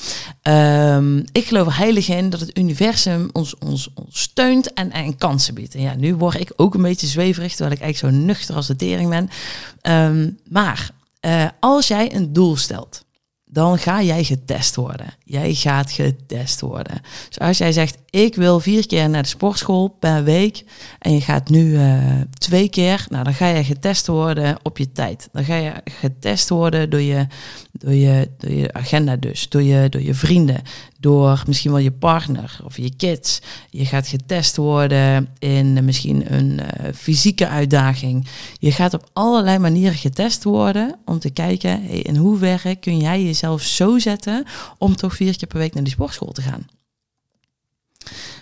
Um, 0.43 1.23
ik 1.31 1.45
geloof 1.45 1.75
heilig 1.75 2.09
in 2.09 2.29
dat 2.29 2.39
het 2.39 2.57
universum 2.57 3.29
ons, 3.31 3.57
ons, 3.57 3.89
steunt 4.09 4.73
en, 4.73 4.91
en 4.91 5.17
kansen 5.17 5.53
biedt. 5.53 5.73
Ja, 5.73 5.95
nu 5.95 6.15
word 6.15 6.39
ik 6.39 6.53
ook 6.55 6.73
een 6.73 6.81
beetje 6.81 7.07
zweverig, 7.07 7.55
terwijl 7.55 7.75
ik 7.75 7.81
eigenlijk 7.81 8.15
zo 8.15 8.21
nuchter 8.21 8.55
als 8.55 8.67
de 8.67 8.75
tering 8.75 9.09
ben. 9.09 9.29
Um, 9.93 10.39
maar 10.49 10.89
uh, 11.21 11.47
als 11.59 11.87
jij 11.87 12.15
een 12.15 12.33
doel 12.33 12.55
stelt 12.55 13.05
dan 13.49 13.77
ga 13.77 14.01
jij 14.01 14.23
getest 14.23 14.75
worden. 14.75 15.13
Jij 15.23 15.53
gaat 15.53 15.91
getest 15.91 16.61
worden. 16.61 17.01
Dus 17.27 17.39
als 17.39 17.57
jij 17.57 17.71
zegt, 17.71 17.97
ik 18.09 18.35
wil 18.35 18.59
vier 18.59 18.87
keer 18.87 19.09
naar 19.09 19.21
de 19.21 19.27
sportschool 19.27 19.87
per 19.87 20.23
week 20.23 20.63
en 20.99 21.13
je 21.13 21.21
gaat 21.21 21.49
nu 21.49 21.71
uh, 21.71 22.03
twee 22.33 22.69
keer, 22.69 23.05
nou 23.09 23.23
dan 23.23 23.33
ga 23.33 23.47
je 23.47 23.63
getest 23.63 24.07
worden 24.07 24.57
op 24.63 24.77
je 24.77 24.91
tijd. 24.91 25.29
Dan 25.31 25.43
ga 25.43 25.55
je 25.55 25.73
getest 25.83 26.49
worden 26.49 26.89
door 26.89 27.01
je, 27.01 27.27
door 27.77 27.93
je, 27.93 28.29
door 28.37 28.51
je 28.51 28.73
agenda 28.73 29.15
dus, 29.15 29.49
door 29.49 29.61
je, 29.61 29.89
door 29.89 30.01
je 30.01 30.13
vrienden, 30.13 30.61
door 30.99 31.43
misschien 31.47 31.71
wel 31.71 31.79
je 31.79 31.91
partner 31.91 32.59
of 32.63 32.77
je 32.77 32.95
kids. 32.95 33.41
Je 33.69 33.85
gaat 33.85 34.07
getest 34.07 34.55
worden 34.55 35.29
in 35.39 35.85
misschien 35.85 36.33
een 36.33 36.59
uh, 36.59 36.93
fysieke 36.95 37.47
uitdaging. 37.47 38.27
Je 38.59 38.71
gaat 38.71 38.93
op 38.93 39.09
allerlei 39.13 39.57
manieren 39.57 39.97
getest 39.97 40.43
worden 40.43 40.95
om 41.05 41.19
te 41.19 41.29
kijken 41.29 41.89
in 41.89 42.15
hoeverre 42.15 42.75
kun 42.75 42.99
jij 42.99 43.23
jezelf 43.23 43.61
zo 43.61 43.99
zetten 43.99 44.45
om 44.77 44.95
toch 44.95 45.15
vier 45.15 45.37
keer 45.37 45.47
per 45.47 45.59
week 45.59 45.73
naar 45.73 45.83
die 45.83 45.93
sportschool 45.93 46.31
te 46.31 46.41
gaan. 46.41 46.67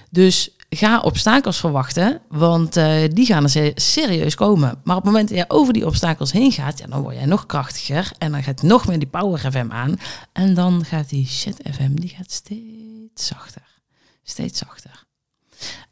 Dus 0.10 0.55
ga 0.70 1.00
obstakels 1.00 1.60
verwachten, 1.60 2.22
want 2.28 2.78
uh, 2.78 2.96
die 3.10 3.26
gaan 3.26 3.44
er 3.44 3.72
serieus 3.76 4.36
komen. 4.36 4.82
Maar 4.84 4.96
op 4.96 5.04
het 5.04 5.12
moment 5.12 5.30
dat 5.30 5.38
je 5.38 5.46
over 5.48 5.74
die 5.74 5.86
obstakels 5.86 6.32
heen 6.32 6.52
gaat, 6.52 6.80
ja, 6.80 6.88
dan 6.88 7.02
word 7.02 7.16
jij 7.16 7.26
nog 7.26 7.46
krachtiger 7.46 8.12
en 8.18 8.32
dan 8.32 8.44
gaat 8.44 8.62
nog 8.62 8.88
meer 8.88 9.00
die 9.00 9.08
Power 9.08 9.40
FM 9.40 9.68
aan. 9.70 10.00
En 10.32 10.54
dan 10.54 10.86
gaat 10.86 11.10
die 11.10 11.28
Shit 11.28 11.58
FM, 11.72 11.94
die 11.94 12.10
gaat 12.10 12.32
steeds 12.32 13.28
zachter. 13.28 13.82
Steeds 14.24 14.60
zachter. 14.60 15.05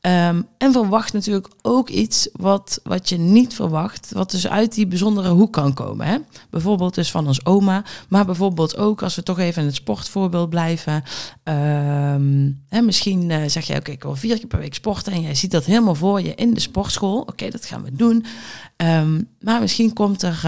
Um, 0.05 0.47
en 0.57 0.71
verwacht 0.71 1.13
natuurlijk 1.13 1.47
ook 1.61 1.89
iets 1.89 2.29
wat, 2.33 2.79
wat 2.83 3.09
je 3.09 3.17
niet 3.17 3.53
verwacht, 3.53 4.11
wat 4.13 4.31
dus 4.31 4.47
uit 4.47 4.73
die 4.73 4.87
bijzondere 4.87 5.29
hoek 5.29 5.53
kan 5.53 5.73
komen. 5.73 6.07
Hè? 6.07 6.17
Bijvoorbeeld 6.49 6.95
dus 6.95 7.11
van 7.11 7.27
ons 7.27 7.45
oma, 7.45 7.83
maar 8.09 8.25
bijvoorbeeld 8.25 8.77
ook 8.77 9.03
als 9.03 9.15
we 9.15 9.23
toch 9.23 9.39
even 9.39 9.61
in 9.61 9.67
het 9.67 9.75
sportvoorbeeld 9.75 10.49
blijven. 10.49 11.03
Um, 11.43 12.63
hè, 12.69 12.81
misschien 12.81 13.29
uh, 13.29 13.37
zeg 13.47 13.65
je, 13.65 13.75
oké, 13.75 13.91
ik 13.91 14.03
wil 14.03 14.15
vier 14.15 14.37
keer 14.37 14.47
per 14.47 14.59
week 14.59 14.73
sporten 14.73 15.13
en 15.13 15.21
jij 15.21 15.35
ziet 15.35 15.51
dat 15.51 15.65
helemaal 15.65 15.95
voor 15.95 16.21
je 16.21 16.35
in 16.35 16.53
de 16.53 16.59
sportschool. 16.59 17.19
Oké, 17.19 17.49
dat 17.49 17.65
gaan 17.65 17.83
we 17.83 17.95
doen. 17.95 18.25
Um, 18.77 19.29
maar 19.39 19.61
misschien 19.61 19.93
komt 19.93 20.21
er 20.21 20.41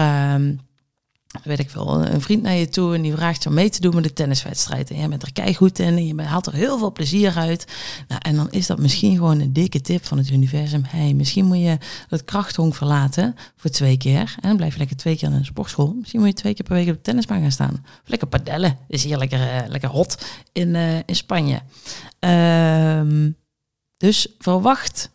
weet 1.44 1.58
ik 1.58 1.70
veel, 1.70 2.06
een 2.06 2.20
vriend 2.20 2.42
naar 2.42 2.54
je 2.54 2.68
toe 2.68 2.94
en 2.94 3.02
die 3.02 3.12
vraagt 3.12 3.42
je 3.42 3.48
om 3.48 3.54
mee 3.54 3.70
te 3.70 3.80
doen 3.80 3.94
met 3.94 4.04
de 4.04 4.12
tenniswedstrijd. 4.12 4.90
En 4.90 4.96
jij 4.96 5.08
bent 5.08 5.22
er 5.22 5.32
keigoed 5.32 5.78
in 5.78 5.86
en 5.86 6.06
je 6.06 6.22
haalt 6.22 6.46
er 6.46 6.52
heel 6.52 6.78
veel 6.78 6.92
plezier 6.92 7.36
uit. 7.36 7.64
Nou, 8.08 8.20
en 8.24 8.36
dan 8.36 8.50
is 8.50 8.66
dat 8.66 8.78
misschien 8.78 9.14
gewoon 9.16 9.40
een 9.40 9.52
dikke 9.52 9.80
tip 9.80 10.06
van 10.06 10.18
het 10.18 10.30
universum. 10.30 10.82
hey, 10.86 11.14
misschien 11.14 11.44
moet 11.44 11.58
je 11.58 11.78
het 12.08 12.24
krachthonk 12.24 12.74
verlaten 12.74 13.36
voor 13.56 13.70
twee 13.70 13.96
keer. 13.96 14.34
En 14.40 14.56
blijf 14.56 14.76
lekker 14.76 14.96
twee 14.96 15.16
keer 15.16 15.28
in 15.28 15.34
een 15.34 15.44
sportschool. 15.44 15.94
Misschien 15.98 16.20
moet 16.20 16.28
je 16.28 16.34
twee 16.34 16.54
keer 16.54 16.64
per 16.64 16.74
week 16.74 16.88
op 16.88 16.94
de 16.94 17.00
tennisbaan 17.00 17.40
gaan 17.40 17.52
staan. 17.52 17.84
Of 17.84 18.08
lekker 18.08 18.28
padellen. 18.28 18.78
Is 18.88 19.04
hier 19.04 19.18
lekker, 19.18 19.40
uh, 19.40 19.68
lekker 19.68 19.88
hot 19.88 20.24
in, 20.52 20.68
uh, 20.74 20.96
in 20.96 21.16
Spanje. 21.16 21.60
Um, 22.20 23.36
dus 23.96 24.28
verwacht 24.38 25.10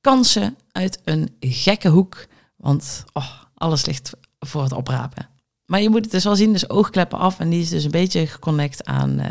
kansen 0.00 0.56
uit 0.72 1.00
een 1.04 1.36
gekke 1.40 1.88
hoek. 1.88 2.26
Want 2.56 3.04
oh, 3.12 3.30
alles 3.54 3.84
ligt 3.84 4.12
voor 4.38 4.62
het 4.62 4.72
oprapen. 4.72 5.28
Maar 5.66 5.82
je 5.82 5.90
moet 5.90 6.02
het 6.02 6.10
dus 6.10 6.24
wel 6.24 6.36
zien, 6.36 6.52
dus 6.52 6.68
oogkleppen 6.68 7.18
af. 7.18 7.38
En 7.38 7.48
die 7.48 7.60
is 7.60 7.68
dus 7.68 7.84
een 7.84 7.90
beetje 7.90 8.26
geconnect 8.26 8.84
aan, 8.84 9.20
uh, 9.20 9.26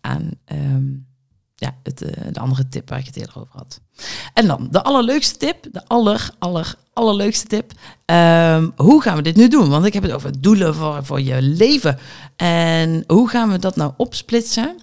aan 0.00 0.30
um, 0.52 1.06
ja, 1.54 1.74
uh, 1.84 2.10
de 2.32 2.40
andere 2.40 2.68
tip 2.68 2.88
waar 2.88 2.98
ik 2.98 3.06
het 3.06 3.16
eerder 3.16 3.38
over 3.38 3.52
had. 3.52 3.80
En 4.34 4.46
dan 4.46 4.68
de 4.70 4.82
allerleukste 4.82 5.36
tip, 5.36 5.68
de 5.72 5.86
aller, 5.86 6.30
aller, 6.38 6.74
allerleukste 6.92 7.46
tip. 7.46 7.72
Um, 8.06 8.72
hoe 8.76 9.02
gaan 9.02 9.16
we 9.16 9.22
dit 9.22 9.36
nu 9.36 9.48
doen? 9.48 9.68
Want 9.68 9.84
ik 9.84 9.92
heb 9.92 10.02
het 10.02 10.12
over 10.12 10.40
doelen 10.40 10.74
voor, 10.74 11.04
voor 11.04 11.20
je 11.20 11.42
leven. 11.42 11.98
En 12.36 13.04
hoe 13.06 13.28
gaan 13.28 13.50
we 13.50 13.58
dat 13.58 13.76
nou 13.76 13.92
opsplitsen? 13.96 14.76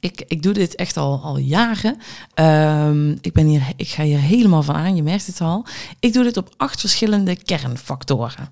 Ik, 0.00 0.24
ik 0.26 0.42
doe 0.42 0.52
dit 0.52 0.74
echt 0.74 0.96
al, 0.96 1.20
al 1.22 1.38
jaren. 1.38 1.96
Um, 2.34 3.18
ik, 3.20 3.32
ben 3.32 3.46
hier, 3.46 3.72
ik 3.76 3.88
ga 3.88 4.02
hier 4.02 4.18
helemaal 4.18 4.62
van 4.62 4.74
aan, 4.74 4.96
je 4.96 5.02
merkt 5.02 5.26
het 5.26 5.40
al. 5.40 5.66
Ik 6.00 6.12
doe 6.12 6.22
dit 6.22 6.36
op 6.36 6.54
acht 6.56 6.80
verschillende 6.80 7.36
kernfactoren 7.36 8.48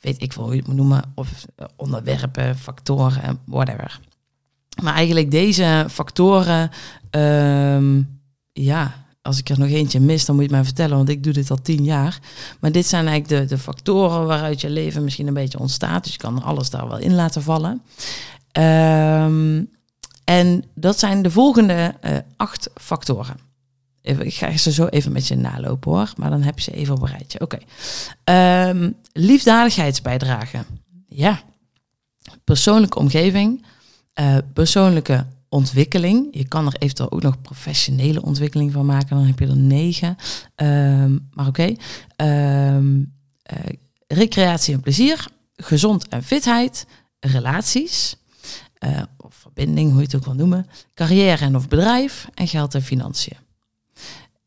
weet 0.00 0.22
ik 0.22 0.32
wel 0.32 0.44
hoe 0.44 0.54
je 0.54 0.58
het 0.58 0.68
moet 0.68 0.76
noemen, 0.76 1.12
of 1.14 1.46
eh, 1.56 1.66
onderwerpen, 1.76 2.56
factoren, 2.56 3.40
whatever. 3.44 4.00
Maar 4.82 4.94
eigenlijk 4.94 5.30
deze 5.30 5.86
factoren, 5.90 6.70
um, 7.10 8.20
ja, 8.52 9.04
als 9.22 9.38
ik 9.38 9.48
er 9.48 9.58
nog 9.58 9.68
eentje 9.68 10.00
mis, 10.00 10.24
dan 10.24 10.34
moet 10.34 10.44
je 10.44 10.50
mij 10.50 10.64
vertellen, 10.64 10.96
want 10.96 11.08
ik 11.08 11.22
doe 11.22 11.32
dit 11.32 11.50
al 11.50 11.62
tien 11.62 11.84
jaar. 11.84 12.18
Maar 12.60 12.72
dit 12.72 12.86
zijn 12.86 13.06
eigenlijk 13.06 13.48
de, 13.48 13.54
de 13.54 13.62
factoren 13.62 14.26
waaruit 14.26 14.60
je 14.60 14.70
leven 14.70 15.04
misschien 15.04 15.26
een 15.26 15.34
beetje 15.34 15.58
ontstaat. 15.58 16.04
Dus 16.04 16.12
je 16.12 16.18
kan 16.18 16.42
alles 16.42 16.70
daar 16.70 16.88
wel 16.88 16.98
in 16.98 17.14
laten 17.14 17.42
vallen. 17.42 17.82
Um, 18.52 19.70
en 20.24 20.64
dat 20.74 20.98
zijn 20.98 21.22
de 21.22 21.30
volgende 21.30 21.94
uh, 22.04 22.16
acht 22.36 22.70
factoren. 22.74 23.45
Ik 24.06 24.34
ga 24.34 24.56
ze 24.56 24.72
zo 24.72 24.86
even 24.86 25.12
met 25.12 25.26
je 25.26 25.36
nalopen 25.36 25.92
hoor, 25.92 26.12
maar 26.16 26.30
dan 26.30 26.42
heb 26.42 26.58
je 26.58 26.62
ze 26.64 26.72
even 26.72 26.94
op 26.94 27.02
een 27.02 27.08
rijtje. 27.08 27.40
Oké. 27.40 27.58
Okay. 28.24 28.68
Um, 28.68 28.94
liefdadigheidsbijdrage. 29.12 30.64
Ja. 31.08 31.42
Persoonlijke 32.44 32.98
omgeving. 32.98 33.64
Uh, 34.20 34.36
persoonlijke 34.52 35.26
ontwikkeling. 35.48 36.28
Je 36.30 36.48
kan 36.48 36.66
er 36.66 36.76
eventueel 36.78 37.12
ook 37.12 37.22
nog 37.22 37.40
professionele 37.40 38.22
ontwikkeling 38.22 38.72
van 38.72 38.86
maken. 38.86 39.16
Dan 39.16 39.26
heb 39.26 39.38
je 39.38 39.46
er 39.46 39.56
negen. 39.56 40.16
Um, 40.56 41.28
maar 41.32 41.46
oké. 41.46 41.74
Um, 42.16 43.12
uh, 43.52 43.58
recreatie 44.06 44.74
en 44.74 44.80
plezier. 44.80 45.26
Gezond 45.56 46.08
en 46.08 46.22
fitheid. 46.22 46.86
Relaties. 47.20 48.16
Uh, 48.84 49.02
of 49.16 49.34
verbinding, 49.34 49.90
hoe 49.90 49.98
je 49.98 50.04
het 50.04 50.14
ook 50.14 50.24
wil 50.24 50.34
noemen. 50.34 50.66
Carrière 50.94 51.44
en 51.44 51.56
of 51.56 51.68
bedrijf. 51.68 52.28
En 52.34 52.48
geld 52.48 52.74
en 52.74 52.82
financiën. 52.82 53.36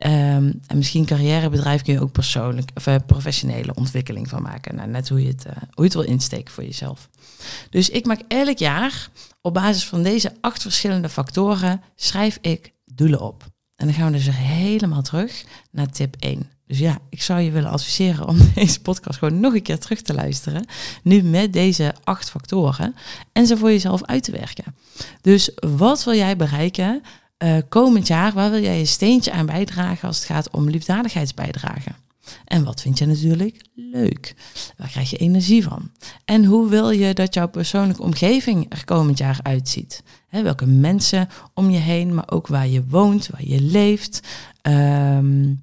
Um, 0.06 0.60
en 0.68 0.78
misschien 0.78 1.06
carrièrebedrijf 1.06 1.82
kun 1.82 1.93
je 1.93 2.02
ook 2.02 2.12
persoonlijk 2.12 2.72
of 2.76 2.88
uh, 2.88 2.95
professionele 3.06 3.76
ontwikkeling 3.76 4.30
van 4.30 4.41
maken. 4.41 4.76
Nou, 4.76 4.89
net 4.89 5.10
hoe 5.10 5.22
je, 5.22 5.28
het, 5.28 5.45
uh, 5.45 5.52
hoe 5.54 5.64
je 5.76 5.84
het 5.84 5.93
wil 5.93 6.04
insteken 6.04 6.54
voor 6.54 6.64
jezelf. 6.64 7.10
Dus 7.70 7.89
ik 7.89 8.06
maak 8.06 8.22
elk 8.28 8.58
jaar 8.58 9.10
op 9.41 9.54
basis 9.54 9.86
van 9.86 10.04
deze 10.04 10.34
acht 10.41 10.62
verschillende 10.62 11.10
factoren 11.10 11.82
schrijf 11.95 12.38
ik 12.41 12.74
doelen 12.86 13.22
op. 13.22 13.45
En 13.76 13.86
dan 13.86 13.95
gaan 13.95 14.12
we 14.12 14.18
dus 14.18 14.30
helemaal 14.32 15.02
terug 15.02 15.45
naar 15.72 15.89
tip 15.89 16.16
1. 16.20 16.52
Dus 16.68 16.80
ja, 16.80 16.97
ik 17.10 17.22
zou 17.22 17.39
je 17.39 17.52
willen 17.52 17.72
adviseren 17.72 18.28
om 18.28 18.38
deze 18.56 18.82
podcast 18.82 19.20
gewoon 19.20 19.39
nog 19.39 19.54
een 19.54 19.62
keer 19.62 19.80
terug 19.80 20.02
te 20.02 20.14
luisteren. 20.14 20.66
Nu 21.04 21.22
met 21.22 21.54
deze 21.54 21.93
acht 22.04 22.30
factoren. 22.30 22.95
En 23.32 23.47
ze 23.47 23.58
voor 23.58 23.70
jezelf 23.70 24.04
uit 24.04 24.24
te 24.24 24.32
werken. 24.32 24.76
Dus 25.22 25.52
wat 25.78 26.04
wil 26.04 26.16
jij 26.16 26.36
bereiken 26.36 27.02
uh, 27.44 27.58
komend 27.70 28.08
jaar, 28.08 28.34
waar 28.34 28.52
wil 28.52 28.62
jij 28.62 28.78
je 28.78 28.86
steentje 28.86 29.32
aan 29.32 29.46
bijdragen 29.46 30.08
als 30.08 30.18
het 30.18 30.26
gaat 30.26 30.50
om 30.50 30.70
liefdadigheidsbijdragen? 30.70 31.96
En 32.46 32.64
wat 32.64 32.82
vind 32.82 32.98
je 32.98 33.06
natuurlijk 33.06 33.62
leuk? 33.76 34.36
Waar 34.78 34.90
krijg 34.90 35.10
je 35.10 35.18
energie 35.18 35.64
van? 35.64 35.92
En 36.26 36.46
hoe 36.46 36.70
wil 36.70 36.90
je 36.90 37.14
dat 37.14 37.34
jouw 37.34 37.48
persoonlijke 37.48 38.02
omgeving 38.02 38.66
er 38.70 38.86
komend 38.86 39.18
jaar 39.18 39.40
uitziet? 39.44 40.04
Welke 40.30 40.66
mensen 40.66 41.28
om 41.54 41.70
je 41.70 41.78
heen, 41.78 42.14
maar 42.14 42.32
ook 42.32 42.48
waar 42.48 42.68
je 42.68 42.84
woont, 42.88 43.28
waar 43.28 43.46
je 43.46 43.62
leeft. 43.62 44.28
Um, 44.62 45.44
eh, 45.44 45.59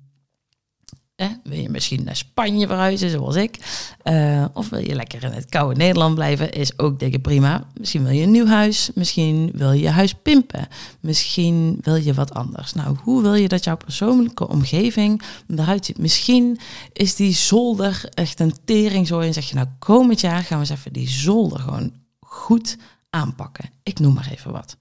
misschien 1.76 2.04
naar 2.04 2.16
Spanje 2.16 2.66
verhuizen, 2.66 3.10
zoals 3.10 3.34
ik? 3.34 3.58
Uh, 4.04 4.44
of 4.52 4.68
wil 4.68 4.78
je 4.78 4.94
lekker 4.94 5.24
in 5.24 5.30
het 5.30 5.48
koude 5.48 5.76
Nederland 5.76 6.14
blijven? 6.14 6.52
Is 6.52 6.78
ook 6.78 6.98
dikke 6.98 7.18
prima. 7.18 7.66
Misschien 7.78 8.02
wil 8.04 8.12
je 8.12 8.22
een 8.22 8.30
nieuw 8.30 8.46
huis. 8.46 8.90
Misschien 8.94 9.50
wil 9.54 9.72
je 9.72 9.80
je 9.80 9.88
huis 9.88 10.14
pimpen. 10.14 10.68
Misschien 11.00 11.78
wil 11.82 11.94
je 11.94 12.14
wat 12.14 12.34
anders. 12.34 12.72
Nou, 12.72 12.96
hoe 13.02 13.22
wil 13.22 13.34
je 13.34 13.48
dat 13.48 13.64
jouw 13.64 13.76
persoonlijke 13.76 14.48
omgeving 14.48 15.22
eruit 15.48 15.84
ziet? 15.84 15.98
Misschien 15.98 16.58
is 16.92 17.14
die 17.14 17.32
zolder 17.32 18.08
echt 18.14 18.40
een 18.40 18.54
tering 18.64 19.06
zo. 19.06 19.20
En 19.20 19.32
zeg 19.32 19.48
je, 19.48 19.54
nou, 19.54 19.66
komend 19.78 20.20
jaar 20.20 20.42
gaan 20.42 20.60
we 20.60 20.68
eens 20.68 20.78
even 20.78 20.92
die 20.92 21.08
zolder 21.08 21.58
gewoon 21.58 21.92
goed 22.20 22.76
aanpakken. 23.10 23.70
Ik 23.82 23.98
noem 23.98 24.14
maar 24.14 24.28
even 24.30 24.52
wat. 24.52 24.76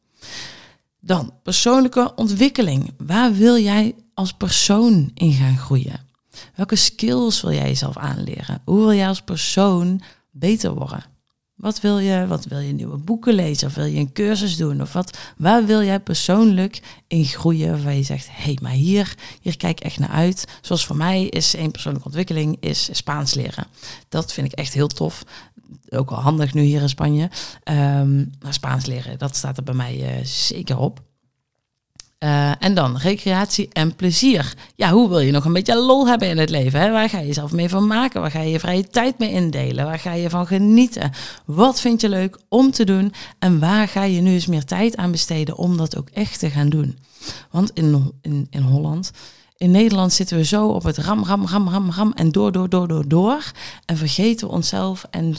Dan 1.00 1.34
persoonlijke 1.44 2.12
ontwikkeling. 2.16 2.94
Waar 2.98 3.34
wil 3.34 3.58
jij 3.58 3.96
als 4.14 4.34
persoon 4.34 5.12
in 5.14 5.32
gaan 5.32 5.58
groeien? 5.58 6.05
Welke 6.56 6.76
skills 6.76 7.42
wil 7.42 7.52
jij 7.52 7.68
jezelf 7.68 7.98
aanleren? 7.98 8.62
Hoe 8.66 8.80
wil 8.80 8.94
jij 8.94 9.08
als 9.08 9.22
persoon 9.22 10.02
beter 10.32 10.74
worden? 10.74 11.04
Wat 11.56 11.82
wil 11.82 12.00
je? 12.00 12.28
Wat 12.28 12.46
wil 12.46 12.60
je 12.60 12.74
nieuwe 12.74 12.98
boeken 12.98 13.34
lezen? 13.34 13.68
Of 13.68 13.76
wil 13.76 13.86
je 13.86 14.00
een 14.00 14.12
cursus 14.12 14.58
doen? 14.58 14.82
Of 14.82 14.94
wat? 14.94 15.18
Waar 15.38 15.66
wil 15.66 15.84
jij 15.84 16.00
persoonlijk 16.00 16.82
in 17.08 17.26
groeien? 17.26 17.70
Waarvan 17.72 17.96
je 17.96 18.04
zegt, 18.04 18.28
hé, 18.28 18.44
hey, 18.44 18.58
maar 18.62 18.72
hier, 18.72 19.16
hier 19.42 19.58
kijk 19.58 19.80
ik 19.80 19.86
echt 19.86 20.00
naar 20.00 20.10
uit. 20.10 20.46
Zoals 20.62 20.86
voor 20.86 20.96
mij 20.96 21.26
is 21.26 21.56
één 21.56 21.72
persoonlijke 21.72 22.08
ontwikkeling 22.08 22.58
is 22.60 22.90
Spaans 22.92 23.34
leren. 23.34 23.68
Dat 24.10 24.34
vind 24.34 24.52
ik 24.52 24.60
echt 24.60 24.74
heel 24.74 24.88
tof. 24.88 25.24
Ook 25.90 26.10
wel 26.10 26.20
handig 26.20 26.54
nu 26.54 26.62
hier 26.62 26.82
in 26.82 26.90
Spanje. 26.90 27.30
Um, 27.64 28.32
maar 28.42 28.54
Spaans 28.54 28.86
leren, 28.86 29.18
dat 29.18 29.36
staat 29.36 29.58
er 29.58 29.64
bij 29.64 29.74
mij 29.74 30.18
uh, 30.18 30.26
zeker 30.26 30.78
op. 30.78 31.02
Uh, 32.26 32.52
en 32.60 32.74
dan 32.74 32.98
recreatie 32.98 33.70
en 33.72 33.96
plezier. 33.96 34.54
Ja, 34.76 34.92
hoe 34.92 35.10
wil 35.10 35.20
je 35.20 35.32
nog 35.32 35.46
een 35.46 35.54
beetje 35.54 35.76
lol 35.76 36.08
hebben 36.08 36.28
in 36.30 36.38
het 36.38 36.50
leven? 36.50 36.80
Hè? 36.80 36.92
Waar 36.92 37.10
ga 37.10 37.20
je 37.20 37.28
jezelf 37.28 37.52
mee 37.52 37.70
van 37.70 37.88
maken? 37.88 38.22
Waar 38.22 38.32
ga 38.32 38.42
je 38.42 38.52
je 38.52 38.60
vrije 38.60 38.88
tijd 38.88 39.20
mee 39.20 39.32
indelen? 39.32 39.86
Waar 39.86 40.00
ga 40.00 40.14
je 40.14 40.30
van 40.30 40.48
genieten? 40.48 41.12
Wat 41.46 41.82
vind 41.82 42.02
je 42.02 42.10
leuk 42.10 42.38
om 42.50 42.72
te 42.72 42.84
doen? 42.84 43.14
En 43.40 43.60
waar 43.60 43.88
ga 43.88 44.04
je 44.04 44.22
nu 44.22 44.34
eens 44.34 44.46
meer 44.46 44.66
tijd 44.66 44.96
aan 44.96 45.12
besteden 45.12 45.58
om 45.58 45.78
dat 45.78 45.98
ook 45.98 46.10
echt 46.10 46.40
te 46.40 46.50
gaan 46.50 46.70
doen? 46.70 46.98
Want 47.52 47.72
in, 47.74 48.12
in, 48.22 48.48
in 48.50 48.62
Holland, 48.62 49.12
in 49.58 49.72
Nederland 49.72 50.14
zitten 50.14 50.38
we 50.38 50.46
zo 50.46 50.68
op 50.68 50.84
het 50.84 50.98
ram, 50.98 51.24
ram, 51.24 51.46
ram, 51.46 51.70
ram, 51.70 51.92
ram 51.92 52.12
en 52.16 52.32
door, 52.32 52.52
door, 52.52 52.70
door, 52.70 52.88
door, 52.88 53.08
door. 53.08 53.52
En 53.86 53.98
vergeten 53.98 54.48
we 54.48 54.54
onszelf 54.54 55.06
en 55.10 55.36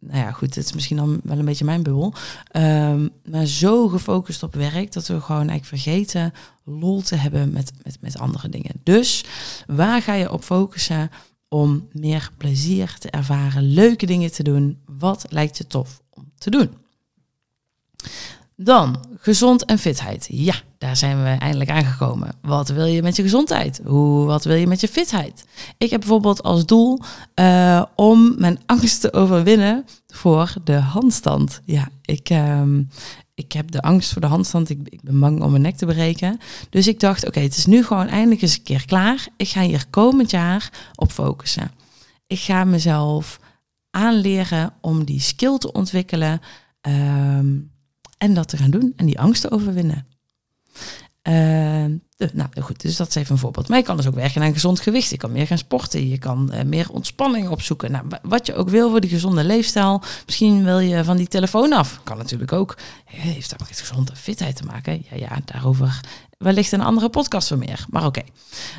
nou 0.00 0.18
ja, 0.18 0.32
goed, 0.32 0.54
het 0.54 0.64
is 0.64 0.72
misschien 0.72 0.96
dan 0.96 1.20
wel 1.22 1.38
een 1.38 1.44
beetje 1.44 1.64
mijn 1.64 1.82
bubbel. 1.82 2.14
Um, 2.56 3.10
maar 3.24 3.46
zo 3.46 3.88
gefocust 3.88 4.42
op 4.42 4.54
werk 4.54 4.92
dat 4.92 5.06
we 5.06 5.20
gewoon 5.20 5.48
eigenlijk 5.48 5.82
vergeten 5.82 6.32
lol 6.64 7.02
te 7.02 7.16
hebben 7.16 7.52
met, 7.52 7.72
met, 7.82 7.96
met 8.00 8.18
andere 8.18 8.48
dingen. 8.48 8.80
Dus 8.82 9.24
waar 9.66 10.02
ga 10.02 10.14
je 10.14 10.32
op 10.32 10.42
focussen 10.42 11.10
om 11.48 11.88
meer 11.92 12.30
plezier 12.36 12.96
te 12.98 13.10
ervaren, 13.10 13.62
leuke 13.62 14.06
dingen 14.06 14.32
te 14.32 14.42
doen? 14.42 14.78
Wat 14.86 15.24
lijkt 15.28 15.58
je 15.58 15.66
tof 15.66 16.00
om 16.10 16.32
te 16.38 16.50
doen? 16.50 16.70
Dan 18.62 19.04
gezond 19.16 19.64
en 19.64 19.78
fitheid. 19.78 20.26
Ja, 20.30 20.54
daar 20.78 20.96
zijn 20.96 21.22
we 21.22 21.28
eindelijk 21.28 21.70
aangekomen. 21.70 22.30
Wat 22.42 22.68
wil 22.68 22.84
je 22.84 23.02
met 23.02 23.16
je 23.16 23.22
gezondheid? 23.22 23.80
Hoe, 23.84 24.26
wat 24.26 24.44
wil 24.44 24.56
je 24.56 24.66
met 24.66 24.80
je 24.80 24.88
fitheid? 24.88 25.44
Ik 25.78 25.90
heb 25.90 26.00
bijvoorbeeld 26.00 26.42
als 26.42 26.66
doel 26.66 27.00
uh, 27.40 27.82
om 27.94 28.34
mijn 28.38 28.58
angst 28.66 29.00
te 29.00 29.12
overwinnen 29.12 29.84
voor 30.06 30.54
de 30.64 30.72
handstand. 30.72 31.60
Ja, 31.64 31.88
ik, 32.02 32.30
uh, 32.30 32.62
ik 33.34 33.52
heb 33.52 33.70
de 33.70 33.82
angst 33.82 34.12
voor 34.12 34.20
de 34.20 34.26
handstand. 34.26 34.70
Ik, 34.70 34.78
ik, 34.84 35.02
ben 35.02 35.20
bang 35.20 35.42
om 35.42 35.50
mijn 35.50 35.62
nek 35.62 35.76
te 35.76 35.86
breken. 35.86 36.38
Dus 36.70 36.88
ik 36.88 37.00
dacht, 37.00 37.26
oké, 37.26 37.40
het 37.40 37.56
is 37.56 37.66
nu 37.66 37.84
gewoon 37.84 38.08
eindelijk 38.08 38.42
eens 38.42 38.56
een 38.56 38.62
keer 38.62 38.86
klaar. 38.86 39.28
Ik 39.36 39.48
ga 39.48 39.60
hier 39.62 39.84
komend 39.90 40.30
jaar 40.30 40.90
op 40.94 41.10
focussen. 41.12 41.70
Ik 42.26 42.38
ga 42.38 42.64
mezelf 42.64 43.40
aanleren 43.90 44.72
om 44.80 45.04
die 45.04 45.20
skill 45.20 45.58
te 45.58 45.72
ontwikkelen. 45.72 46.40
Um, 46.88 47.70
en 48.20 48.34
dat 48.34 48.48
te 48.48 48.56
gaan 48.56 48.70
doen 48.70 48.92
en 48.96 49.06
die 49.06 49.20
angst 49.20 49.42
te 49.42 49.50
overwinnen. 49.50 50.06
Uh, 51.28 51.34
nou 52.32 52.48
goed, 52.60 52.80
dus 52.80 52.96
dat 52.96 53.08
is 53.08 53.14
even 53.14 53.32
een 53.32 53.38
voorbeeld. 53.38 53.68
Maar 53.68 53.78
je 53.78 53.84
kan 53.84 53.96
dus 53.96 54.06
ook 54.06 54.14
werken 54.14 54.42
aan 54.42 54.52
gezond 54.52 54.80
gewicht. 54.80 55.10
Je 55.10 55.16
kan 55.16 55.32
meer 55.32 55.46
gaan 55.46 55.58
sporten. 55.58 56.08
Je 56.08 56.18
kan 56.18 56.50
uh, 56.54 56.62
meer 56.62 56.90
ontspanning 56.90 57.48
opzoeken. 57.48 57.90
Nou, 57.90 58.04
wat 58.22 58.46
je 58.46 58.54
ook 58.54 58.68
wil 58.68 58.90
voor 58.90 59.00
die 59.00 59.10
gezonde 59.10 59.44
leefstijl. 59.44 60.02
Misschien 60.26 60.64
wil 60.64 60.78
je 60.78 61.04
van 61.04 61.16
die 61.16 61.28
telefoon 61.28 61.72
af. 61.72 62.00
Kan 62.04 62.16
natuurlijk 62.16 62.52
ook. 62.52 62.76
Heeft 63.04 63.50
dat 63.50 63.58
met 63.58 63.80
gezonde 63.80 64.16
fitheid 64.16 64.56
te 64.56 64.64
maken? 64.64 65.04
Ja, 65.10 65.16
ja, 65.16 65.38
daarover 65.44 66.00
wellicht 66.38 66.72
een 66.72 66.80
andere 66.80 67.08
podcast 67.08 67.48
voor 67.48 67.58
meer. 67.58 67.84
Maar 67.88 68.06
oké, 68.06 68.22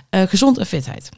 okay. 0.10 0.24
uh, 0.24 0.30
gezond 0.30 0.58
en 0.58 0.66
fitheid. 0.66 1.10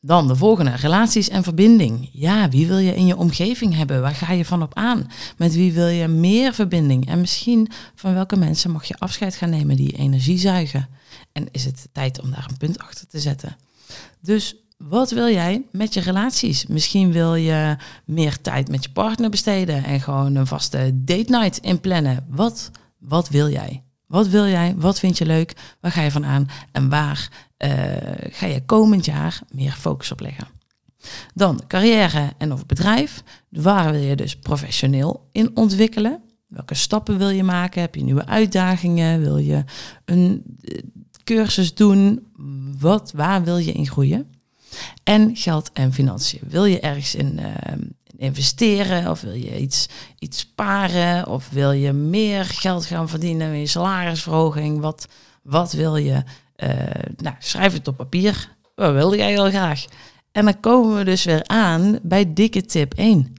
Dan 0.00 0.28
de 0.28 0.36
volgende, 0.36 0.70
relaties 0.70 1.28
en 1.28 1.42
verbinding. 1.42 2.08
Ja, 2.12 2.48
wie 2.48 2.66
wil 2.66 2.78
je 2.78 2.94
in 2.94 3.06
je 3.06 3.16
omgeving 3.16 3.74
hebben? 3.74 4.00
Waar 4.00 4.14
ga 4.14 4.32
je 4.32 4.44
van 4.44 4.62
op 4.62 4.74
aan? 4.74 5.10
Met 5.36 5.54
wie 5.54 5.72
wil 5.72 5.86
je 5.86 6.08
meer 6.08 6.54
verbinding? 6.54 7.08
En 7.08 7.20
misschien 7.20 7.70
van 7.94 8.14
welke 8.14 8.36
mensen 8.36 8.70
mag 8.70 8.84
je 8.84 8.98
afscheid 8.98 9.34
gaan 9.34 9.50
nemen 9.50 9.76
die 9.76 9.96
energie 9.96 10.38
zuigen? 10.38 10.88
En 11.32 11.48
is 11.50 11.64
het 11.64 11.88
tijd 11.92 12.20
om 12.20 12.30
daar 12.30 12.46
een 12.48 12.56
punt 12.56 12.78
achter 12.78 13.06
te 13.06 13.20
zetten? 13.20 13.56
Dus 14.20 14.56
wat 14.76 15.10
wil 15.10 15.28
jij 15.28 15.62
met 15.72 15.94
je 15.94 16.00
relaties? 16.00 16.66
Misschien 16.66 17.12
wil 17.12 17.34
je 17.34 17.76
meer 18.04 18.40
tijd 18.40 18.68
met 18.68 18.84
je 18.84 18.90
partner 18.90 19.30
besteden 19.30 19.84
en 19.84 20.00
gewoon 20.00 20.34
een 20.34 20.46
vaste 20.46 20.90
date 20.94 21.30
night 21.30 21.58
inplannen. 21.58 22.26
Wat, 22.28 22.70
wat 22.98 23.28
wil 23.28 23.48
jij? 23.48 23.82
Wat 24.06 24.28
wil 24.28 24.46
jij? 24.46 24.74
Wat 24.76 24.98
vind 24.98 25.18
je 25.18 25.26
leuk? 25.26 25.56
Waar 25.80 25.92
ga 25.92 26.02
je 26.02 26.10
van 26.10 26.24
aan? 26.24 26.48
En 26.72 26.88
waar 26.88 27.47
ga 28.30 28.46
je 28.46 28.62
komend 28.66 29.04
jaar 29.04 29.40
meer 29.50 29.72
focus 29.72 30.12
op 30.12 30.20
leggen? 30.20 30.46
Dan 31.34 31.62
carrière 31.66 32.32
en 32.38 32.52
of 32.52 32.66
bedrijf. 32.66 33.22
Waar 33.48 33.92
wil 33.92 34.00
je 34.00 34.16
dus 34.16 34.36
professioneel 34.36 35.28
in 35.32 35.56
ontwikkelen? 35.56 36.22
Welke 36.46 36.74
stappen 36.74 37.18
wil 37.18 37.28
je 37.28 37.44
maken? 37.44 37.80
Heb 37.80 37.94
je 37.94 38.02
nieuwe 38.02 38.26
uitdagingen? 38.26 39.20
Wil 39.20 39.38
je 39.38 39.64
een 40.04 40.42
eh, 40.60 40.78
cursus 41.24 41.74
doen? 41.74 42.26
Wat, 42.78 43.12
waar 43.14 43.44
wil 43.44 43.58
je 43.58 43.72
in 43.72 43.86
groeien? 43.86 44.30
En 45.04 45.36
geld 45.36 45.70
en 45.72 45.92
financiën. 45.92 46.40
Wil 46.46 46.64
je 46.64 46.80
ergens 46.80 47.14
in, 47.14 47.38
uh, 47.38 47.46
investeren? 48.16 49.10
Of 49.10 49.20
wil 49.20 49.32
je 49.32 49.60
iets, 49.60 49.88
iets 50.18 50.38
sparen? 50.38 51.26
Of 51.26 51.48
wil 51.48 51.72
je 51.72 51.92
meer 51.92 52.44
geld 52.44 52.86
gaan 52.86 53.08
verdienen? 53.08 53.50
Wil 53.50 53.60
je 53.60 53.66
salarisverhoging? 53.66 54.80
Wat, 54.80 55.08
wat 55.42 55.72
wil 55.72 55.96
je? 55.96 56.22
Uh, 56.64 56.70
nou, 57.16 57.36
schrijf 57.38 57.72
het 57.72 57.88
op 57.88 57.96
papier. 57.96 58.56
Wat 58.74 58.92
wilde 58.92 59.16
jij 59.16 59.30
heel 59.30 59.48
graag? 59.48 59.84
En 60.32 60.44
dan 60.44 60.60
komen 60.60 60.96
we 60.96 61.04
dus 61.04 61.24
weer 61.24 61.46
aan 61.46 61.98
bij 62.02 62.32
dikke 62.32 62.62
tip 62.62 62.94
1. 62.94 63.34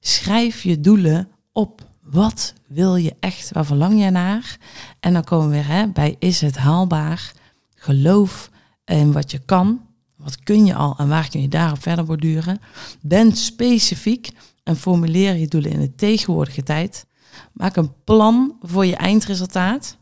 Schrijf 0.00 0.62
je 0.62 0.80
doelen 0.80 1.28
op. 1.52 1.88
Wat 2.02 2.54
wil 2.66 2.96
je 2.96 3.16
echt? 3.20 3.52
Waar 3.52 3.64
verlang 3.64 4.02
je 4.04 4.10
naar? 4.10 4.56
En 5.00 5.12
dan 5.12 5.24
komen 5.24 5.48
we 5.48 5.54
weer 5.54 5.66
hè, 5.66 5.88
bij 5.88 6.16
is 6.18 6.40
het 6.40 6.56
haalbaar? 6.56 7.32
Geloof 7.74 8.50
in 8.84 9.12
wat 9.12 9.30
je 9.30 9.38
kan. 9.38 9.80
Wat 10.16 10.42
kun 10.42 10.66
je 10.66 10.74
al 10.74 10.94
en 10.98 11.08
waar 11.08 11.28
kun 11.28 11.40
je 11.40 11.48
daarop 11.48 11.82
verder 11.82 12.04
borduren? 12.04 12.60
Ben 13.00 13.36
specifiek 13.36 14.30
en 14.62 14.76
formuleer 14.76 15.34
je 15.34 15.48
doelen 15.48 15.70
in 15.70 15.80
de 15.80 15.94
tegenwoordige 15.94 16.62
tijd. 16.62 17.06
Maak 17.52 17.76
een 17.76 17.92
plan 18.04 18.56
voor 18.62 18.86
je 18.86 18.96
eindresultaat. 18.96 19.96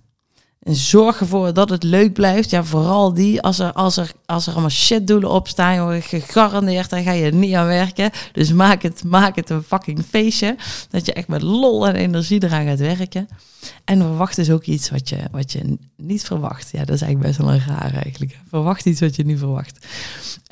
En 0.63 0.75
zorg 0.75 1.21
ervoor 1.21 1.53
dat 1.53 1.71
het 1.71 1.83
leuk 1.83 2.13
blijft. 2.13 2.51
Ja, 2.51 2.65
vooral 2.65 3.15
die. 3.15 3.43
Als 3.43 3.59
er, 3.59 3.73
als 3.73 3.97
er, 3.97 4.13
als 4.27 4.47
er 4.47 4.53
allemaal 4.53 4.71
shitdoelen 4.71 5.31
op 5.31 5.49
staan, 5.49 5.75
joh, 5.75 6.03
gegarandeerd, 6.03 6.91
dan 6.91 7.03
ga 7.03 7.13
je 7.13 7.33
niet 7.33 7.55
aan 7.55 7.67
werken. 7.67 8.11
Dus 8.33 8.53
maak 8.53 8.83
het, 8.83 9.05
maak 9.05 9.37
het 9.37 9.51
een 9.51 9.63
fucking 9.63 10.05
feestje. 10.09 10.57
Dat 10.91 11.07
je 11.07 11.13
echt 11.13 11.29
met 11.29 11.43
lol 11.43 11.89
en 11.89 11.95
energie 11.95 12.45
eraan 12.45 12.67
gaat 12.67 12.79
werken. 12.79 13.29
En 13.85 14.01
verwacht 14.01 14.37
dus 14.37 14.51
ook 14.51 14.65
iets 14.65 14.91
wat 14.91 15.09
je, 15.09 15.19
wat 15.31 15.53
je 15.53 15.79
niet 15.97 16.25
verwacht. 16.25 16.69
Ja, 16.73 16.85
dat 16.85 16.95
is 16.95 17.03
eigenlijk 17.03 17.37
best 17.37 17.49
wel 17.49 17.55
een 17.55 17.67
raar 17.67 17.95
eigenlijk. 17.95 18.39
Verwacht 18.49 18.85
iets 18.85 19.01
wat 19.01 19.17
je 19.17 19.25
niet 19.25 19.39
verwacht. 19.39 19.87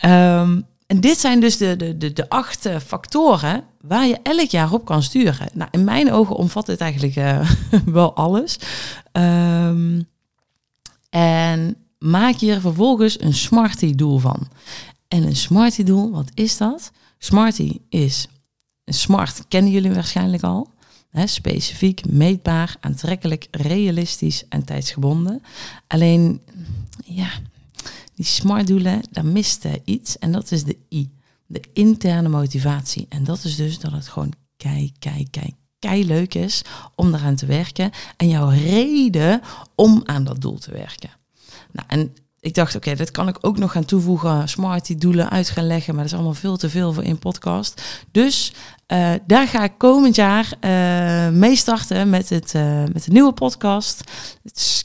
Um, 0.04 0.66
en 0.87 1.01
dit 1.01 1.18
zijn 1.18 1.41
dus 1.41 1.57
de, 1.57 1.76
de, 1.76 1.97
de, 1.97 2.12
de 2.12 2.28
acht 2.28 2.66
eh, 2.66 2.78
factoren 2.78 3.64
waar 3.80 4.07
je 4.07 4.18
elk 4.22 4.51
jaar 4.51 4.72
op 4.72 4.84
kan 4.84 5.03
sturen. 5.03 5.49
Nou, 5.53 5.68
in 5.70 5.84
mijn 5.84 6.12
ogen 6.12 6.37
omvat 6.37 6.66
dit 6.66 6.80
eigenlijk 6.80 7.16
uh, 7.16 7.51
wel 7.84 8.14
alles. 8.14 8.59
Um, 9.12 10.09
en 11.11 11.76
maak 11.99 12.37
hier 12.37 12.61
vervolgens 12.61 13.20
een 13.20 13.34
Smarty-doel 13.34 14.18
van. 14.18 14.49
En 15.09 15.22
een 15.22 15.37
Smarty-doel, 15.37 16.11
wat 16.11 16.30
is 16.34 16.57
dat? 16.57 16.93
Smarty 17.18 17.78
is, 17.89 18.28
smart 18.84 19.45
kennen 19.49 19.72
jullie 19.72 19.93
waarschijnlijk 19.93 20.43
al. 20.43 20.74
Hè, 21.11 21.26
specifiek, 21.26 22.07
meetbaar, 22.07 22.76
aantrekkelijk, 22.80 23.47
realistisch 23.51 24.45
en 24.49 24.64
tijdsgebonden. 24.64 25.43
Alleen, 25.87 26.41
ja, 27.05 27.28
die 28.17 28.27
smart 28.27 28.67
doelen, 28.67 29.03
daar 29.11 29.27
mist 29.27 29.67
iets. 29.85 30.19
En 30.19 30.33
dat 30.33 30.51
is 30.51 30.64
de 30.64 30.77
I. 30.93 31.11
De 31.47 31.62
interne 31.73 32.29
motivatie. 32.29 33.07
En 33.09 33.25
dat 33.25 33.45
is 33.45 33.57
dus 33.57 33.79
dat 33.79 33.93
het 33.93 34.09
gewoon 34.09 34.33
kei, 34.57 34.93
kei, 34.99 35.31
kei, 35.31 35.55
kei 35.79 36.07
leuk 36.07 36.35
is 36.35 36.62
om 36.95 37.14
eraan 37.14 37.37
te 37.37 37.47
werken. 37.47 37.91
En 38.17 38.29
jouw 38.29 38.49
reden 38.49 39.41
om 39.75 40.03
aan 40.05 40.25
dat 40.25 40.41
doel 40.41 40.59
te 40.59 40.73
werken. 40.73 41.11
Nou, 41.73 41.89
en 41.89 42.14
ik 42.47 42.55
dacht, 42.55 42.74
oké, 42.74 42.94
dit 42.94 43.11
kan 43.11 43.28
ik 43.28 43.38
ook 43.40 43.59
nog 43.59 43.72
gaan 43.72 43.84
toevoegen. 43.84 44.49
Smart 44.49 44.86
die 44.86 44.97
doelen 44.97 45.30
uit 45.30 45.51
gaan 45.51 45.66
leggen. 45.66 45.94
Maar 45.94 46.03
dat 46.03 46.12
is 46.12 46.18
allemaal 46.18 46.40
veel 46.40 46.57
te 46.57 46.70
veel 46.70 46.92
voor 46.92 47.03
in 47.03 47.18
podcast. 47.18 47.82
Dus 48.11 48.53
uh, 48.92 49.12
daar 49.26 49.49
ga 49.49 49.64
ik 49.64 49.72
komend 49.76 50.14
jaar 50.14 50.53
uh, 50.61 51.28
mee 51.28 51.57
starten 51.57 52.11
met, 52.11 52.28
het, 52.28 52.55
uh, 52.55 52.84
met 52.92 53.05
de 53.05 53.12
nieuwe 53.12 53.32
podcast. 53.32 54.05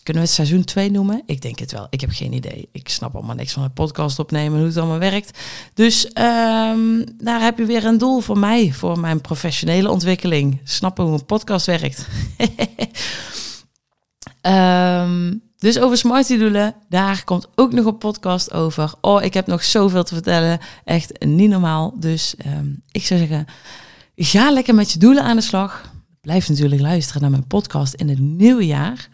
Kunnen 0.03 0.21
we 0.23 0.27
het 0.27 0.37
seizoen 0.37 0.63
2 0.63 0.91
noemen? 0.91 1.23
Ik 1.25 1.41
denk 1.41 1.59
het 1.59 1.71
wel. 1.71 1.87
Ik 1.89 2.01
heb 2.01 2.09
geen 2.09 2.33
idee. 2.33 2.69
Ik 2.71 2.89
snap 2.89 3.15
allemaal 3.15 3.35
niks 3.35 3.53
van 3.53 3.63
het 3.63 3.73
podcast 3.73 4.19
opnemen, 4.19 4.57
hoe 4.57 4.67
het 4.67 4.77
allemaal 4.77 4.99
werkt. 4.99 5.39
Dus 5.73 6.05
um, 6.05 7.03
daar 7.17 7.41
heb 7.41 7.57
je 7.57 7.65
weer 7.65 7.85
een 7.85 7.97
doel 7.97 8.19
voor 8.19 8.37
mij, 8.37 8.71
voor 8.71 8.99
mijn 8.99 9.21
professionele 9.21 9.89
ontwikkeling. 9.89 10.61
Snappen 10.63 11.03
hoe 11.03 11.13
een 11.13 11.25
podcast 11.25 11.65
werkt. 11.65 12.07
um, 14.41 15.41
dus 15.61 15.79
over 15.79 15.97
smarty 15.97 16.37
doelen, 16.37 16.75
daar 16.89 17.23
komt 17.23 17.47
ook 17.55 17.71
nog 17.73 17.85
een 17.85 17.97
podcast 17.97 18.51
over. 18.53 18.93
Oh, 19.01 19.23
ik 19.23 19.33
heb 19.33 19.47
nog 19.47 19.63
zoveel 19.63 20.03
te 20.03 20.13
vertellen. 20.13 20.59
Echt 20.83 21.25
niet 21.25 21.49
normaal. 21.49 21.93
Dus 21.99 22.35
um, 22.45 22.81
ik 22.91 23.05
zou 23.05 23.19
zeggen, 23.19 23.45
ga 24.15 24.51
lekker 24.51 24.75
met 24.75 24.91
je 24.91 24.99
doelen 24.99 25.23
aan 25.23 25.35
de 25.35 25.41
slag. 25.41 25.91
Blijf 26.21 26.49
natuurlijk 26.49 26.81
luisteren 26.81 27.21
naar 27.21 27.31
mijn 27.31 27.47
podcast 27.47 27.93
in 27.93 28.09
het 28.09 28.19
nieuwe 28.19 28.65
jaar. 28.65 29.09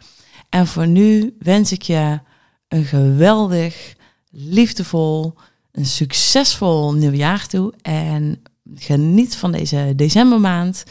En 0.49 0.67
voor 0.67 0.87
nu 0.87 1.35
wens 1.39 1.71
ik 1.71 1.81
je 1.81 2.19
een 2.67 2.85
geweldig, 2.85 3.95
liefdevol, 4.29 5.33
een 5.71 5.85
succesvol 5.85 6.93
nieuwjaar 6.93 7.47
toe. 7.47 7.73
En 7.81 8.41
geniet 8.75 9.35
van 9.35 9.51
deze 9.51 9.93
decembermaand. 9.95 10.83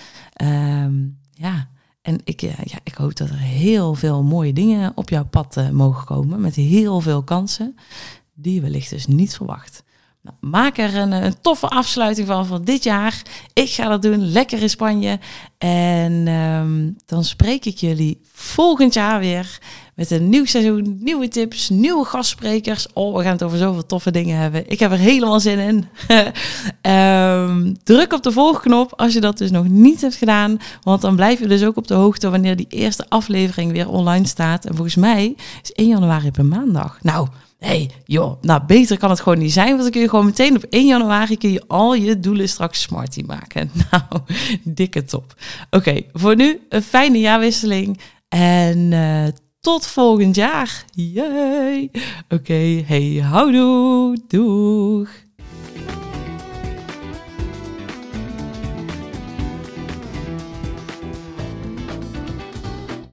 Um, 0.43 1.19
ja, 1.33 1.69
en 2.07 2.21
ik, 2.25 2.41
ja, 2.41 2.79
ik 2.85 2.95
hoop 2.95 3.17
dat 3.17 3.29
er 3.29 3.39
heel 3.39 3.95
veel 3.95 4.23
mooie 4.23 4.53
dingen 4.53 4.93
op 4.95 5.09
jouw 5.09 5.25
pad 5.25 5.57
uh, 5.57 5.71
mogen 5.71 6.07
komen. 6.07 6.41
Met 6.41 6.55
heel 6.55 7.01
veel 7.01 7.23
kansen 7.23 7.77
die 8.35 8.55
je 8.55 8.61
wellicht 8.61 8.91
dus 8.91 9.07
niet 9.07 9.35
verwacht. 9.35 9.83
Nou, 10.27 10.39
maak 10.41 10.79
er 10.79 10.97
een, 10.97 11.13
een, 11.13 11.41
toffe 11.41 11.69
afsluiting 11.69 12.27
van 12.27 12.47
van 12.47 12.65
dit 12.65 12.85
jaar. 12.85 13.23
Ik 13.53 13.71
ga 13.71 13.89
dat 13.89 14.03
doen, 14.03 14.33
lekker 14.33 14.63
in 14.63 14.71
Spanje. 14.71 15.19
En 15.59 16.29
um, 16.29 16.97
dan 17.07 17.25
spreek 17.25 17.65
ik 17.65 17.77
jullie 17.77 18.21
volgend 18.33 18.95
jaar 18.95 19.19
weer 19.21 19.59
met 19.95 20.11
een 20.11 20.29
nieuw 20.29 20.45
seizoen, 20.45 20.99
nieuwe 21.01 21.29
tips, 21.29 21.69
nieuwe 21.69 22.05
gastsprekers. 22.05 22.87
Oh, 22.93 23.17
we 23.17 23.23
gaan 23.23 23.33
het 23.33 23.43
over 23.43 23.59
zoveel 23.59 23.87
toffe 23.87 24.11
dingen 24.11 24.39
hebben. 24.39 24.71
Ik 24.71 24.79
heb 24.79 24.91
er 24.91 24.99
helemaal 24.99 25.41
zin 25.41 25.59
in. 25.59 25.89
um, 26.93 27.77
druk 27.85 28.13
op 28.13 28.23
de 28.23 28.33
volgknop 28.33 28.93
als 28.97 29.13
je 29.13 29.21
dat 29.21 29.39
dus 29.39 29.51
nog 29.51 29.69
niet 29.69 30.01
hebt 30.01 30.15
gedaan. 30.15 30.59
Want 30.83 31.01
dan 31.01 31.17
blijf 31.17 31.39
je 31.39 31.47
dus 31.47 31.65
ook 31.65 31.77
op 31.77 31.87
de 31.87 31.95
hoogte 31.95 32.31
wanneer 32.31 32.57
die 32.57 32.69
eerste 32.69 33.07
aflevering 33.09 33.73
weer 33.73 33.89
online 33.89 34.27
staat. 34.27 34.65
En 34.65 34.75
volgens 34.75 34.97
mij 34.97 35.37
is 35.63 35.73
1 35.73 35.89
januari 35.89 36.31
per 36.31 36.45
maandag. 36.45 36.99
Nou, 37.03 37.29
hey, 37.59 37.91
joh, 38.05 38.43
nou 38.43 38.63
beter 38.67 38.99
kan 38.99 39.11
het 39.11 39.21
gewoon 39.21 39.39
niet 39.39 39.53
zijn. 39.53 39.69
Want 39.69 39.83
dan 39.83 39.91
kun 39.91 40.01
je 40.01 40.09
gewoon 40.09 40.25
meteen 40.25 40.57
op 40.57 40.65
1 40.71 40.87
januari 40.87 41.37
kun 41.37 41.53
je 41.53 41.65
al 41.67 41.95
je 41.95 42.21
doelen 42.21 42.49
straks 42.49 42.83
smarty 42.83 43.23
maken. 43.27 43.71
Nou, 43.91 44.23
dikke 44.63 45.05
top. 45.05 45.35
Oké, 45.71 46.03
voor 46.13 46.37
nu 46.37 46.61
een 46.69 46.83
fijne 46.83 47.19
jaarwisseling. 47.19 48.01
En 48.29 48.79
uh, 48.79 49.27
tot 49.61 49.87
volgend 49.87 50.37
jaar. 50.37 50.85
Jee. 50.95 51.91
Oké, 52.29 52.83
hey, 52.87 53.21
houdoe. 53.23 54.19
Doeg. 54.29 55.09